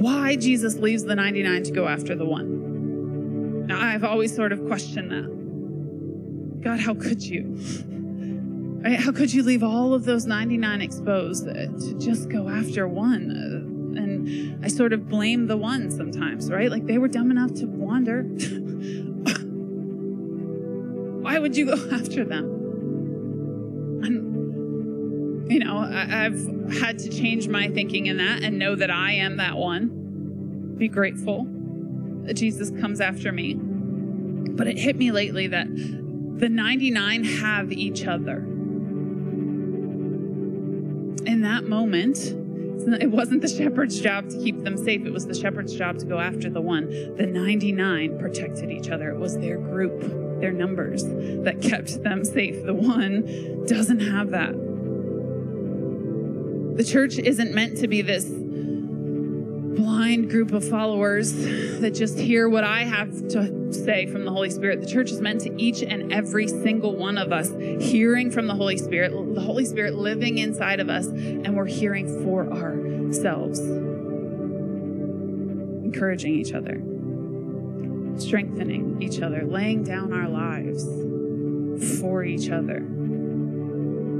why 0.00 0.36
Jesus 0.36 0.76
leaves 0.76 1.04
the 1.04 1.16
99 1.16 1.64
to 1.64 1.72
go 1.72 1.88
after 1.88 2.14
the 2.14 2.24
one. 2.24 3.66
Now, 3.66 3.80
I've 3.80 4.04
always 4.04 4.34
sort 4.34 4.52
of 4.52 4.64
questioned 4.66 5.10
that. 5.10 6.62
God, 6.62 6.80
how 6.80 6.94
could 6.94 7.22
you? 7.22 7.58
How 8.84 9.10
could 9.10 9.32
you 9.32 9.42
leave 9.42 9.64
all 9.64 9.92
of 9.92 10.04
those 10.04 10.24
99 10.26 10.80
exposed 10.80 11.46
to 11.46 11.98
just 11.98 12.28
go 12.28 12.48
after 12.48 12.86
one? 12.86 13.30
And 13.96 14.64
I 14.64 14.68
sort 14.68 14.92
of 14.92 15.08
blame 15.08 15.48
the 15.48 15.56
one 15.56 15.90
sometimes, 15.90 16.48
right? 16.50 16.70
Like 16.70 16.86
they 16.86 16.98
were 16.98 17.08
dumb 17.08 17.32
enough 17.32 17.54
to 17.54 17.66
wander. 17.66 18.22
Why 21.22 21.38
would 21.40 21.56
you 21.56 21.66
go 21.66 21.72
after 21.92 22.24
them? 22.24 22.44
And, 24.04 25.50
you 25.50 25.58
know, 25.58 25.78
I, 25.78 26.26
I've 26.26 26.72
had 26.80 27.00
to 27.00 27.08
change 27.08 27.48
my 27.48 27.68
thinking 27.68 28.06
in 28.06 28.18
that 28.18 28.44
and 28.44 28.60
know 28.60 28.76
that 28.76 28.92
I 28.92 29.12
am 29.14 29.38
that 29.38 29.56
one. 29.56 30.74
Be 30.78 30.86
grateful 30.86 31.48
that 32.24 32.34
Jesus 32.34 32.70
comes 32.80 33.00
after 33.00 33.32
me. 33.32 33.54
But 33.54 34.68
it 34.68 34.78
hit 34.78 34.94
me 34.96 35.10
lately 35.10 35.48
that 35.48 35.66
the 35.66 36.48
99 36.48 37.24
have 37.24 37.72
each 37.72 38.06
other. 38.06 38.46
In 41.38 41.42
that 41.42 41.68
moment, 41.68 42.18
it 43.00 43.12
wasn't 43.12 43.42
the 43.42 43.48
shepherd's 43.48 44.00
job 44.00 44.28
to 44.30 44.36
keep 44.38 44.64
them 44.64 44.76
safe. 44.76 45.06
It 45.06 45.12
was 45.12 45.24
the 45.24 45.34
shepherd's 45.36 45.72
job 45.72 45.96
to 46.00 46.04
go 46.04 46.18
after 46.18 46.50
the 46.50 46.60
one. 46.60 47.14
The 47.14 47.26
99 47.26 48.18
protected 48.18 48.72
each 48.72 48.88
other. 48.88 49.10
It 49.10 49.20
was 49.20 49.38
their 49.38 49.56
group, 49.56 50.00
their 50.40 50.50
numbers 50.50 51.04
that 51.04 51.62
kept 51.62 52.02
them 52.02 52.24
safe. 52.24 52.64
The 52.64 52.74
one 52.74 53.64
doesn't 53.68 54.00
have 54.00 54.30
that. 54.30 54.50
The 56.76 56.82
church 56.82 57.18
isn't 57.18 57.54
meant 57.54 57.76
to 57.76 57.86
be 57.86 58.02
this 58.02 58.24
blind 59.78 60.28
group 60.28 60.52
of 60.52 60.68
followers 60.68 61.32
that 61.32 61.92
just 61.94 62.18
hear 62.18 62.48
what 62.48 62.64
I 62.64 62.82
have 62.82 63.28
to 63.28 63.72
say 63.72 64.06
from 64.06 64.24
the 64.24 64.32
Holy 64.32 64.50
Spirit. 64.50 64.80
The 64.80 64.88
church 64.88 65.12
is 65.12 65.20
meant 65.20 65.42
to 65.42 65.62
each 65.62 65.82
and 65.82 66.12
every 66.12 66.48
single 66.48 66.96
one 66.96 67.16
of 67.16 67.30
us 67.32 67.52
hearing 67.80 68.32
from 68.32 68.48
the 68.48 68.56
Holy 68.56 68.76
Spirit, 68.76 69.12
the 69.34 69.40
Holy 69.40 69.64
Spirit 69.64 69.94
living 69.94 70.38
inside 70.38 70.80
of 70.80 70.88
us, 70.90 71.06
and 71.06 71.56
we're 71.56 71.66
hearing 71.66 72.24
for 72.24 72.52
ourselves, 72.52 73.60
encouraging 75.84 76.34
each 76.34 76.52
other, 76.52 76.82
strengthening 78.18 79.00
each 79.00 79.20
other, 79.22 79.46
laying 79.46 79.84
down 79.84 80.12
our 80.12 80.28
lives 80.28 80.84
for 82.00 82.24
each 82.24 82.50
other. 82.50 82.84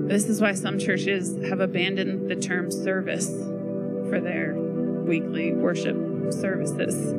This 0.07 0.29
is 0.29 0.41
why 0.41 0.53
some 0.53 0.79
churches 0.79 1.37
have 1.49 1.59
abandoned 1.59 2.31
the 2.31 2.37
term 2.37 2.71
service 2.71 3.29
for 4.09 4.21
their 4.21 4.68
weekly 5.09 5.53
worship 5.53 5.97
services 6.33 7.15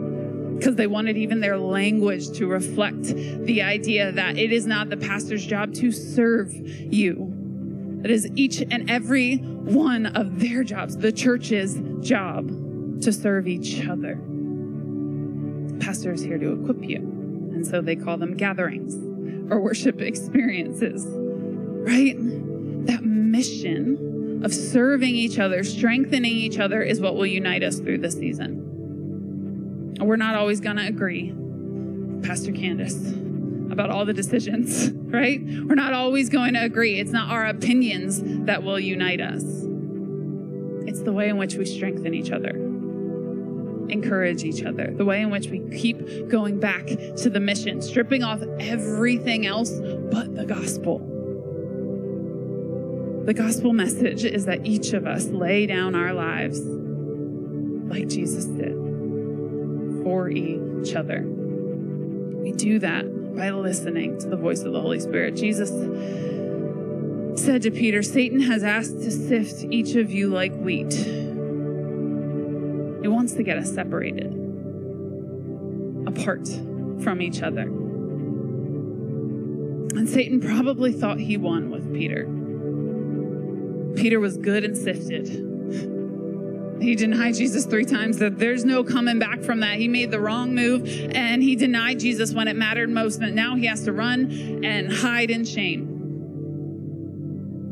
because 0.57 0.75
they 0.75 0.87
wanted 0.87 1.17
even 1.17 1.39
their 1.39 1.57
language 1.57 2.29
to 2.31 2.45
reflect 2.45 3.03
the 3.03 3.61
idea 3.61 4.11
that 4.11 4.37
it 4.37 4.51
is 4.51 4.67
not 4.67 4.89
the 4.89 4.97
pastor's 4.97 5.45
job 5.45 5.73
to 5.73 5.91
serve 5.91 6.53
you. 6.53 7.33
It 8.03 8.11
is 8.11 8.29
each 8.35 8.61
and 8.61 8.89
every 8.89 9.37
one 9.37 10.05
of 10.05 10.39
their 10.39 10.63
jobs, 10.63 10.97
the 10.97 11.11
church's 11.11 11.79
job, 12.01 12.49
to 13.01 13.13
serve 13.13 13.47
each 13.47 13.85
other. 13.87 14.15
The 15.67 15.77
pastor 15.79 16.11
is 16.11 16.21
here 16.21 16.37
to 16.37 16.61
equip 16.61 16.83
you. 16.83 16.97
And 16.97 17.65
so 17.65 17.81
they 17.81 17.95
call 17.95 18.17
them 18.17 18.35
gatherings 18.35 18.95
or 19.51 19.59
worship 19.61 20.01
experiences, 20.01 21.05
right? 21.09 22.17
that 22.85 23.03
mission 23.03 23.97
of 24.43 24.53
serving 24.53 25.15
each 25.15 25.39
other, 25.39 25.63
strengthening 25.63 26.31
each 26.31 26.59
other, 26.59 26.81
is 26.81 26.99
what 26.99 27.15
will 27.15 27.25
unite 27.25 27.63
us 27.63 27.79
through 27.79 27.99
this 27.99 28.15
season. 28.15 29.95
We're 29.99 30.15
not 30.15 30.35
always 30.35 30.59
going 30.61 30.77
to 30.77 30.87
agree, 30.87 31.33
Pastor 32.23 32.51
Candace, 32.51 33.13
about 33.71 33.89
all 33.89 34.05
the 34.05 34.13
decisions, 34.13 34.91
right? 34.93 35.41
We're 35.41 35.75
not 35.75 35.93
always 35.93 36.29
going 36.29 36.53
to 36.53 36.63
agree. 36.63 36.99
It's 36.99 37.11
not 37.11 37.29
our 37.29 37.45
opinions 37.45 38.21
that 38.45 38.63
will 38.63 38.79
unite 38.79 39.21
us, 39.21 39.43
it's 40.87 41.01
the 41.01 41.13
way 41.13 41.29
in 41.29 41.37
which 41.37 41.55
we 41.55 41.65
strengthen 41.65 42.13
each 42.13 42.31
other 42.31 42.69
encourage 43.91 44.43
each 44.43 44.63
other, 44.63 44.93
the 44.95 45.05
way 45.05 45.21
in 45.21 45.29
which 45.29 45.47
we 45.47 45.59
keep 45.75 46.29
going 46.29 46.59
back 46.59 46.85
to 46.85 47.29
the 47.29 47.39
mission, 47.39 47.81
stripping 47.81 48.23
off 48.23 48.41
everything 48.59 49.45
else 49.45 49.71
but 50.11 50.35
the 50.35 50.45
gospel. 50.45 51.18
The 53.29 53.35
gospel 53.35 53.73
message 53.73 54.25
is 54.25 54.45
that 54.45 54.65
each 54.65 54.93
of 54.93 55.05
us 55.05 55.25
lay 55.25 55.67
down 55.67 55.93
our 55.93 56.15
lives 56.15 56.61
like 56.65 58.07
Jesus 58.07 58.45
did 58.45 58.73
for 60.03 60.31
each 60.31 60.95
other. 60.95 61.23
We 61.27 62.53
do 62.53 62.79
that 62.79 63.35
by 63.35 63.51
listening 63.51 64.17
to 64.21 64.29
the 64.29 64.35
voice 64.35 64.63
of 64.63 64.73
the 64.73 64.81
Holy 64.81 64.99
Spirit. 64.99 65.35
Jesus 65.35 65.69
said 67.39 67.61
to 67.61 67.69
Peter, 67.69 68.01
Satan 68.01 68.39
has 68.39 68.63
asked 68.63 68.97
to 69.03 69.11
sift 69.11 69.63
each 69.65 69.93
of 69.93 70.09
you 70.09 70.29
like 70.29 70.55
wheat. 70.55 70.95
He 70.95 71.27
wants 73.07 73.33
to 73.33 73.43
get 73.43 73.59
us 73.59 73.71
separated, 73.71 74.33
apart 76.07 76.47
from 77.03 77.21
each 77.21 77.43
other. 77.43 77.67
And 79.95 80.09
Satan 80.09 80.41
probably 80.41 80.91
thought 80.91 81.19
he 81.19 81.37
won 81.37 81.69
with 81.69 81.93
Peter. 81.93 82.27
Peter 83.95 84.19
was 84.19 84.37
good 84.37 84.63
and 84.63 84.77
sifted. 84.77 85.27
He 86.81 86.95
denied 86.95 87.35
Jesus 87.35 87.65
three 87.65 87.83
times, 87.83 88.19
that 88.19 88.39
there's 88.39 88.63
no 88.63 88.83
coming 88.83 89.19
back 89.19 89.41
from 89.41 89.59
that. 89.59 89.77
He 89.77 89.87
made 89.87 90.11
the 90.11 90.19
wrong 90.19 90.55
move 90.55 90.87
and 91.13 91.43
he 91.43 91.55
denied 91.55 91.99
Jesus 91.99 92.33
when 92.33 92.47
it 92.47 92.55
mattered 92.55 92.89
most. 92.89 93.19
And 93.19 93.35
now 93.35 93.55
he 93.55 93.65
has 93.65 93.83
to 93.83 93.91
run 93.91 94.31
and 94.63 94.91
hide 94.91 95.29
in 95.29 95.43
shame. 95.43 95.97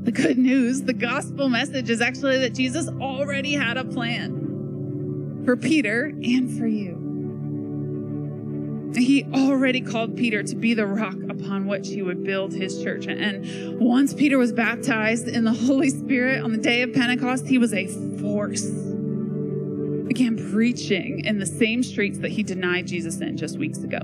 The 0.03 0.11
good 0.11 0.38
news, 0.38 0.84
the 0.84 0.93
gospel 0.93 1.47
message 1.49 1.89
is 1.89 2.01
actually 2.01 2.39
that 2.39 2.53
Jesus 2.53 2.88
already 2.88 3.53
had 3.53 3.78
a 3.78 3.86
plan 3.86 5.41
for 5.45 5.55
Peter 5.55 6.05
and 6.05 6.57
for 6.57 6.68
you. 6.68 6.97
He 8.96 9.26
already 9.34 9.82
called 9.82 10.16
Peter 10.16 10.44
to 10.44 10.56
be 10.56 10.74
the 10.74 10.86
rock 10.86 11.18
upon 11.30 11.68
which 11.68 11.88
he 11.88 12.02
would 12.02 12.24
build 12.24 12.54
his 12.54 12.82
church. 12.82 13.08
And 13.08 13.80
once 13.80 14.14
Peter 14.14 14.38
was 14.38 14.52
baptized 14.52 15.28
in 15.28 15.44
the 15.44 15.54
Holy 15.66 15.90
Spirit 15.90 16.44
on 16.44 16.52
the 16.52 16.58
day 16.58 16.82
of 16.82 16.94
Pentecost, 16.94 17.48
he 17.48 17.58
was 17.58 17.74
a 17.74 17.88
force. 18.20 18.66
Began 20.08 20.52
preaching 20.52 21.26
in 21.26 21.40
the 21.40 21.46
same 21.46 21.84
streets 21.84 22.20
that 22.20 22.32
he 22.32 22.44
denied 22.44 22.88
Jesus 22.88 23.20
in 23.20 23.38
just 23.38 23.58
weeks 23.58 23.80
ago. 23.80 24.00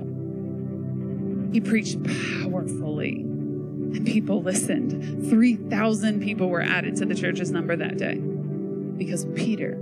He 1.54 1.62
preached 1.62 2.04
powerfully, 2.04 3.22
and 3.22 4.06
people 4.06 4.42
listened. 4.42 5.30
3,000 5.30 6.22
people 6.22 6.50
were 6.50 6.62
added 6.62 6.96
to 6.98 7.06
the 7.06 7.16
church's 7.16 7.52
number 7.52 7.76
that 7.76 7.98
day 7.98 8.16
because 8.16 9.26
Peter 9.36 9.78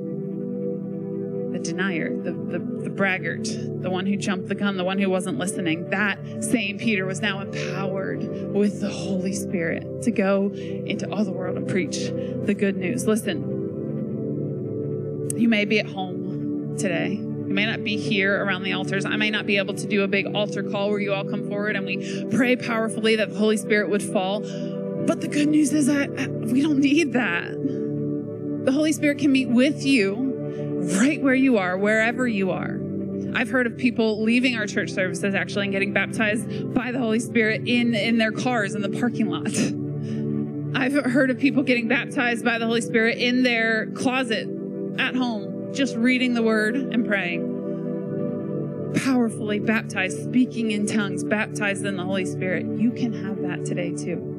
the 1.51 1.59
denier, 1.59 2.15
the, 2.15 2.31
the, 2.31 2.59
the 2.59 2.89
braggart, 2.89 3.43
the 3.45 3.89
one 3.89 4.05
who 4.05 4.15
jumped 4.15 4.47
the 4.47 4.55
gun, 4.55 4.77
the 4.77 4.83
one 4.83 4.97
who 4.97 5.09
wasn't 5.09 5.37
listening, 5.37 5.89
that 5.89 6.17
same 6.43 6.77
Peter 6.77 7.05
was 7.05 7.21
now 7.21 7.41
empowered 7.41 8.53
with 8.53 8.79
the 8.81 8.89
Holy 8.89 9.33
Spirit 9.33 10.01
to 10.03 10.11
go 10.11 10.51
into 10.53 11.09
all 11.11 11.25
the 11.25 11.31
world 11.31 11.57
and 11.57 11.67
preach 11.67 11.97
the 12.45 12.53
good 12.53 12.77
news. 12.77 13.05
Listen, 13.07 13.59
you 15.35 15.49
may 15.49 15.65
be 15.65 15.79
at 15.79 15.87
home 15.87 16.77
today. 16.77 17.13
You 17.13 17.53
may 17.53 17.65
not 17.65 17.83
be 17.83 17.97
here 17.97 18.43
around 18.43 18.63
the 18.63 18.71
altars. 18.73 19.05
I 19.05 19.17
may 19.17 19.29
not 19.29 19.45
be 19.45 19.57
able 19.57 19.73
to 19.73 19.85
do 19.85 20.03
a 20.03 20.07
big 20.07 20.27
altar 20.33 20.63
call 20.63 20.89
where 20.89 20.99
you 20.99 21.13
all 21.13 21.25
come 21.25 21.49
forward 21.49 21.75
and 21.75 21.85
we 21.85 22.25
pray 22.31 22.55
powerfully 22.55 23.17
that 23.17 23.29
the 23.29 23.37
Holy 23.37 23.57
Spirit 23.57 23.89
would 23.89 24.03
fall. 24.03 24.39
But 24.39 25.19
the 25.19 25.27
good 25.27 25.49
news 25.49 25.73
is 25.73 25.87
that 25.87 26.09
we 26.43 26.61
don't 26.61 26.79
need 26.79 27.11
that. 27.13 27.51
The 28.65 28.71
Holy 28.71 28.93
Spirit 28.93 29.17
can 29.17 29.31
meet 29.31 29.49
with 29.49 29.83
you 29.83 30.30
right 30.81 31.21
where 31.21 31.35
you 31.35 31.57
are, 31.57 31.77
wherever 31.77 32.27
you 32.27 32.51
are. 32.51 32.79
I've 33.33 33.49
heard 33.49 33.67
of 33.67 33.77
people 33.77 34.23
leaving 34.23 34.55
our 34.55 34.67
church 34.67 34.91
services 34.91 35.35
actually 35.35 35.65
and 35.65 35.71
getting 35.71 35.93
baptized 35.93 36.73
by 36.73 36.91
the 36.91 36.99
Holy 36.99 37.19
Spirit 37.19 37.67
in, 37.67 37.93
in 37.95 38.17
their 38.17 38.31
cars 38.31 38.75
in 38.75 38.81
the 38.81 38.89
parking 38.89 39.29
lot. 39.29 39.47
I've 40.75 40.93
heard 41.11 41.29
of 41.29 41.37
people 41.37 41.63
getting 41.63 41.87
baptized 41.87 42.43
by 42.43 42.57
the 42.57 42.65
Holy 42.65 42.81
Spirit 42.81 43.17
in 43.17 43.43
their 43.43 43.87
closet 43.91 44.47
at 44.97 45.15
home, 45.15 45.73
just 45.73 45.95
reading 45.95 46.33
the 46.33 46.43
word 46.43 46.75
and 46.75 47.05
praying. 47.05 47.49
Powerfully 48.95 49.59
baptized, 49.59 50.23
speaking 50.23 50.71
in 50.71 50.85
tongues, 50.85 51.23
baptized 51.23 51.85
in 51.85 51.95
the 51.95 52.03
Holy 52.03 52.25
Spirit. 52.25 52.65
You 52.65 52.91
can 52.91 53.13
have 53.13 53.41
that 53.41 53.65
today 53.65 53.91
too 53.91 54.30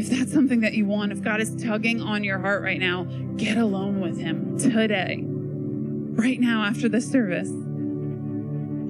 if 0.00 0.08
that's 0.08 0.32
something 0.32 0.60
that 0.60 0.72
you 0.72 0.86
want, 0.86 1.12
if 1.12 1.20
God 1.20 1.42
is 1.42 1.54
tugging 1.62 2.00
on 2.00 2.24
your 2.24 2.38
heart 2.38 2.62
right 2.62 2.80
now, 2.80 3.04
get 3.36 3.58
alone 3.58 4.00
with 4.00 4.18
Him 4.18 4.58
today. 4.58 5.22
Right 5.22 6.40
now, 6.40 6.64
after 6.64 6.88
the 6.88 7.02
service, 7.02 7.50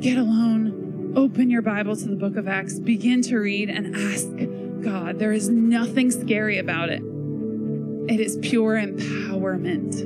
get 0.00 0.16
alone, 0.16 1.12
open 1.16 1.50
your 1.50 1.62
Bible 1.62 1.96
to 1.96 2.06
the 2.06 2.14
book 2.14 2.36
of 2.36 2.46
Acts, 2.46 2.78
begin 2.78 3.22
to 3.22 3.38
read, 3.38 3.70
and 3.70 3.96
ask 3.96 4.28
God. 4.84 5.18
There 5.18 5.32
is 5.32 5.48
nothing 5.48 6.12
scary 6.12 6.58
about 6.58 6.90
it. 6.90 7.02
It 8.08 8.20
is 8.20 8.38
pure 8.40 8.76
empowerment. 8.76 9.96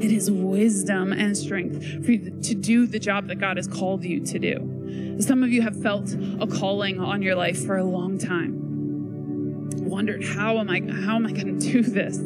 It 0.00 0.12
is 0.12 0.30
wisdom 0.30 1.12
and 1.12 1.36
strength 1.36 2.04
for 2.04 2.12
you 2.12 2.40
to 2.40 2.54
do 2.54 2.86
the 2.86 3.00
job 3.00 3.26
that 3.26 3.40
God 3.40 3.56
has 3.56 3.66
called 3.66 4.04
you 4.04 4.24
to 4.26 4.38
do. 4.38 5.16
Some 5.20 5.42
of 5.42 5.50
you 5.50 5.62
have 5.62 5.82
felt 5.82 6.14
a 6.40 6.46
calling 6.46 7.00
on 7.00 7.20
your 7.20 7.34
life 7.34 7.66
for 7.66 7.76
a 7.76 7.84
long 7.84 8.16
time 8.16 8.59
wondered 9.90 10.24
how 10.24 10.58
am 10.58 10.70
I 10.70 10.80
how 11.04 11.16
am 11.16 11.26
I 11.26 11.32
going 11.32 11.58
to 11.58 11.72
do 11.72 11.82
this? 11.82 12.16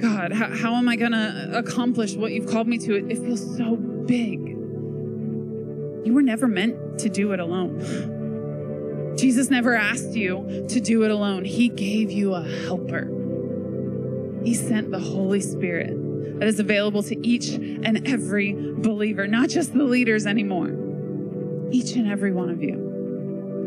God, 0.00 0.32
how, 0.32 0.54
how 0.54 0.74
am 0.74 0.88
I 0.88 0.96
going 0.96 1.12
to 1.12 1.50
accomplish 1.54 2.14
what 2.14 2.32
you've 2.32 2.50
called 2.50 2.66
me 2.66 2.78
to? 2.78 2.94
It, 2.96 3.12
it 3.12 3.18
feels 3.18 3.56
so 3.56 3.76
big. 3.76 4.40
You 6.04 6.12
were 6.12 6.22
never 6.22 6.48
meant 6.48 6.98
to 7.00 7.08
do 7.08 7.32
it 7.32 7.40
alone. 7.40 9.16
Jesus 9.16 9.48
never 9.48 9.74
asked 9.74 10.14
you 10.14 10.66
to 10.68 10.80
do 10.80 11.04
it 11.04 11.10
alone. 11.10 11.44
He 11.44 11.68
gave 11.68 12.10
you 12.10 12.34
a 12.34 12.42
helper. 12.42 13.10
He 14.44 14.54
sent 14.54 14.90
the 14.90 14.98
Holy 14.98 15.40
Spirit 15.40 15.94
that 16.40 16.48
is 16.48 16.58
available 16.58 17.02
to 17.04 17.26
each 17.26 17.50
and 17.50 18.06
every 18.06 18.52
believer, 18.52 19.26
not 19.26 19.48
just 19.48 19.72
the 19.72 19.84
leaders 19.84 20.26
anymore. 20.26 20.68
Each 21.70 21.92
and 21.92 22.10
every 22.10 22.32
one 22.32 22.50
of 22.50 22.62
you 22.62 22.93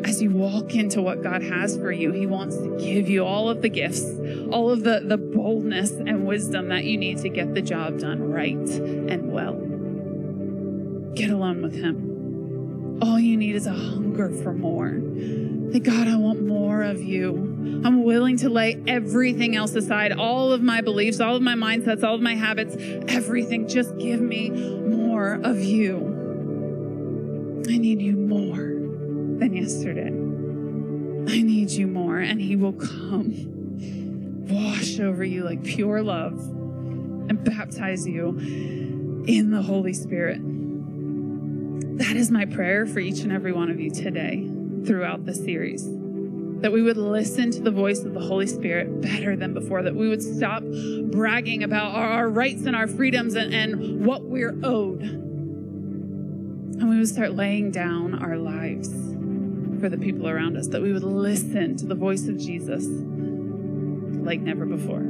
as 0.04 0.22
you 0.22 0.30
walk 0.32 0.76
into 0.76 1.02
what 1.02 1.22
God 1.24 1.42
has 1.44 1.78
for 1.78 1.92
you, 1.92 2.12
He 2.12 2.26
wants 2.26 2.58
to 2.58 2.78
give 2.78 3.10
you 3.10 3.26
all 3.26 3.50
of 3.50 3.62
the 3.62 3.70
gifts, 3.70 4.04
all 4.52 4.70
of 4.70 4.84
the, 4.84 5.02
the 5.04 5.18
boldness 5.18 5.92
and 5.92 6.26
wisdom 6.26 6.70
that 6.70 6.86
you 6.86 6.98
need 6.98 7.20
to 7.20 7.30
get 7.30 7.54
the 7.54 7.62
job 7.62 8.00
done 8.00 8.30
right 8.30 8.56
and 8.56 9.32
well. 9.32 9.54
Get 11.16 11.30
alone 11.30 11.62
with 11.62 11.76
Him. 11.76 13.00
All 13.02 13.20
you 13.20 13.38
need 13.38 13.56
is 13.56 13.68
a 13.68 13.74
hunger 13.74 14.30
for 14.30 14.54
more. 14.54 15.00
That 15.72 15.82
God, 15.84 16.08
I 16.08 16.16
want 16.16 16.42
more 16.42 16.82
of 16.82 17.02
you. 17.02 17.82
I'm 17.84 18.04
willing 18.04 18.38
to 18.38 18.50
lay 18.50 18.82
everything 18.88 19.56
else 19.56 19.76
aside, 19.76 20.14
all 20.14 20.52
of 20.52 20.62
my 20.62 20.82
beliefs, 20.82 21.20
all 21.20 21.36
of 21.36 21.42
my 21.42 21.56
mindsets, 21.56 22.04
all 22.04 22.16
of 22.16 22.22
my 22.22 22.36
habits, 22.36 22.76
everything. 23.08 23.68
Just 23.68 23.98
give 23.98 24.22
me 24.22 24.50
more 24.50 25.34
of 25.44 25.60
you. 25.60 26.16
I 27.70 27.78
need 27.78 28.02
you 28.02 28.16
more 28.16 28.87
than 29.40 29.54
yesterday. 29.54 30.12
I 31.30 31.42
need 31.42 31.72
you 31.72 31.88
more, 31.88 32.20
and 32.20 32.40
He 32.40 32.56
will 32.56 32.74
come, 32.74 33.34
wash 34.48 35.00
over 35.00 35.24
you 35.24 35.44
like 35.44 35.64
pure 35.64 36.02
love, 36.02 36.40
and 37.30 37.44
baptize 37.44 38.08
you 38.08 38.30
in 39.28 39.52
the 39.52 39.62
Holy 39.62 39.94
Spirit. 39.94 40.40
That 41.98 42.16
is 42.16 42.32
my 42.32 42.46
prayer 42.46 42.86
for 42.86 43.00
each 43.00 43.20
and 43.20 43.32
every 43.32 43.52
one 43.52 43.70
of 43.70 43.80
you 43.80 43.92
today 43.92 44.50
throughout 44.86 45.26
the 45.26 45.34
series. 45.34 45.86
That 46.62 46.72
we 46.72 46.82
would 46.82 46.98
listen 46.98 47.52
to 47.52 47.62
the 47.62 47.72
voice 47.72 48.04
of 48.04 48.14
the 48.14 48.22
Holy 48.22 48.48
Spirit 48.48 49.02
better 49.02 49.36
than 49.36 49.54
before, 49.54 49.84
that 49.84 49.96
we 49.96 50.08
would 50.08 50.24
stop 50.24 50.64
bragging 51.12 51.64
about 51.64 51.94
our, 51.94 52.10
our 52.10 52.30
rights 52.30 52.66
and 52.66 52.76
our 52.76 52.88
freedoms 52.88 53.36
and, 53.36 53.54
and 53.54 54.06
what 54.06 54.24
we're 54.24 54.58
owed. 54.64 55.02
And 55.02 56.90
we 56.90 56.98
would 56.98 57.10
start 57.10 57.34
laying 57.34 57.72
down 57.72 58.16
our 58.24 58.38
lives 58.38 58.90
for 59.80 59.90
the 59.90 59.98
people 59.98 60.28
around 60.28 60.58
us, 60.58 60.68
that 60.70 60.82
we 60.82 60.92
would 60.92 61.04
listen 61.04 61.78
to 61.78 61.86
the 61.86 61.96
voice 61.96 62.28
of 62.28 62.38
Jesus 62.38 62.86
like 62.88 64.42
never 64.42 64.66
before. 64.66 65.04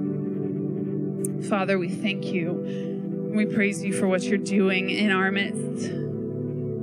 Father, 1.50 1.78
we 1.78 1.90
thank 1.90 2.26
you. 2.26 3.32
We 3.34 3.46
praise 3.46 3.84
you 3.84 3.94
for 3.94 4.08
what 4.08 4.24
you're 4.24 4.38
doing 4.38 4.90
in 4.90 5.12
our 5.12 5.32
midst, 5.32 5.90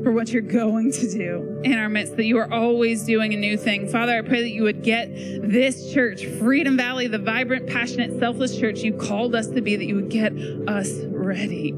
for 0.05 0.12
what 0.12 0.30
you're 0.30 0.43
going 0.43 0.93
to 0.93 1.11
do 1.11 1.61
in 1.64 1.78
our 1.78 1.89
midst, 1.89 2.16
that 2.16 2.24
you 2.24 2.39
are 2.39 2.53
always 2.53 3.05
doing 3.05 3.35
a 3.35 3.37
new 3.37 3.57
thing. 3.57 3.89
Father, 3.89 4.18
I 4.18 4.22
pray 4.22 4.43
that 4.43 4.51
you 4.51 4.62
would 4.64 4.82
get 4.82 5.12
this 5.14 5.93
church, 5.93 6.26
Freedom 6.26 6.76
Valley, 6.76 7.07
the 7.07 7.18
vibrant, 7.18 7.66
passionate, 7.66 8.18
selfless 8.18 8.59
church 8.59 8.80
you 8.80 8.93
called 8.93 9.35
us 9.35 9.49
to 9.49 9.61
be, 9.61 9.76
that 9.76 9.87
you 9.87 9.97
would 9.97 10.11
get 10.11 10.32
us 10.68 10.93
ready 11.07 11.72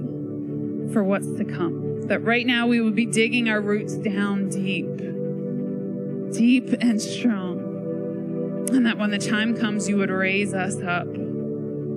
for 0.92 1.02
what's 1.04 1.30
to 1.36 1.44
come. 1.44 2.02
That 2.02 2.20
right 2.20 2.46
now 2.46 2.66
we 2.66 2.80
would 2.80 2.94
be 2.94 3.06
digging 3.06 3.48
our 3.48 3.60
roots 3.60 3.94
down 3.94 4.48
deep 4.48 4.86
deep 6.32 6.72
and 6.80 7.00
strong. 7.00 7.58
And 8.72 8.84
that 8.86 8.98
when 8.98 9.10
the 9.10 9.18
time 9.18 9.56
comes, 9.56 9.88
you 9.88 9.96
would 9.96 10.10
raise 10.10 10.52
us 10.52 10.76
up, 10.76 11.06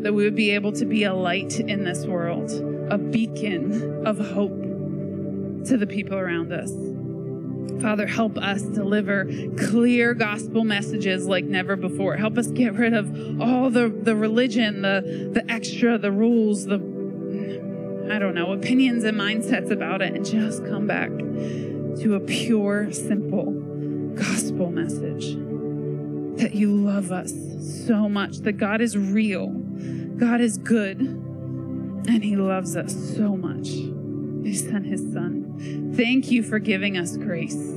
that 0.03 0.13
we 0.13 0.23
would 0.23 0.35
be 0.35 0.51
able 0.51 0.71
to 0.73 0.85
be 0.85 1.03
a 1.03 1.13
light 1.13 1.59
in 1.59 1.83
this 1.83 2.05
world, 2.05 2.51
a 2.91 2.97
beacon 2.97 4.05
of 4.05 4.17
hope 4.17 4.57
to 5.65 5.77
the 5.77 5.87
people 5.87 6.17
around 6.17 6.53
us. 6.53 6.71
Father, 7.81 8.07
help 8.07 8.37
us 8.37 8.61
deliver 8.61 9.25
clear 9.57 10.13
gospel 10.13 10.63
messages 10.63 11.27
like 11.27 11.45
never 11.45 11.75
before. 11.75 12.17
Help 12.17 12.37
us 12.37 12.47
get 12.47 12.73
rid 12.73 12.93
of 12.93 13.41
all 13.41 13.69
the, 13.69 13.89
the 13.89 14.15
religion, 14.15 14.81
the, 14.81 15.31
the 15.33 15.49
extra, 15.51 15.97
the 15.97 16.11
rules, 16.11 16.65
the, 16.65 16.75
I 18.11 18.19
don't 18.19 18.35
know, 18.35 18.51
opinions 18.51 19.03
and 19.05 19.17
mindsets 19.17 19.71
about 19.71 20.01
it, 20.01 20.13
and 20.13 20.25
just 20.25 20.65
come 20.65 20.87
back 20.87 21.09
to 21.09 22.15
a 22.15 22.19
pure, 22.19 22.91
simple 22.91 23.58
gospel 24.19 24.69
message 24.69 25.35
that 26.41 26.53
you 26.53 26.73
love 26.73 27.11
us 27.11 27.33
so 27.87 28.09
much, 28.09 28.39
that 28.39 28.53
God 28.53 28.81
is 28.81 28.97
real, 28.97 29.47
God 29.47 30.41
is 30.41 30.57
good, 30.57 30.99
and 30.99 32.23
He 32.23 32.35
loves 32.35 32.75
us 32.75 32.93
so 33.15 33.37
much. 33.37 33.69
He 33.69 34.53
sent 34.53 34.85
His 34.85 35.01
Son. 35.13 35.93
Thank 35.95 36.31
you 36.31 36.43
for 36.43 36.59
giving 36.59 36.97
us 36.97 37.15
grace. 37.17 37.73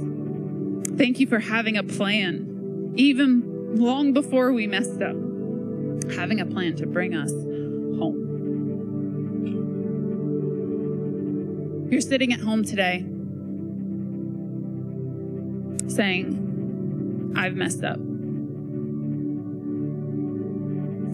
Thank 0.97 1.21
you 1.21 1.27
for 1.27 1.39
having 1.39 1.77
a 1.77 1.83
plan, 1.83 2.93
even 2.97 3.77
long 3.77 4.13
before 4.13 4.53
we 4.53 4.67
messed 4.67 5.01
up, 5.01 5.17
having 6.13 6.41
a 6.41 6.47
plan 6.47 6.77
to 6.77 6.87
bring 6.87 7.15
us 7.15 7.31
home. 7.31 8.31
You're 11.91 12.01
sitting 12.01 12.33
at 12.33 12.41
home 12.41 12.65
today 12.65 13.05
saying, 15.89 17.33
I've 17.37 17.55
messed 17.55 17.85
up. 17.85 17.99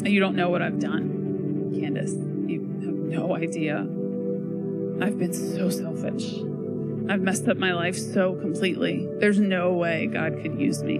You 0.04 0.20
don't 0.20 0.36
know 0.36 0.48
what 0.48 0.62
I've 0.62 0.78
done, 0.78 1.74
Candace. 1.78 2.12
You 2.12 2.60
have 2.84 2.94
no 2.94 3.36
idea. 3.36 3.86
I've 5.00 5.18
been 5.18 5.32
so 5.34 5.70
selfish. 5.70 6.34
I've 7.10 7.20
messed 7.20 7.48
up 7.48 7.56
my 7.56 7.72
life 7.72 7.96
so 7.96 8.34
completely. 8.34 9.08
There's 9.18 9.38
no 9.40 9.72
way 9.72 10.06
God 10.06 10.40
could 10.42 10.60
use 10.60 10.82
me. 10.82 10.98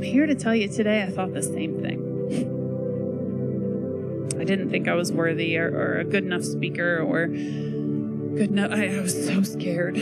I'm 0.00 0.02
here 0.02 0.26
to 0.26 0.34
tell 0.34 0.54
you 0.54 0.68
today, 0.68 1.02
I 1.02 1.10
thought 1.10 1.34
the 1.34 1.42
same 1.42 1.80
thing. 1.80 2.06
I 4.38 4.44
didn't 4.44 4.70
think 4.70 4.88
I 4.88 4.94
was 4.94 5.12
worthy 5.12 5.58
or, 5.58 5.68
or 5.68 5.98
a 5.98 6.04
good 6.04 6.24
enough 6.24 6.44
speaker 6.44 7.00
or 7.00 7.26
good 7.26 8.50
enough. 8.50 8.70
I, 8.72 8.96
I 8.96 9.00
was 9.00 9.26
so 9.26 9.42
scared. 9.42 9.96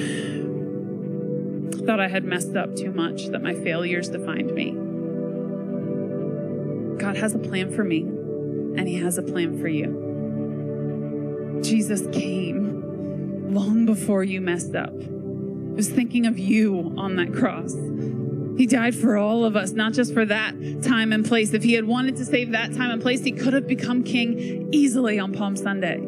Thought 1.88 2.00
I 2.00 2.08
had 2.08 2.22
messed 2.22 2.54
up 2.54 2.76
too 2.76 2.92
much, 2.92 3.28
that 3.28 3.42
my 3.42 3.54
failures 3.54 4.10
defined 4.10 4.52
me. 4.52 4.72
God 6.98 7.16
has 7.16 7.34
a 7.34 7.38
plan 7.38 7.74
for 7.74 7.82
me, 7.82 8.00
and 8.00 8.86
He 8.86 8.96
has 8.96 9.16
a 9.16 9.22
plan 9.22 9.58
for 9.58 9.68
you. 9.68 11.60
Jesus 11.64 12.06
came 12.12 13.54
long 13.54 13.86
before 13.86 14.22
you 14.22 14.42
messed 14.42 14.74
up. 14.74 14.92
He 15.00 15.08
was 15.76 15.88
thinking 15.88 16.26
of 16.26 16.38
you 16.38 16.92
on 16.98 17.16
that 17.16 17.32
cross. 17.32 17.72
He 18.58 18.66
died 18.66 18.94
for 18.94 19.16
all 19.16 19.46
of 19.46 19.56
us, 19.56 19.70
not 19.72 19.94
just 19.94 20.12
for 20.12 20.26
that 20.26 20.82
time 20.82 21.10
and 21.10 21.24
place. 21.24 21.54
If 21.54 21.62
he 21.62 21.72
had 21.72 21.86
wanted 21.86 22.16
to 22.16 22.26
save 22.26 22.50
that 22.50 22.74
time 22.74 22.90
and 22.90 23.00
place, 23.00 23.24
he 23.24 23.32
could 23.32 23.54
have 23.54 23.66
become 23.66 24.04
king 24.04 24.68
easily 24.72 25.18
on 25.18 25.32
Palm 25.32 25.56
Sunday. 25.56 26.02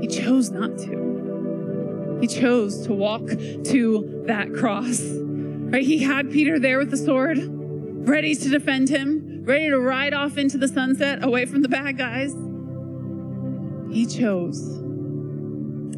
He 0.00 0.06
chose 0.06 0.52
not 0.52 0.78
to. 0.78 2.18
He 2.20 2.28
chose 2.28 2.86
to 2.86 2.92
walk 2.92 3.26
to 3.26 4.11
that 4.26 4.52
cross. 4.54 5.00
Right? 5.02 5.84
He 5.84 5.98
had 5.98 6.30
Peter 6.30 6.58
there 6.58 6.78
with 6.78 6.90
the 6.90 6.96
sword, 6.96 7.38
ready 7.40 8.34
to 8.34 8.48
defend 8.48 8.88
him, 8.88 9.44
ready 9.44 9.70
to 9.70 9.78
ride 9.78 10.14
off 10.14 10.36
into 10.36 10.58
the 10.58 10.68
sunset 10.68 11.24
away 11.24 11.46
from 11.46 11.62
the 11.62 11.68
bad 11.68 11.98
guys. 11.98 12.34
He 13.90 14.06
chose 14.06 14.80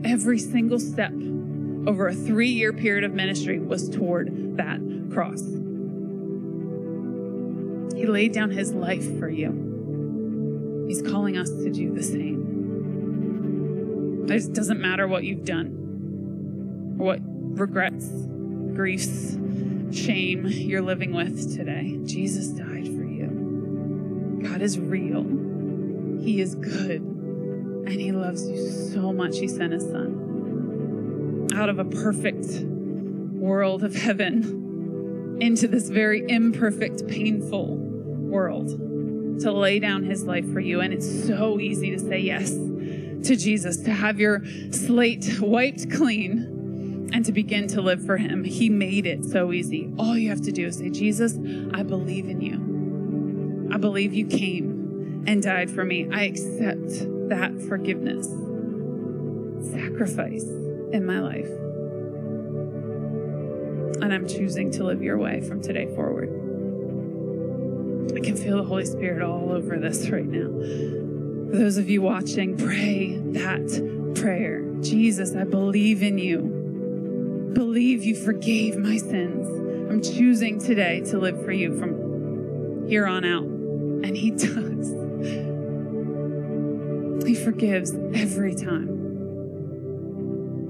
every 0.04 0.38
single 0.38 0.78
step 0.78 1.12
over 1.86 2.08
a 2.08 2.14
three 2.14 2.50
year 2.50 2.72
period 2.72 3.04
of 3.04 3.12
ministry 3.14 3.58
was 3.58 3.88
toward 3.88 4.56
that 4.56 4.80
cross. 5.12 5.42
He 7.96 8.06
laid 8.06 8.32
down 8.32 8.50
his 8.50 8.72
life 8.72 9.18
for 9.18 9.28
you. 9.28 10.84
He's 10.88 11.02
calling 11.02 11.36
us 11.36 11.48
to 11.50 11.70
do 11.70 11.92
the 11.92 12.02
same. 12.02 12.44
It 14.28 14.52
doesn't 14.52 14.80
matter 14.80 15.06
what 15.06 15.24
you've 15.24 15.44
done, 15.44 16.96
or 16.98 17.06
what 17.06 17.20
regrets, 17.58 18.08
griefs, 18.74 19.36
shame 19.92 20.46
you're 20.46 20.82
living 20.82 21.12
with 21.12 21.56
today. 21.56 21.98
Jesus 22.04 22.48
died 22.48 22.86
for 22.86 23.04
you. 23.04 24.40
God 24.42 24.60
is 24.60 24.78
real. 24.78 25.22
He 26.20 26.40
is 26.40 26.54
good. 26.56 27.00
And 27.00 27.92
He 27.92 28.12
loves 28.12 28.48
you 28.48 28.56
so 28.92 29.12
much, 29.12 29.38
He 29.38 29.48
sent 29.48 29.72
His 29.72 29.84
Son 29.84 31.48
out 31.54 31.68
of 31.68 31.78
a 31.78 31.84
perfect 31.84 32.64
world 32.64 33.84
of 33.84 33.94
heaven 33.94 35.38
into 35.40 35.68
this 35.68 35.88
very 35.88 36.24
imperfect, 36.28 37.06
painful 37.06 37.76
world 37.76 38.68
to 39.40 39.52
lay 39.52 39.78
down 39.78 40.02
His 40.02 40.24
life 40.24 40.50
for 40.52 40.60
you. 40.60 40.80
And 40.80 40.92
it's 40.92 41.26
so 41.26 41.60
easy 41.60 41.90
to 41.90 41.98
say 41.98 42.18
yes 42.18 42.50
to 42.50 43.36
Jesus, 43.36 43.78
to 43.78 43.92
have 43.92 44.18
your 44.18 44.42
slate 44.70 45.40
wiped 45.40 45.90
clean 45.90 46.53
and 47.14 47.24
to 47.24 47.32
begin 47.32 47.68
to 47.68 47.80
live 47.80 48.04
for 48.04 48.16
Him. 48.16 48.42
He 48.42 48.68
made 48.68 49.06
it 49.06 49.24
so 49.24 49.52
easy. 49.52 49.88
All 50.00 50.18
you 50.18 50.30
have 50.30 50.42
to 50.42 50.52
do 50.52 50.66
is 50.66 50.78
say, 50.78 50.90
Jesus, 50.90 51.38
I 51.72 51.84
believe 51.84 52.28
in 52.28 52.40
you. 52.40 53.70
I 53.72 53.78
believe 53.78 54.12
you 54.12 54.26
came 54.26 55.22
and 55.24 55.40
died 55.40 55.70
for 55.70 55.84
me. 55.84 56.08
I 56.12 56.24
accept 56.24 56.88
that 57.28 57.52
forgiveness, 57.68 58.26
sacrifice 59.70 60.42
in 60.42 61.06
my 61.06 61.20
life. 61.20 61.48
And 64.02 64.12
I'm 64.12 64.26
choosing 64.26 64.72
to 64.72 64.82
live 64.82 65.00
your 65.00 65.16
way 65.16 65.40
from 65.40 65.62
today 65.62 65.86
forward. 65.94 66.30
I 68.16 68.20
can 68.20 68.36
feel 68.36 68.56
the 68.56 68.64
Holy 68.64 68.86
Spirit 68.86 69.22
all 69.22 69.52
over 69.52 69.78
this 69.78 70.10
right 70.10 70.26
now. 70.26 70.48
For 71.48 71.58
those 71.58 71.76
of 71.76 71.88
you 71.88 72.02
watching, 72.02 72.56
pray 72.56 73.18
that 73.18 74.14
prayer. 74.16 74.64
Jesus, 74.80 75.36
I 75.36 75.44
believe 75.44 76.02
in 76.02 76.18
you. 76.18 76.63
Believe 77.54 78.02
you 78.02 78.16
forgave 78.16 78.76
my 78.76 78.96
sins. 78.96 79.46
I'm 79.88 80.02
choosing 80.02 80.58
today 80.58 81.02
to 81.02 81.18
live 81.18 81.44
for 81.44 81.52
you 81.52 81.78
from 81.78 82.88
here 82.88 83.06
on 83.06 83.24
out. 83.24 83.44
And 83.44 84.16
He 84.16 84.30
does. 84.32 84.90
He 87.24 87.36
forgives 87.36 87.94
every 88.12 88.56
time. 88.56 88.88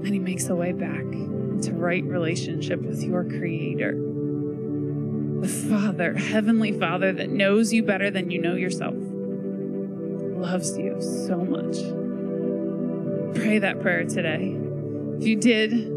And 0.03 0.13
He 0.13 0.19
makes 0.19 0.47
a 0.47 0.55
way 0.55 0.73
back 0.73 1.01
into 1.01 1.73
right 1.73 2.03
relationship 2.03 2.79
with 2.81 3.01
your 3.01 3.23
Creator. 3.23 3.93
The 5.41 5.47
Father, 5.47 6.13
Heavenly 6.13 6.71
Father, 6.71 7.11
that 7.13 7.31
knows 7.31 7.73
you 7.73 7.81
better 7.81 8.11
than 8.11 8.29
you 8.29 8.39
know 8.39 8.53
yourself, 8.53 8.93
loves 8.95 10.77
you 10.77 11.01
so 11.01 11.37
much. 11.37 11.77
Pray 13.35 13.57
that 13.57 13.81
prayer 13.81 14.03
today. 14.03 14.55
If 15.17 15.25
you 15.25 15.35
did, 15.35 15.94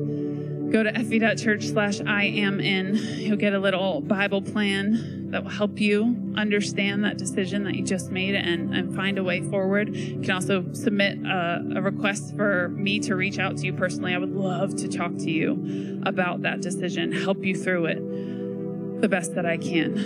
go 0.71 0.83
to 0.83 0.93
fv.church 0.93 1.67
slash 1.67 2.01
I 2.01 2.25
am 2.25 2.61
in. 2.61 2.97
You'll 2.97 3.37
get 3.37 3.55
a 3.55 3.59
little 3.59 4.01
Bible 4.01 4.43
plan 4.43 5.31
that 5.31 5.45
will 5.45 5.51
help 5.51 5.81
you 5.81 6.33
understand 6.37 7.05
that 7.05 7.19
decision 7.19 7.65
that 7.65 7.75
you 7.75 7.85
just 7.85 8.11
made 8.11 8.35
and, 8.35 8.75
and 8.75 8.95
find 8.95 9.19
a 9.19 9.25
way 9.25 9.43
forward. 9.43 9.95
You 9.95 10.21
can 10.21 10.31
also 10.31 10.65
submit 10.73 11.19
a, 11.25 11.65
a 11.77 11.83
request 11.83 12.35
for 12.37 12.69
me 12.71 12.99
to 13.01 13.15
reach 13.15 13.39
out 13.39 13.57
to 13.59 13.67
you 13.67 13.73
personally. 13.73 14.15
I 14.15 14.19
would 14.19 14.35
love 14.35 14.75
to 14.77 14.89
talk 14.89 15.17
to 15.19 15.31
you 15.31 16.03
about 16.07 16.43
that 16.43 16.61
decision, 16.61 17.13
help 17.13 17.45
you 17.45 17.55
through 17.55 17.87
it 17.87 19.01
the 19.01 19.09
best 19.09 19.35
that 19.35 19.47
I 19.47 19.57
can. 19.57 19.99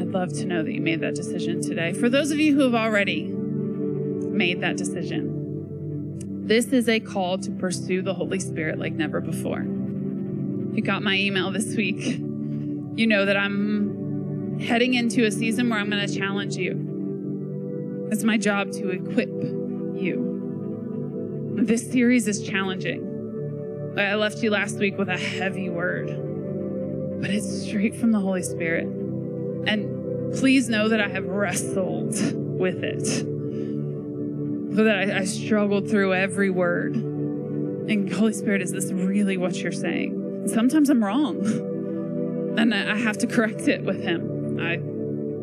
I'd 0.00 0.10
love 0.10 0.32
to 0.34 0.44
know 0.44 0.62
that 0.62 0.72
you 0.72 0.80
made 0.80 1.00
that 1.00 1.14
decision 1.14 1.60
today. 1.60 1.92
For 1.92 2.08
those 2.08 2.30
of 2.30 2.38
you 2.38 2.54
who 2.54 2.62
have 2.62 2.74
already 2.74 3.24
made 3.24 4.60
that 4.60 4.76
decision, 4.76 6.46
this 6.46 6.66
is 6.66 6.88
a 6.90 7.00
call 7.00 7.38
to 7.38 7.50
pursue 7.50 8.02
the 8.02 8.12
Holy 8.12 8.38
Spirit 8.38 8.78
like 8.78 8.92
never 8.92 9.20
before. 9.20 9.64
You 10.74 10.82
got 10.82 11.04
my 11.04 11.16
email 11.16 11.52
this 11.52 11.76
week, 11.76 12.18
you 12.96 13.06
know 13.06 13.26
that 13.26 13.36
I'm 13.36 14.58
heading 14.58 14.94
into 14.94 15.24
a 15.24 15.30
season 15.30 15.70
where 15.70 15.78
I'm 15.78 15.88
going 15.88 16.04
to 16.04 16.12
challenge 16.12 16.56
you. 16.56 18.08
It's 18.10 18.24
my 18.24 18.36
job 18.36 18.72
to 18.72 18.90
equip 18.90 19.28
you. 19.28 20.32
This 21.62 21.88
series 21.88 22.26
is 22.26 22.42
challenging. 22.42 23.94
I 23.96 24.16
left 24.16 24.42
you 24.42 24.50
last 24.50 24.78
week 24.78 24.98
with 24.98 25.08
a 25.08 25.16
heavy 25.16 25.70
word, 25.70 26.08
but 27.20 27.30
it's 27.30 27.66
straight 27.66 27.94
from 27.94 28.10
the 28.10 28.18
Holy 28.18 28.42
Spirit. 28.42 28.86
And 28.86 30.34
please 30.34 30.68
know 30.68 30.88
that 30.88 31.00
I 31.00 31.06
have 31.06 31.26
wrestled 31.26 32.16
with 32.58 32.82
it 32.82 33.06
so 34.74 34.82
that 34.82 34.98
I, 34.98 35.18
I 35.18 35.24
struggled 35.24 35.88
through 35.88 36.14
every 36.14 36.50
word. 36.50 36.96
And 36.96 38.12
Holy 38.12 38.32
Spirit, 38.32 38.60
is 38.60 38.72
this 38.72 38.90
really 38.90 39.36
what 39.36 39.54
you're 39.58 39.70
saying? 39.70 40.23
Sometimes 40.46 40.90
I'm 40.90 41.02
wrong. 41.02 41.44
And 42.58 42.74
I 42.74 42.96
have 42.96 43.18
to 43.18 43.26
correct 43.26 43.68
it 43.68 43.82
with 43.82 44.02
Him. 44.02 44.58
I 44.60 44.76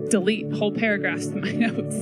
delete 0.10 0.52
whole 0.54 0.72
paragraphs 0.72 1.28
in 1.28 1.42
my 1.42 1.52
notes. 1.52 1.96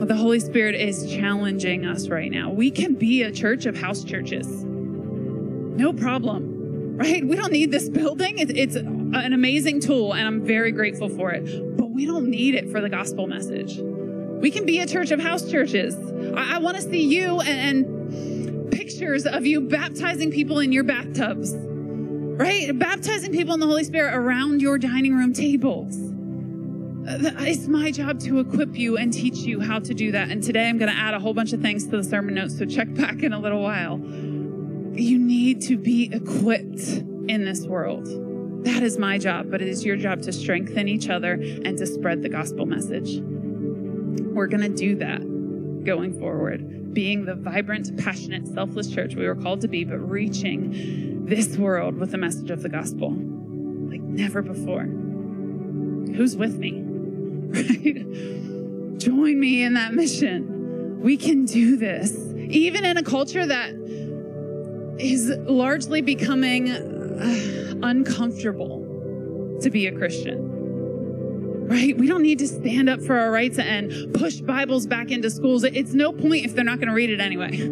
The 0.00 0.16
Holy 0.16 0.40
Spirit 0.40 0.74
is 0.74 1.10
challenging 1.10 1.86
us 1.86 2.08
right 2.08 2.30
now. 2.30 2.50
We 2.50 2.70
can 2.70 2.94
be 2.94 3.22
a 3.22 3.32
church 3.32 3.64
of 3.64 3.76
house 3.76 4.04
churches. 4.04 4.46
No 4.46 5.92
problem, 5.92 6.96
right? 6.96 7.26
We 7.26 7.36
don't 7.36 7.52
need 7.52 7.70
this 7.70 7.88
building. 7.88 8.34
It's 8.38 8.76
an 8.76 9.32
amazing 9.32 9.80
tool, 9.80 10.12
and 10.14 10.26
I'm 10.26 10.44
very 10.44 10.72
grateful 10.72 11.08
for 11.08 11.30
it. 11.30 11.76
But 11.76 11.90
we 11.90 12.06
don't 12.06 12.28
need 12.28 12.54
it 12.54 12.70
for 12.70 12.80
the 12.80 12.88
gospel 12.88 13.26
message. 13.26 13.78
We 13.78 14.50
can 14.50 14.66
be 14.66 14.80
a 14.80 14.86
church 14.86 15.10
of 15.10 15.20
house 15.20 15.50
churches. 15.50 15.96
I, 16.36 16.56
I 16.56 16.58
want 16.58 16.76
to 16.76 16.82
see 16.82 17.02
you 17.02 17.40
and, 17.40 17.88
and 17.88 18.03
pictures 18.84 19.24
of 19.24 19.46
you 19.46 19.62
baptizing 19.62 20.30
people 20.30 20.58
in 20.58 20.70
your 20.70 20.84
bathtubs. 20.84 21.54
right? 21.56 22.78
Baptizing 22.78 23.32
people 23.32 23.54
in 23.54 23.60
the 23.60 23.66
Holy 23.66 23.82
Spirit 23.82 24.14
around 24.14 24.60
your 24.60 24.76
dining 24.76 25.14
room 25.14 25.32
tables. 25.32 25.96
It's 27.06 27.66
my 27.66 27.90
job 27.90 28.20
to 28.20 28.40
equip 28.40 28.76
you 28.76 28.98
and 28.98 29.10
teach 29.10 29.36
you 29.36 29.60
how 29.60 29.78
to 29.78 29.94
do 29.94 30.12
that. 30.12 30.30
And 30.30 30.42
today 30.42 30.68
I'm 30.68 30.76
going 30.76 30.92
to 30.92 30.98
add 30.98 31.14
a 31.14 31.18
whole 31.18 31.32
bunch 31.32 31.54
of 31.54 31.62
things 31.62 31.84
to 31.84 31.96
the 31.96 32.04
sermon 32.04 32.34
notes, 32.34 32.58
so 32.58 32.66
check 32.66 32.92
back 32.92 33.22
in 33.22 33.32
a 33.32 33.38
little 33.38 33.62
while. 33.62 33.98
You 33.98 35.18
need 35.18 35.62
to 35.62 35.78
be 35.78 36.10
equipped 36.12 36.86
in 37.28 37.46
this 37.46 37.66
world. 37.66 38.06
That 38.66 38.82
is 38.82 38.98
my 38.98 39.16
job, 39.16 39.50
but 39.50 39.62
it 39.62 39.68
is 39.68 39.82
your 39.82 39.96
job 39.96 40.20
to 40.22 40.32
strengthen 40.32 40.88
each 40.88 41.08
other 41.08 41.32
and 41.32 41.78
to 41.78 41.86
spread 41.86 42.20
the 42.22 42.28
gospel 42.28 42.66
message. 42.66 43.18
We're 43.18 44.46
going 44.46 44.62
to 44.62 44.68
do 44.68 44.96
that 44.96 45.22
going 45.84 46.18
forward, 46.18 46.94
being 46.94 47.24
the 47.24 47.34
vibrant, 47.34 47.96
passionate, 47.98 48.46
selfless 48.48 48.90
church 48.90 49.14
we 49.14 49.26
were 49.26 49.34
called 49.34 49.60
to 49.60 49.68
be, 49.68 49.84
but 49.84 49.98
reaching 49.98 51.26
this 51.26 51.56
world 51.56 51.96
with 51.96 52.10
the 52.10 52.18
message 52.18 52.50
of 52.50 52.62
the 52.62 52.68
gospel 52.68 53.10
like 53.10 54.00
never 54.00 54.42
before. 54.42 54.84
Who's 54.84 56.36
with 56.36 56.58
me? 56.58 56.82
Right? 57.54 58.98
Join 58.98 59.38
me 59.38 59.62
in 59.62 59.74
that 59.74 59.94
mission. 59.94 61.00
We 61.00 61.16
can 61.16 61.44
do 61.44 61.76
this, 61.76 62.16
even 62.48 62.84
in 62.84 62.96
a 62.96 63.02
culture 63.02 63.46
that 63.46 63.74
is 64.98 65.30
largely 65.46 66.00
becoming 66.00 66.70
uh, 66.70 67.74
uncomfortable 67.82 69.58
to 69.60 69.70
be 69.70 69.86
a 69.86 69.92
Christian 69.92 70.53
right? 71.66 71.96
We 71.96 72.06
don't 72.06 72.22
need 72.22 72.38
to 72.40 72.48
stand 72.48 72.88
up 72.88 73.00
for 73.00 73.18
our 73.18 73.30
rights 73.30 73.58
and 73.58 74.12
push 74.12 74.40
Bibles 74.40 74.86
back 74.86 75.10
into 75.10 75.30
schools. 75.30 75.64
It's 75.64 75.94
no 75.94 76.12
point 76.12 76.44
if 76.44 76.54
they're 76.54 76.64
not 76.64 76.78
going 76.78 76.88
to 76.88 76.94
read 76.94 77.10
it 77.10 77.20
anyway. 77.20 77.68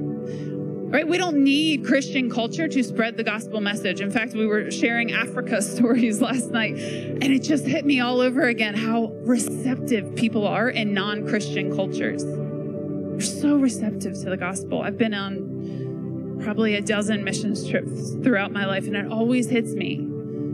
Right? 0.92 1.08
We 1.08 1.16
don't 1.16 1.42
need 1.42 1.86
Christian 1.86 2.30
culture 2.30 2.68
to 2.68 2.84
spread 2.84 3.16
the 3.16 3.24
gospel 3.24 3.60
message. 3.60 4.00
In 4.00 4.10
fact, 4.10 4.34
we 4.34 4.46
were 4.46 4.70
sharing 4.70 5.12
Africa 5.12 5.62
stories 5.62 6.20
last 6.20 6.50
night, 6.50 6.74
and 6.74 7.24
it 7.24 7.42
just 7.42 7.66
hit 7.66 7.86
me 7.86 8.00
all 8.00 8.20
over 8.20 8.42
again 8.42 8.74
how 8.74 9.06
receptive 9.22 10.14
people 10.16 10.46
are 10.46 10.68
in 10.68 10.92
non 10.92 11.26
Christian 11.26 11.74
cultures. 11.74 12.24
They're 12.24 13.20
so 13.20 13.56
receptive 13.56 14.14
to 14.20 14.30
the 14.30 14.36
gospel. 14.36 14.82
I've 14.82 14.98
been 14.98 15.14
on 15.14 16.40
probably 16.42 16.74
a 16.74 16.82
dozen 16.82 17.24
missions 17.24 17.68
trips 17.68 18.14
throughout 18.22 18.52
my 18.52 18.66
life, 18.66 18.86
and 18.86 18.96
it 18.96 19.10
always 19.10 19.48
hits 19.48 19.72
me. 19.72 19.94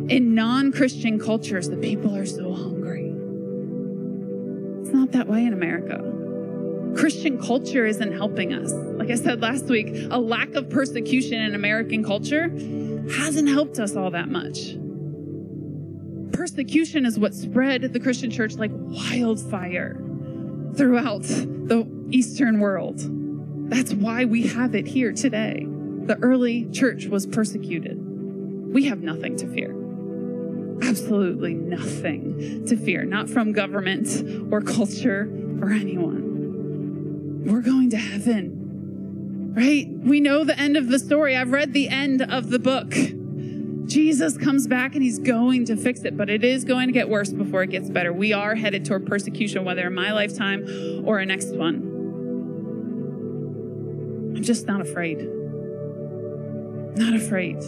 In 0.09 0.35
non 0.35 0.71
Christian 0.71 1.19
cultures, 1.19 1.69
the 1.69 1.77
people 1.77 2.15
are 2.15 2.27
so 2.27 2.53
hungry. 2.53 2.78
Not 4.99 5.13
that 5.13 5.29
way 5.29 5.45
in 5.45 5.53
America. 5.53 6.03
Christian 6.97 7.41
culture 7.41 7.87
isn't 7.87 8.11
helping 8.17 8.53
us. 8.53 8.73
Like 8.73 9.11
I 9.11 9.15
said 9.15 9.41
last 9.41 9.67
week, 9.67 10.09
a 10.11 10.19
lack 10.19 10.53
of 10.57 10.69
persecution 10.69 11.41
in 11.41 11.55
American 11.55 12.03
culture 12.03 12.49
hasn't 13.13 13.49
helped 13.49 13.79
us 13.79 13.95
all 13.95 14.11
that 14.11 14.29
much. 14.29 14.77
Persecution 16.33 17.07
is 17.07 17.17
what 17.17 17.33
spread 17.33 17.83
the 17.93 18.01
Christian 18.01 18.29
church 18.29 18.55
like 18.55 18.73
wildfire 18.75 19.95
throughout 20.75 21.23
the 21.23 21.87
Eastern 22.11 22.59
world. 22.59 22.99
That's 23.71 23.95
why 23.95 24.25
we 24.25 24.49
have 24.49 24.75
it 24.75 24.89
here 24.89 25.13
today 25.13 25.65
the 26.09 26.19
early 26.23 26.65
church 26.73 27.07
was 27.07 27.25
persecuted. 27.25 27.99
We 28.73 28.87
have 28.87 29.03
nothing 29.03 29.37
to 29.37 29.47
fear. 29.47 29.79
Absolutely 30.83 31.55
nothing 31.55 32.65
to 32.67 32.77
fear, 32.77 33.05
not 33.05 33.29
from 33.29 33.53
government 33.53 34.53
or 34.53 34.61
culture 34.61 35.31
or 35.61 35.71
anyone. 35.71 37.45
We're 37.45 37.63
going 37.63 37.91
to 37.91 37.97
heaven, 37.97 39.55
right? 39.55 39.89
We 39.89 40.21
know 40.21 40.45
the 40.45 40.59
end 40.59 40.77
of 40.77 40.89
the 40.89 40.99
story. 40.99 41.37
I've 41.37 41.51
read 41.51 41.73
the 41.73 41.89
end 41.89 42.23
of 42.23 42.51
the 42.51 42.59
book. 42.59 42.95
Jesus 43.89 44.37
comes 44.37 44.67
back 44.67 44.95
and 44.95 45.03
he's 45.03 45.19
going 45.19 45.65
to 45.67 45.77
fix 45.77 46.05
it, 46.05 46.17
but 46.17 46.29
it 46.29 46.45
is 46.45 46.65
going 46.65 46.89
to 46.89 46.93
get 46.93 47.09
worse 47.09 47.33
before 47.33 47.63
it 47.63 47.71
gets 47.71 47.89
better. 47.89 48.13
We 48.13 48.33
are 48.33 48.55
headed 48.55 48.85
toward 48.85 49.07
persecution, 49.07 49.65
whether 49.65 49.87
in 49.87 49.95
my 49.95 50.13
lifetime 50.13 51.03
or 51.07 51.19
a 51.19 51.27
next 51.27 51.55
one. 51.55 51.95
I'm 54.37 54.43
just 54.43 54.67
not 54.67 54.81
afraid 54.81 55.27
not 56.99 57.15
afraid. 57.15 57.61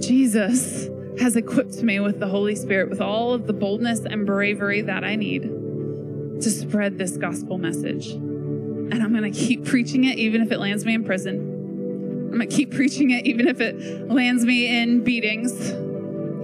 Jesus 0.00 0.88
has 1.20 1.36
equipped 1.36 1.82
me 1.82 2.00
with 2.00 2.20
the 2.20 2.28
Holy 2.28 2.54
Spirit 2.54 2.90
with 2.90 3.00
all 3.00 3.32
of 3.32 3.46
the 3.46 3.52
boldness 3.52 4.00
and 4.00 4.26
bravery 4.26 4.82
that 4.82 5.04
I 5.04 5.16
need 5.16 5.42
to 5.42 6.50
spread 6.50 6.98
this 6.98 7.16
gospel 7.16 7.58
message. 7.58 8.10
And 8.10 8.94
I'm 8.94 9.12
going 9.16 9.30
to 9.30 9.38
keep 9.38 9.64
preaching 9.64 10.04
it 10.04 10.18
even 10.18 10.42
if 10.42 10.52
it 10.52 10.58
lands 10.58 10.84
me 10.84 10.94
in 10.94 11.04
prison. 11.04 12.30
I'm 12.30 12.38
going 12.38 12.48
to 12.48 12.54
keep 12.54 12.74
preaching 12.74 13.10
it 13.10 13.26
even 13.26 13.48
if 13.48 13.60
it 13.60 14.10
lands 14.10 14.44
me 14.44 14.66
in 14.78 15.02
beatings, 15.02 15.70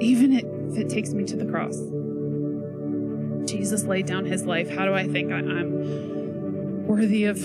even 0.02 0.32
if 0.32 0.78
it 0.78 0.88
takes 0.88 1.10
me 1.10 1.24
to 1.24 1.36
the 1.36 1.44
cross. 1.44 1.76
Jesus 3.48 3.84
laid 3.84 4.06
down 4.06 4.24
his 4.24 4.44
life. 4.44 4.70
How 4.70 4.86
do 4.86 4.94
I 4.94 5.06
think 5.06 5.30
I'm 5.32 6.86
worthy 6.86 7.24
of 7.24 7.38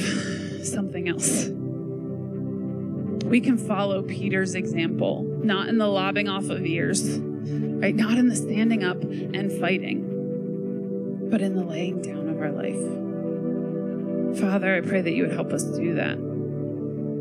something 0.63 1.09
else? 1.09 1.49
We 3.27 3.41
can 3.41 3.57
follow 3.57 4.01
Peter's 4.01 4.55
example, 4.55 5.23
not 5.43 5.67
in 5.67 5.77
the 5.77 5.87
lobbing 5.87 6.29
off 6.29 6.49
of 6.49 6.65
ears, 6.65 7.19
right? 7.19 7.95
Not 7.95 8.17
in 8.17 8.29
the 8.29 8.35
standing 8.35 8.83
up 8.83 9.01
and 9.01 9.51
fighting, 9.59 11.29
but 11.29 11.41
in 11.41 11.55
the 11.55 11.63
laying 11.63 12.01
down 12.01 12.29
of 12.29 12.39
our 12.39 12.51
life. 12.51 14.39
Father, 14.39 14.75
I 14.75 14.81
pray 14.81 15.01
that 15.01 15.11
you 15.11 15.23
would 15.23 15.33
help 15.33 15.51
us 15.51 15.63
do 15.63 15.95
that. 15.95 16.17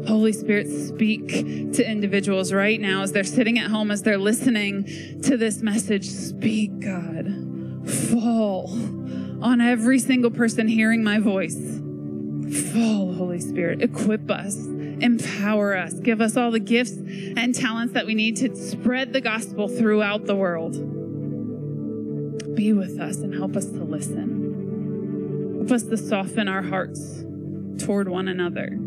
Holy 0.06 0.32
Spirit, 0.32 0.68
speak 0.68 1.28
to 1.72 1.90
individuals 1.90 2.52
right 2.52 2.80
now 2.80 3.02
as 3.02 3.10
they're 3.12 3.24
sitting 3.24 3.58
at 3.58 3.70
home, 3.70 3.90
as 3.90 4.02
they're 4.02 4.18
listening 4.18 4.84
to 5.22 5.36
this 5.36 5.62
message. 5.62 6.08
Speak, 6.08 6.78
God. 6.78 7.26
Fall 8.10 8.70
on 9.42 9.60
every 9.60 9.98
single 9.98 10.30
person 10.30 10.68
hearing 10.68 11.02
my 11.02 11.18
voice. 11.18 11.56
Fall, 12.72 13.14
Holy 13.14 13.40
Spirit. 13.40 13.82
Equip 13.82 14.30
us 14.30 14.56
empower 15.00 15.76
us, 15.76 15.94
give 15.94 16.20
us 16.20 16.36
all 16.36 16.50
the 16.50 16.60
gifts 16.60 16.92
and 16.92 17.54
talents 17.54 17.94
that 17.94 18.06
we 18.06 18.14
need 18.14 18.36
to 18.36 18.54
spread 18.56 19.12
the 19.12 19.20
gospel 19.20 19.68
throughout 19.68 20.24
the 20.26 20.34
world. 20.34 20.72
Be 22.54 22.72
with 22.72 22.98
us 22.98 23.18
and 23.18 23.34
help 23.34 23.56
us 23.56 23.66
to 23.66 23.84
listen. 23.84 25.58
Help 25.58 25.70
us 25.72 25.82
to 25.84 25.96
soften 25.96 26.48
our 26.48 26.62
hearts 26.62 27.24
toward 27.78 28.08
one 28.08 28.28
another. 28.28 28.78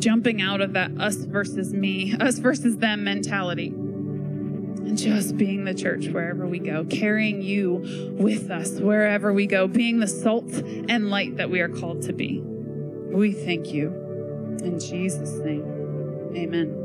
Jumping 0.00 0.40
out 0.40 0.62
of 0.62 0.72
that 0.72 0.92
us 0.98 1.16
versus 1.16 1.74
me, 1.74 2.14
us 2.20 2.38
versus 2.38 2.78
them 2.78 3.04
mentality. 3.04 3.68
And 3.68 4.96
just 4.96 5.36
being 5.36 5.64
the 5.64 5.74
church 5.74 6.06
wherever 6.08 6.46
we 6.46 6.58
go, 6.58 6.84
carrying 6.84 7.42
you 7.42 8.14
with 8.18 8.50
us 8.50 8.80
wherever 8.80 9.32
we 9.32 9.46
go, 9.46 9.68
being 9.68 10.00
the 10.00 10.06
salt 10.06 10.50
and 10.50 11.10
light 11.10 11.36
that 11.36 11.50
we 11.50 11.60
are 11.60 11.68
called 11.68 12.02
to 12.02 12.14
be. 12.14 12.42
We 13.10 13.32
thank 13.32 13.72
you. 13.72 13.88
In 14.62 14.78
Jesus' 14.78 15.32
name, 15.32 15.64
amen. 16.36 16.76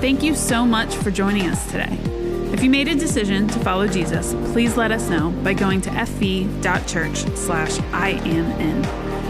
Thank 0.00 0.22
you 0.22 0.34
so 0.34 0.64
much 0.64 0.94
for 0.96 1.10
joining 1.10 1.46
us 1.46 1.70
today. 1.70 1.98
If 2.52 2.62
you 2.62 2.70
made 2.70 2.88
a 2.88 2.94
decision 2.94 3.46
to 3.48 3.58
follow 3.60 3.86
Jesus, 3.86 4.34
please 4.52 4.76
let 4.76 4.90
us 4.90 5.08
know 5.08 5.30
by 5.30 5.54
going 5.54 5.80
to 5.82 5.90
fv.church 5.90 7.18
slash 7.36 7.78
I. 7.92 8.10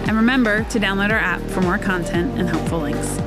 And 0.08 0.16
remember 0.16 0.64
to 0.64 0.78
download 0.78 1.10
our 1.10 1.18
app 1.18 1.42
for 1.50 1.60
more 1.60 1.78
content 1.78 2.38
and 2.38 2.48
helpful 2.48 2.80
links. 2.80 3.18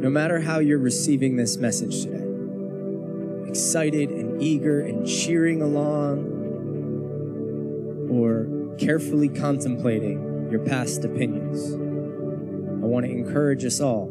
No 0.00 0.08
matter 0.08 0.40
how 0.40 0.60
you're 0.60 0.78
receiving 0.78 1.36
this 1.36 1.58
message 1.58 2.04
today, 2.04 2.24
excited 3.46 4.08
and 4.08 4.40
eager 4.40 4.80
and 4.80 5.06
cheering 5.06 5.60
along, 5.60 6.24
or 8.10 8.76
carefully 8.78 9.28
contemplating 9.28 10.48
your 10.50 10.60
past 10.60 11.04
opinions, 11.04 11.74
I 11.74 12.86
want 12.86 13.04
to 13.04 13.12
encourage 13.12 13.62
us 13.66 13.78
all 13.78 14.06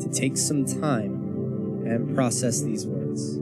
to 0.00 0.08
take 0.12 0.36
some 0.36 0.64
time 0.64 1.84
and 1.86 2.12
process 2.12 2.60
these 2.60 2.84
words. 2.84 3.38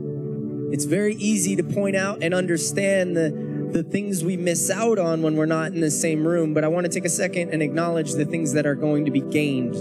It's 0.71 0.85
very 0.85 1.15
easy 1.15 1.55
to 1.55 1.63
point 1.63 1.95
out 1.95 2.21
and 2.21 2.35
understand 2.35 3.17
the, 3.17 3.31
the 3.71 3.81
things 3.81 4.23
we 4.23 4.37
miss 4.37 4.69
out 4.69 4.99
on 4.99 5.23
when 5.23 5.35
we're 5.35 5.47
not 5.47 5.71
in 5.71 5.79
the 5.79 5.89
same 5.89 6.27
room, 6.27 6.53
but 6.53 6.63
I 6.63 6.67
want 6.67 6.85
to 6.85 6.91
take 6.91 7.05
a 7.05 7.09
second 7.09 7.49
and 7.49 7.63
acknowledge 7.63 8.11
the 8.11 8.25
things 8.25 8.53
that 8.53 8.67
are 8.67 8.75
going 8.75 9.05
to 9.05 9.11
be 9.11 9.21
gained 9.21 9.73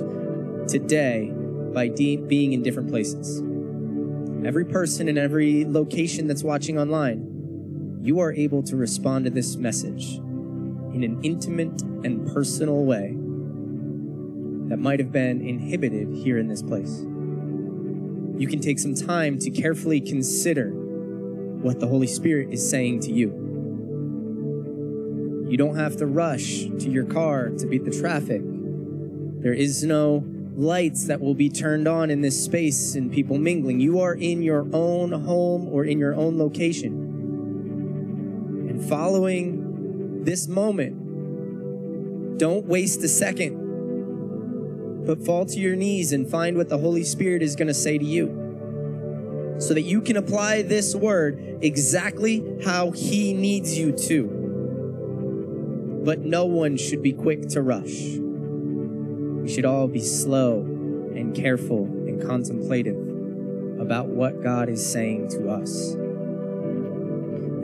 today 0.66 1.34
by 1.72 1.88
de- 1.88 2.16
being 2.16 2.52
in 2.52 2.62
different 2.62 2.88
places. 2.88 3.42
Every 4.44 4.64
person 4.64 5.08
in 5.08 5.16
every 5.16 5.64
location 5.64 6.26
that's 6.26 6.42
watching 6.42 6.78
online, 6.78 8.00
you 8.02 8.18
are 8.18 8.32
able 8.32 8.62
to 8.64 8.76
respond 8.76 9.24
to 9.24 9.30
this 9.30 9.56
message 9.56 10.16
in 10.94 11.04
an 11.04 11.20
intimate 11.22 11.82
and 12.04 12.26
personal 12.32 12.84
way 12.84 13.16
that 14.68 14.78
might 14.78 14.98
have 14.98 15.12
been 15.12 15.40
inhibited 15.40 16.08
here 16.12 16.38
in 16.38 16.48
this 16.48 16.62
place. 16.62 17.00
You 18.40 18.48
can 18.48 18.60
take 18.60 18.78
some 18.78 18.94
time 18.94 19.38
to 19.38 19.50
carefully 19.50 20.00
consider 20.00 20.70
what 20.70 21.78
the 21.78 21.86
Holy 21.86 22.06
Spirit 22.08 22.52
is 22.52 22.68
saying 22.68 23.00
to 23.00 23.12
you. 23.12 23.28
You 25.48 25.56
don't 25.56 25.76
have 25.76 25.96
to 25.98 26.06
rush 26.06 26.64
to 26.80 26.90
your 26.90 27.04
car 27.04 27.50
to 27.50 27.66
beat 27.66 27.84
the 27.84 27.90
traffic. 27.90 28.42
There 29.42 29.52
is 29.52 29.84
no 29.84 30.24
lights 30.62 31.06
that 31.06 31.20
will 31.20 31.34
be 31.34 31.50
turned 31.50 31.88
on 31.88 32.10
in 32.10 32.20
this 32.20 32.42
space 32.42 32.94
and 32.94 33.12
people 33.12 33.36
mingling. 33.38 33.80
You 33.80 34.00
are 34.00 34.14
in 34.14 34.42
your 34.42 34.66
own 34.72 35.12
home 35.12 35.68
or 35.68 35.84
in 35.84 35.98
your 35.98 36.14
own 36.14 36.38
location. 36.38 36.92
And 38.68 38.88
following 38.88 40.24
this 40.24 40.46
moment, 40.48 42.38
don't 42.38 42.64
waste 42.66 43.02
a 43.02 43.08
second, 43.08 45.04
but 45.04 45.24
fall 45.24 45.44
to 45.46 45.58
your 45.58 45.76
knees 45.76 46.12
and 46.12 46.30
find 46.30 46.56
what 46.56 46.68
the 46.68 46.78
Holy 46.78 47.04
Spirit 47.04 47.42
is 47.42 47.56
going 47.56 47.68
to 47.68 47.74
say 47.74 47.98
to 47.98 48.04
you 48.04 48.38
so 49.58 49.74
that 49.74 49.82
you 49.82 50.00
can 50.00 50.16
apply 50.16 50.62
this 50.62 50.94
word 50.94 51.58
exactly 51.60 52.42
how 52.64 52.92
He 52.92 53.32
needs 53.32 53.76
you 53.78 53.92
to. 53.92 54.40
But 56.04 56.20
no 56.20 56.46
one 56.46 56.76
should 56.76 57.02
be 57.02 57.12
quick 57.12 57.48
to 57.48 57.62
rush. 57.62 58.18
We 59.42 59.48
should 59.48 59.64
all 59.64 59.88
be 59.88 60.00
slow 60.00 60.60
and 60.60 61.34
careful 61.34 61.84
and 61.84 62.22
contemplative 62.22 62.96
about 63.80 64.06
what 64.06 64.40
God 64.40 64.68
is 64.68 64.84
saying 64.84 65.30
to 65.30 65.50
us. 65.50 65.96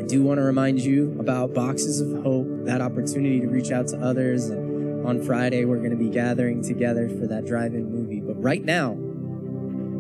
I 0.02 0.04
do 0.04 0.24
want 0.24 0.38
to 0.38 0.42
remind 0.42 0.80
you 0.80 1.16
about 1.20 1.54
Boxes 1.54 2.00
of 2.00 2.24
Hope, 2.24 2.48
that 2.64 2.80
opportunity 2.80 3.38
to 3.40 3.46
reach 3.46 3.70
out 3.70 3.86
to 3.88 3.98
others. 3.98 4.46
And 4.46 5.06
on 5.06 5.22
Friday, 5.22 5.64
we're 5.64 5.78
going 5.78 5.92
to 5.92 5.96
be 5.96 6.08
gathering 6.08 6.62
together 6.62 7.08
for 7.08 7.28
that 7.28 7.46
drive 7.46 7.74
in 7.74 7.92
movie. 7.92 8.20
But 8.20 8.42
right 8.42 8.64
now, 8.64 8.98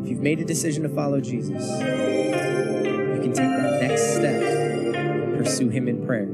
if 0.02 0.08
you've 0.08 0.20
made 0.20 0.40
a 0.40 0.44
decision 0.44 0.82
to 0.82 0.88
follow 0.88 1.20
Jesus, 1.20 1.62
you 1.78 3.20
can 3.22 3.32
take 3.32 3.36
that 3.36 3.78
next 3.80 4.16
step 4.16 4.42
and 4.42 5.38
pursue 5.38 5.68
Him 5.68 5.86
in 5.86 6.04
prayer. 6.04 6.28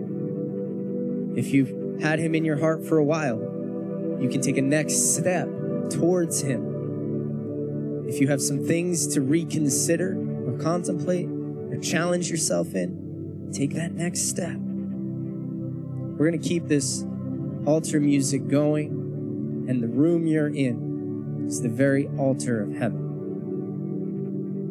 If 1.39 1.53
you've 1.53 2.01
had 2.01 2.19
Him 2.19 2.35
in 2.35 2.47
your 2.47 2.57
heart 2.57 2.83
for 2.83 2.97
a 2.97 3.05
while, 3.05 3.54
you 4.25 4.31
can 4.31 4.41
take 4.41 4.57
a 4.57 4.63
next 4.63 5.15
step 5.15 5.47
towards 5.91 6.41
Him. 6.41 8.07
If 8.09 8.21
you 8.23 8.29
have 8.29 8.41
some 8.41 8.65
things 8.65 9.07
to 9.09 9.21
reconsider 9.21 10.17
or 10.47 10.57
contemplate 10.59 11.29
or 11.29 11.77
challenge 11.77 12.31
yourself 12.31 12.75
in, 12.75 13.51
take 13.53 13.75
that 13.75 13.93
next 13.93 14.23
step. 14.31 14.57
We're 14.57 16.31
going 16.31 16.41
to 16.41 16.49
keep 16.49 16.69
this 16.69 17.05
altar 17.67 18.01
music 18.01 18.49
going, 18.49 19.67
and 19.69 19.83
the 19.83 19.89
room 19.89 20.27
you're 20.27 20.49
in 20.49 21.45
is 21.47 21.61
the 21.61 21.69
very 21.69 22.09
altar 22.17 22.63
of 22.63 22.73
heaven 22.75 23.05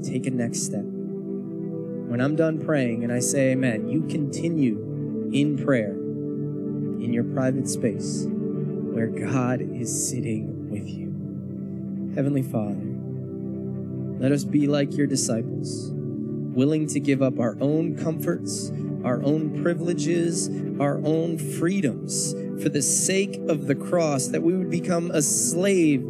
take 0.04 0.26
a 0.26 0.32
next 0.32 0.64
step. 0.64 0.84
When 0.84 2.20
I'm 2.20 2.36
done 2.36 2.60
praying 2.60 3.06
and 3.06 3.14
I 3.14 3.20
say 3.20 3.52
amen, 3.52 3.88
you 3.88 4.02
continue 4.08 5.30
in 5.32 5.64
prayer 5.64 5.94
in 5.94 7.14
your 7.14 7.24
private 7.24 7.70
space 7.70 8.28
where 8.94 9.08
God 9.08 9.60
is 9.60 10.10
sitting 10.10 10.70
with 10.70 10.88
you. 10.88 12.14
Heavenly 12.16 12.44
Father, 12.44 12.94
let 14.20 14.32
us 14.32 14.44
be 14.44 14.68
like 14.68 14.96
your 14.96 15.08
disciples, 15.08 15.90
willing 15.92 16.86
to 16.88 17.00
give 17.00 17.24
up 17.24 17.40
our 17.40 17.58
own 17.60 17.98
comforts, 17.98 18.72
our 19.04 19.24
own 19.24 19.64
privileges, 19.64 20.48
our 20.80 20.98
own 21.04 21.40
freedoms 21.40 22.34
for 22.62 22.70
the 22.70 22.84
sake 22.84 23.36
of 23.50 23.66
the 23.66 23.74
cross, 23.74 24.28
that 24.28 24.44
we 24.44 24.54
would 24.54 24.70
become 24.70 25.10
a 25.10 25.24
slave 25.24 26.02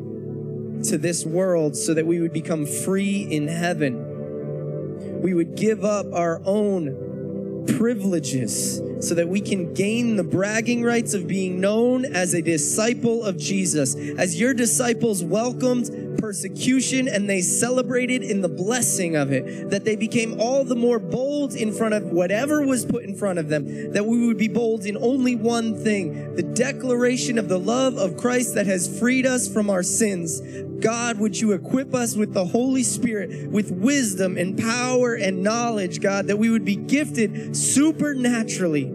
to 0.83 0.97
this 0.97 1.25
world 1.25 1.77
so 1.77 1.93
that 1.93 2.05
we 2.05 2.19
would 2.19 2.33
become 2.33 2.65
free 2.65 3.21
in 3.21 3.47
heaven. 3.47 5.21
We 5.21 5.33
would 5.33 5.55
give 5.55 5.85
up 5.85 6.05
our 6.13 6.41
own 6.43 7.65
privileges 7.77 8.81
so 9.07 9.15
that 9.15 9.27
we 9.27 9.41
can 9.41 9.73
gain 9.73 10.15
the 10.15 10.23
bragging 10.23 10.83
rights 10.83 11.13
of 11.13 11.27
being 11.27 11.59
known 11.59 12.05
as 12.05 12.33
a 12.33 12.41
disciple 12.41 13.23
of 13.23 13.37
Jesus. 13.37 13.95
As 13.95 14.39
your 14.39 14.53
disciples 14.53 15.23
welcomed 15.23 16.17
persecution 16.17 17.07
and 17.09 17.29
they 17.29 17.41
celebrated 17.41 18.23
in 18.23 18.41
the 18.41 18.47
blessing 18.47 19.15
of 19.15 19.31
it, 19.31 19.69
that 19.69 19.83
they 19.83 19.95
became 19.95 20.39
all 20.39 20.63
the 20.63 20.75
more 20.75 20.99
bold 20.99 21.53
in 21.53 21.73
front 21.73 21.93
of 21.93 22.05
whatever 22.05 22.65
was 22.65 22.85
put 22.85 23.03
in 23.03 23.13
front 23.15 23.39
of 23.39 23.49
them, 23.49 23.91
that 23.91 24.05
we 24.05 24.25
would 24.25 24.37
be 24.37 24.47
bold 24.47 24.85
in 24.85 24.95
only 24.97 25.35
one 25.35 25.75
thing 25.75 26.35
the 26.35 26.43
declaration 26.43 27.37
of 27.37 27.49
the 27.49 27.59
love 27.59 27.97
of 27.97 28.17
Christ 28.17 28.55
that 28.55 28.67
has 28.67 28.99
freed 28.99 29.25
us 29.25 29.51
from 29.51 29.69
our 29.69 29.83
sins. 29.83 30.41
God, 30.79 31.17
would 31.19 31.39
you 31.39 31.53
equip 31.53 31.93
us 31.95 32.15
with 32.15 32.33
the 32.33 32.45
Holy 32.45 32.83
Spirit, 32.83 33.49
with 33.49 33.71
wisdom 33.71 34.37
and 34.37 34.57
power 34.57 35.13
and 35.13 35.41
knowledge, 35.41 36.01
God, 36.01 36.27
that 36.27 36.37
we 36.37 36.49
would 36.49 36.65
be 36.65 36.75
gifted 36.75 37.55
supernaturally, 37.55 38.85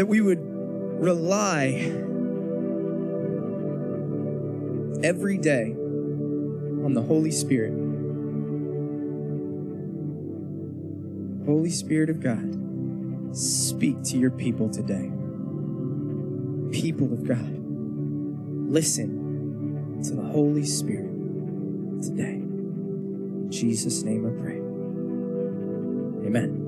that 0.00 0.06
we 0.06 0.22
would 0.22 0.40
rely 0.40 1.72
every 5.04 5.36
day 5.36 5.72
on 5.72 6.94
the 6.94 7.02
Holy 7.02 7.30
Spirit. 7.30 7.74
Holy 11.44 11.68
Spirit 11.68 12.08
of 12.08 12.18
God, 12.18 13.36
speak 13.36 14.02
to 14.04 14.16
your 14.16 14.30
people 14.30 14.70
today. 14.70 15.10
People 16.72 17.12
of 17.12 17.28
God, 17.28 17.58
listen 18.70 20.00
to 20.02 20.14
the 20.14 20.22
Holy 20.22 20.64
Spirit 20.64 21.12
today. 22.02 22.36
In 22.40 23.48
Jesus' 23.50 24.02
name 24.02 24.24
I 24.24 24.30
pray. 24.42 24.60
Amen. 26.26 26.59